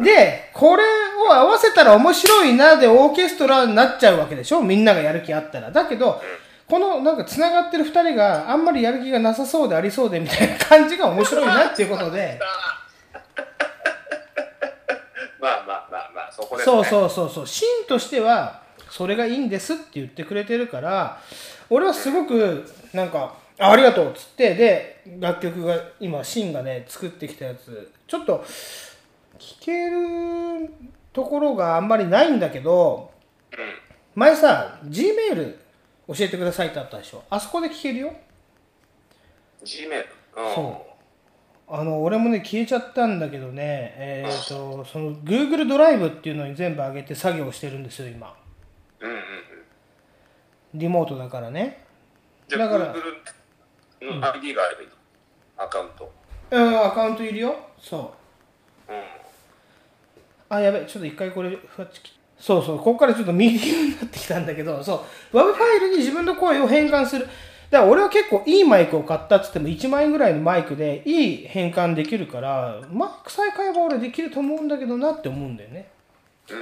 [0.00, 0.84] で、これ
[1.28, 4.62] を合わせたら面白いなでオーケストラになっちゃうわけでしょ？
[4.62, 5.72] みんながやる気あったら。
[5.72, 6.22] だけど、
[6.68, 12.38] このなんか繋がってる二人があんまりやる気がなさそうでありそうでみたいな感じが面白いなっていうことで、
[15.40, 16.72] まあまあまあまあ、そこですね。
[16.72, 21.18] そうそうそうそう、シーンとしては、それがいいんですって言ってくれてるから、
[21.68, 28.44] 俺はすごく、なんか、あありがとうっつって、で、楽曲が、今、シンがね、作ってきたやつ、ちょっと、
[29.38, 30.70] 聴ける
[31.12, 33.10] ところがあんまりないんだけど、
[34.14, 35.56] 前さ、Gmail
[36.08, 37.22] 教えてくださいってあったでしょ。
[37.30, 38.12] あそこで聴けるよ。
[39.64, 40.04] Gmail？
[40.36, 40.54] うん。
[40.54, 41.74] そう。
[41.74, 48.34] あの、俺もね、消えちゃったんだけどね、えっ、と、その、Google ドライブっていうのに全部上げて作業してるんですよ、今。
[49.00, 49.22] うんうんうん。
[50.74, 51.84] リモートだからね。
[52.48, 53.37] じゃあ、だから、Google
[54.00, 54.94] の ID があればいいの
[55.56, 56.12] アカウント。
[56.50, 57.54] うん、アカウントいるよ。
[57.80, 58.14] そ
[58.88, 58.92] う。
[58.92, 59.02] うん。
[60.48, 67.26] あ、やべ、ちょっと一回これ、ふわっちきそうそう、ここからちょっとミーティングになってきたんだけど、そう、WAV ファイルに自分の声を変換する。
[67.70, 75.90] だから俺は結構いいマイクを買ったっつっても1万円ぐらいのマイクでいい変換できるから、マイクさえ買えば俺できると思うんだけどなって思うんだよね。
[76.50, 76.54] う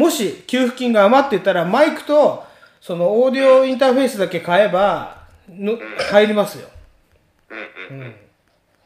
[0.00, 0.02] ん。
[0.02, 2.44] もし給付金が余ってたらマイクと
[2.80, 5.19] そのオーディオインターフェースだけ買えば
[5.50, 5.78] の
[6.10, 6.68] 入りますよ。
[7.50, 8.02] うんうん。
[8.02, 8.14] うん。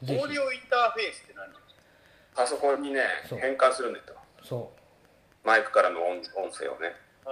[0.03, 1.47] オーディオインターフェースって何
[2.35, 4.05] パソコンにね、そう変換するんだよ。
[4.43, 4.73] そ
[5.45, 6.95] マイクからの音音声をね。
[7.25, 7.31] あ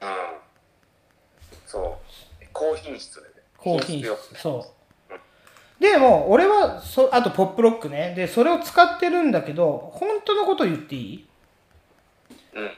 [0.00, 1.58] うん。
[1.66, 1.80] そ
[2.40, 2.44] う。
[2.52, 3.28] 高品質でね。
[3.58, 4.18] 高品質よ。
[4.34, 4.72] そ
[5.80, 5.82] う。
[5.82, 11.26] でも俺はそあとポップロックねでそれを使ってるんだけど本当のこと言っていい？
[12.54, 12.70] うん。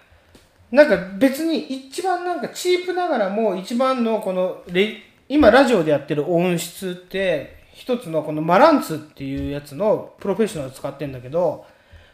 [0.71, 5.03] なんか別に一番なんかチープながらも一番のこのレ
[5.35, 11.67] 今ラジオでやってる音質って一つのこのマランツっていうやつのプロフェッショナル使ってるんだけど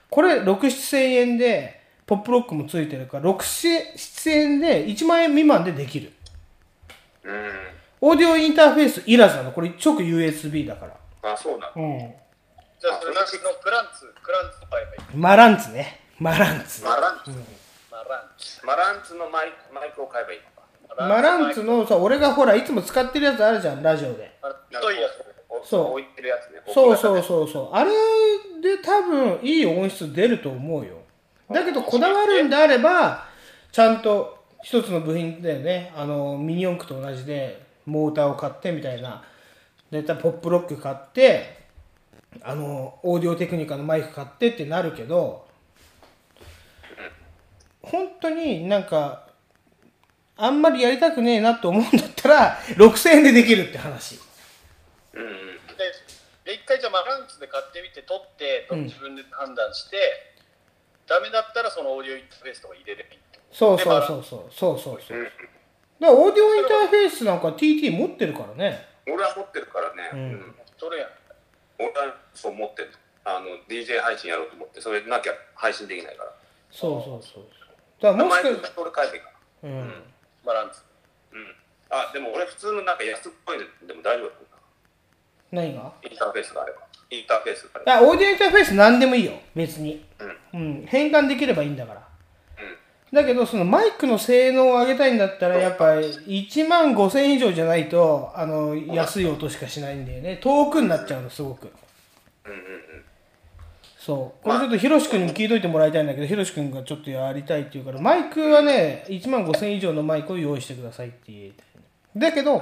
[0.09, 3.37] これ6、7千円でポップロックもついてるから6、
[3.95, 6.13] 7円で1万円未満でできる。
[7.23, 7.51] うん。
[8.01, 9.53] オーディオインターフェースいらずなの。
[9.53, 10.87] これ直 USB だか
[11.23, 11.33] ら。
[11.35, 11.73] あ、そうなんだ。
[11.77, 11.99] うん。
[12.81, 13.21] じゃあそれの
[13.63, 16.01] クランツクランツ買えばいいマランツね。
[16.19, 16.83] マランツ。
[16.83, 17.31] マランツ。
[17.31, 20.60] マランツマランツのマイクマイクを買えばいいのか。
[20.97, 24.31] マランツのさ俺がほらいつも使ってるやつあるじゃんラジオで。
[24.71, 25.91] 太いやつそう。
[25.93, 26.61] 置いてるやつね。
[26.73, 27.75] そうそうそうそう。
[27.75, 27.91] あれ
[28.62, 30.99] で多分いい音質出ると思うよ。
[31.51, 33.27] だけどこだわるんであれば
[33.73, 35.93] ちゃんと一つの部品だよね。
[35.97, 39.25] あのミニ四駆と同じでモーターを買ってみたいな。
[39.91, 41.59] だいたいポップロック買って
[42.43, 45.49] あのオーディオテクニカのマイク買ってってなるけど
[47.83, 49.30] 本当になんか
[50.43, 54.19] あんまりやりたくねえなと思うんだったら6000円でできるって話。
[55.12, 55.21] で
[56.45, 58.85] で一回じゃあマランツで買ってみて撮ってうん。
[58.85, 59.99] 自分で判断して、
[61.07, 63.19] ダメだったらそのオーディオインターフェースとか入れればいい
[63.53, 64.51] そうそうそうそう。
[64.51, 65.35] そうそうそうだか
[66.01, 68.87] らオーディオインターフェースなんか TT 持ってるからね。
[69.07, 70.55] 俺は持ってるからね、うん。
[70.79, 71.11] 撮るやん。
[71.79, 72.93] 俺はそう持ってる
[73.25, 76.33] あの DJ 配信やろうと思ってそれなきゃ配信できないから。
[76.71, 77.45] そうそうそう。
[78.01, 79.31] だからもしか名前俺変えていいか
[79.65, 79.93] うん
[80.51, 80.82] マランツ
[81.32, 81.55] うん。
[81.90, 84.35] あでも俺普通のなんか安っぽいのでも大丈夫だ
[85.52, 85.93] 何が？
[86.02, 86.81] インターフェースがあれば。
[87.10, 87.94] インターフェースがあれば。
[87.94, 89.32] あオーディオインターフェース何でもいいよ。
[89.55, 90.05] 別に。
[90.52, 90.85] うん。
[90.86, 92.09] 変換できればいいんだから。
[93.12, 96.06] だけどそのマイクの性能を上げたいんだったらやっぱり
[96.44, 100.36] 1万5000円以上じゃないとあの安い音しかしないんだよね。
[100.36, 101.72] 遠くになっちゃうのすごく
[104.01, 104.44] そう。
[104.44, 111.66] これちょっとヒロシ君にも聞いといてもらいたいんだけどヒロシ君がちょっとやりたいって言うからマイクはね1万5000円以上のマイクを用意してくださいって言いたい
[112.16, 112.60] だけど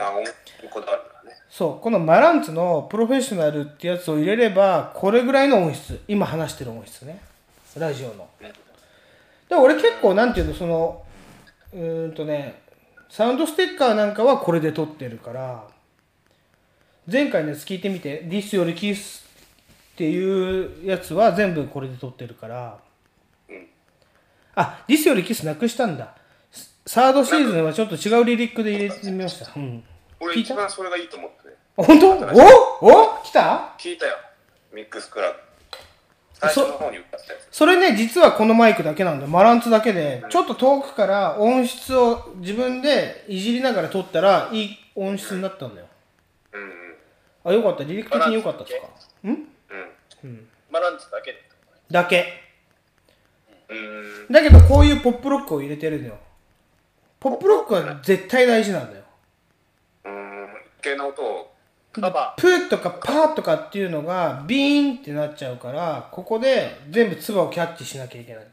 [1.48, 7.20] そうこのマランツのプロフェッショナルってやつを入れればこれぐらいの音質今話してる音質ね。
[7.78, 8.28] ラジオの。
[9.48, 11.02] で俺結構なんていうのその
[11.72, 12.60] うーんとね
[13.08, 15.64] サウンドステッカーなんかはこれで撮ってるから
[17.10, 19.26] 前回のやつ聞いてみて「This よりキス」
[19.98, 22.78] っていうやつは全部これで撮ってるから。
[24.54, 26.14] あ「This よりキス」なくしたんだ。
[26.86, 29.50] サードシーズンはちょっと違うリリックで入れてみました。
[29.56, 29.82] うん。
[30.20, 32.10] 俺一番それがいいと思ってね本当？
[32.10, 33.16] お？
[33.18, 33.22] お？
[33.24, 33.74] 来た？
[33.76, 34.16] 聞いたよ。
[34.72, 35.38] ミックスクラブ。
[36.34, 37.56] 最初の方に歌ったやつ。
[37.56, 39.24] それね、実はこのマイクだけなんだ。
[39.24, 39.28] よ。
[39.28, 45.88] マランツだけで、ちょっと遠くから音質を自分でいじりながら撮ったら、いい音質になったんだよ。
[47.44, 47.82] あ、よかった。
[47.82, 49.28] 離陸的によかったですか？
[49.28, 49.48] ん？
[50.24, 50.48] うん。
[50.70, 51.42] マランツだけで
[51.90, 52.44] だけ。
[54.30, 56.18] だけど、こういうポップロックを入れてるのよ。
[57.20, 59.04] ポップロックは絶対大事なんだよ。
[60.04, 60.48] うん。
[60.80, 61.54] 系の音を
[61.92, 68.46] プーとかパーとかっていうのがビーンってなっちゃうからここで全部唾をキャッチしなきゃいけない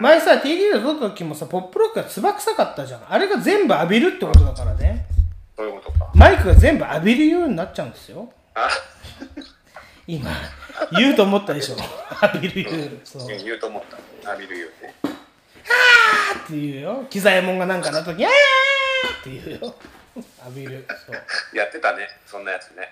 [0.00, 3.12] 前さ TD で撮った時もさポップロックが唾臭かったじゃん。
[3.12, 5.06] あれが全部浴びるってことだからね
[5.56, 7.90] そういうことかマイクが全部浴びるようになっちゃうん。
[7.90, 8.68] ですよあ
[10.06, 10.30] 今
[10.92, 11.76] 言うと思ったでしょ。
[12.26, 13.26] 浴びるようにそう。
[13.26, 13.82] 言うと思っ
[14.22, 14.30] た。
[14.30, 14.94] 浴びるよね。
[15.02, 17.04] って言うよ。
[17.10, 18.32] 機材もんがなんかなった時あー
[19.20, 19.74] って言うよ。
[20.44, 20.86] 浴びる。
[21.06, 21.56] そう。
[21.56, 22.06] やってたね。
[22.24, 22.88] そんなやつね。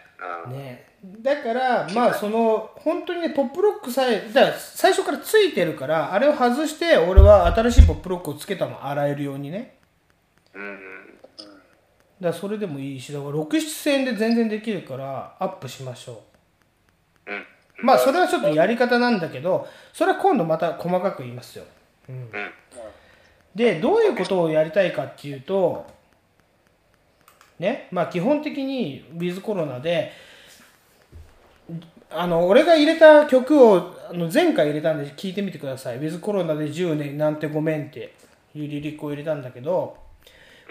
[0.47, 0.53] うん。
[0.59, 0.87] ね。
[1.23, 8.85] だからまあその本当にねポップロックさえだから最初からついてるからあれを外して俺は新しいポップロックをつけたの。
[8.85, 9.77] 洗えるようにね。
[10.55, 10.79] うん
[12.21, 16.15] だからそれでもいいしだから67円で全然できるからアップしましょう。
[16.17, 16.21] うん
[17.83, 21.65] まあそれはちょっとやり方なんだけどそれは今度また細かく言いますよ、
[22.09, 22.31] うん、
[23.55, 25.87] でどういうことをやりたいかっていうと
[27.59, 30.13] ねまあ基本的にウィズコロナで
[32.11, 35.97] あの俺が入れた曲をあの前回入れたんで聞いてみてください。
[35.97, 38.15] ウィズコロナで10年なんてごめんって
[38.55, 39.97] いうリリックを入れたんだけど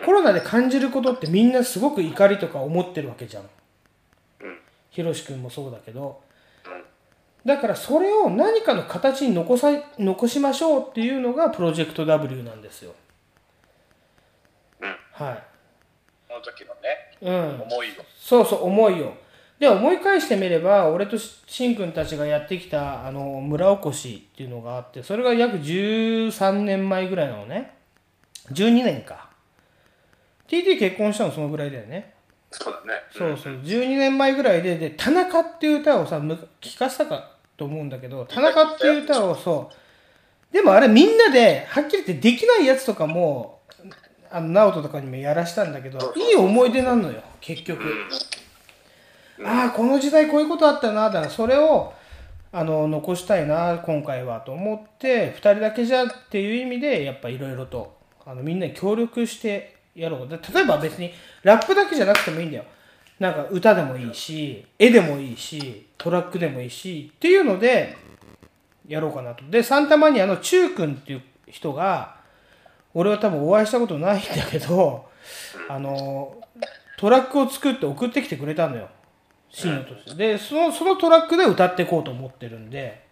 [0.05, 3.43] コロナで感じることってみんなすごく怒りとか思ってるわけじゃん。
[4.89, 6.21] ひろし君もそうだけど
[7.45, 12.93] だからそれを何かの形に残さ残しましょうっていうのがプロジェクト W なんですよ。
[15.11, 15.43] はい。
[16.27, 17.91] この時のね、うん、思いを。
[18.17, 19.13] そうそう思いを。
[19.59, 27.75] で思い返してみれば俺としんくんたちがやってきたあの村おこしっていうのがあってそれが約13年前ぐらいなのね。
[28.51, 29.29] 12年か。
[30.47, 32.13] TT 結婚したのそのぐらいだよね。
[32.51, 33.01] そうだね。
[33.11, 33.53] そうそう。
[33.61, 43.59] 12年前ぐらいでで「田中」っていう歌をさむ聞かせたかと思うんだけど「田中」っていう歌をそうでもあれみんなではっきり言ってできないやつとかも
[44.31, 47.83] あの直人とかにもやらしたんだけどいい思い出なのよ結局。
[49.43, 51.93] ああこの時代こういうことあったなだからそれを
[52.51, 60.27] あの残したいな今回はと思って2人だけじゃっていう意味でやっぱいろいろとあのみんなに協力してやろう。
[60.27, 61.11] で例えば別に
[61.41, 62.65] ラップだけじゃなくてもいいんだよ。
[63.19, 67.95] なんか歌でもいいし絵でもいいしトラックでもいいしっていうので
[68.87, 69.43] やろうかなと。
[69.49, 72.17] でサンタマニアのチュー君っていう人が
[72.93, 75.05] 俺は多分お会いしたことないんだけど
[75.69, 76.35] あの
[76.97, 78.89] トラックを作って送ってきてくれたのよ。
[79.49, 83.03] シーンとしてでそのそのトラックで歌っていこうと思ってるんで。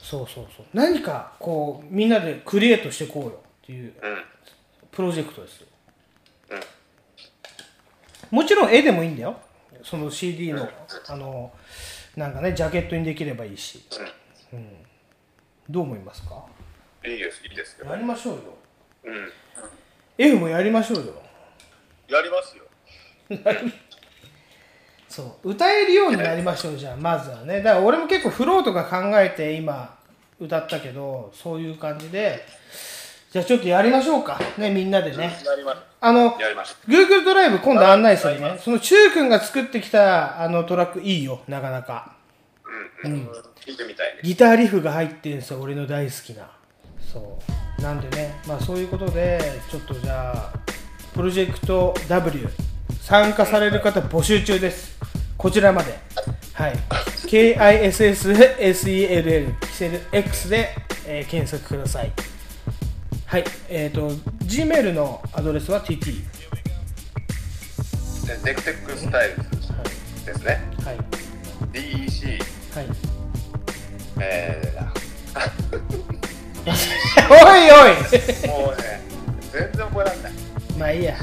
[0.00, 0.66] そうそうそう。
[0.72, 4.24] 何かこうみんなでクリエイトしていこうよっていううん。
[4.94, 5.64] プロジェクトです
[8.30, 9.36] もちろん絵でもいいんだよ
[9.84, 10.68] その CD の
[11.08, 11.52] あの
[12.16, 13.84] なんかねジャケットにできればいいし、
[14.52, 14.68] うん、
[15.68, 16.44] どう思いますか？
[17.04, 17.90] いいですいいですよ。
[17.90, 18.40] やりましょうよ。
[19.04, 19.32] うん。
[20.16, 21.12] F もやりましょうよ。
[22.08, 22.64] やりますよ。
[25.08, 25.50] そう。
[25.50, 26.96] 歌えるようになりましょうじゃあ。
[26.96, 27.60] まずはね。
[27.62, 29.98] だから俺も結構フローとか考えて今
[30.40, 32.44] 歌ったけどそういう感じで
[33.34, 34.38] じゃあちょっとやりましょうか。
[34.58, 35.36] ねみんなでね。
[36.00, 36.38] あの
[36.86, 38.60] Google ドライブ今度案内するね。
[38.62, 41.40] その中君が作ってきたあのトラックいいよ。
[41.48, 42.14] なかなか。
[43.02, 43.28] うんうん。
[43.56, 44.20] 聞いてみたいね。
[44.22, 45.60] ギターリフが入ってるんですよ。
[45.60, 46.48] 俺の大好きな。
[47.00, 47.40] そ
[47.76, 47.82] う。
[47.82, 48.40] なんでね。
[48.46, 50.52] まあそういうことでちょっとじゃあ
[51.12, 52.48] プロジェクト W
[53.00, 54.96] 参加される方募集中です。
[55.36, 55.98] こちらまで。
[56.52, 56.74] はい。
[57.26, 57.90] KISSSELL
[59.58, 60.68] キセル X で、
[61.08, 62.12] えー検索ください
[63.34, 64.10] はいえっ、と
[64.44, 66.22] Gmail のアドレスは TT
[68.28, 69.36] でネクテックスタイル
[70.24, 70.60] ですね。
[70.84, 70.98] はい。
[71.72, 72.38] DEC
[72.76, 72.86] はい。
[74.20, 74.62] え
[77.28, 77.94] おいおい。
[78.06, 79.02] ー、もうね
[79.52, 80.32] 全然覚えられない。
[80.78, 81.16] まあいいや。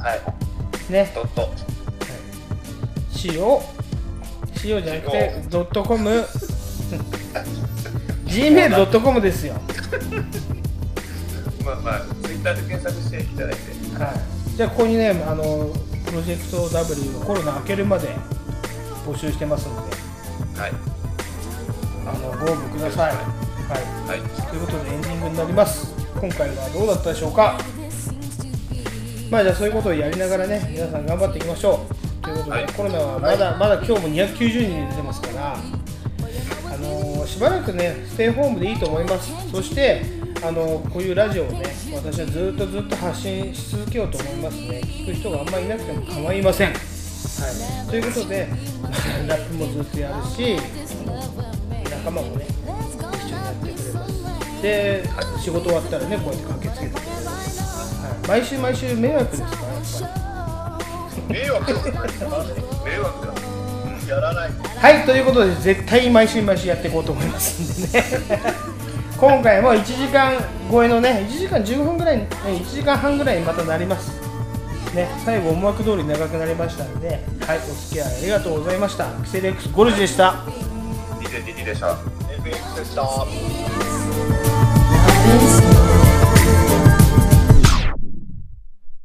[0.00, 0.92] はい。
[0.92, 1.12] ね。
[1.14, 1.54] ドット。
[3.24, 3.34] 塩
[4.64, 6.10] 塩じゃなくてドットコム。
[8.26, 9.54] Gmail.com ですよ
[11.66, 13.58] まあまあツイッターで検索していただいて。
[13.98, 14.56] はい。
[14.56, 15.72] じゃあここにねあの
[16.06, 18.08] プロジェクト W コロナ明けるまで
[19.04, 19.96] 募集してますので。
[20.60, 20.72] はい。
[22.06, 23.14] あのご応募ください。
[23.16, 23.18] はい、
[24.08, 24.20] はい。
[24.48, 25.92] ということでエンディングになります。
[26.20, 27.58] 今回はどうだったでしょうか？
[29.28, 32.24] まあじゃあそういうことをやりながらね皆さん頑張っていきましょう。
[32.24, 32.66] ということで、はい。
[32.72, 34.36] コロナはまだまだ今日も290
[34.68, 35.58] 人出てますからあ
[36.78, 39.32] のーしばらくねステイホームでいいと思います。
[39.50, 40.02] そして
[40.42, 41.64] あのーこういうラジオをね
[41.94, 46.96] 私はずっとずっと発信し続けようと思いますね聞く人があんまりいなくても構いません
[47.38, 48.48] はい、ということで、
[49.26, 50.56] ラップもずっとやるし、
[51.90, 54.62] 仲間もね、一緒にやってくれます。
[54.62, 55.04] で、
[55.42, 57.60] 仕事終わったらね、こうやって駆けつけてくれます。
[58.02, 59.82] はい、毎週毎週迷惑ですから、やっ
[60.68, 60.78] ぱ
[61.28, 61.40] り。
[61.40, 68.04] 迷惑迷惑だやらない はい、ということで、絶対毎週毎週やっていこうと思いますんでね。
[69.18, 70.38] 今回も1時間
[70.70, 74.20] 超えのね、1時間15分ぐらい、1時間半ぐらいにまたなります。
[74.94, 77.08] ね、最後思惑通り長くなりましたんで、
[77.46, 79.06] はい、お付き合いありがとうございました。
[79.24, 80.44] キセレックスゴルジでした。
[81.26, 81.98] DJTT でした
[82.30, 84.55] FX でした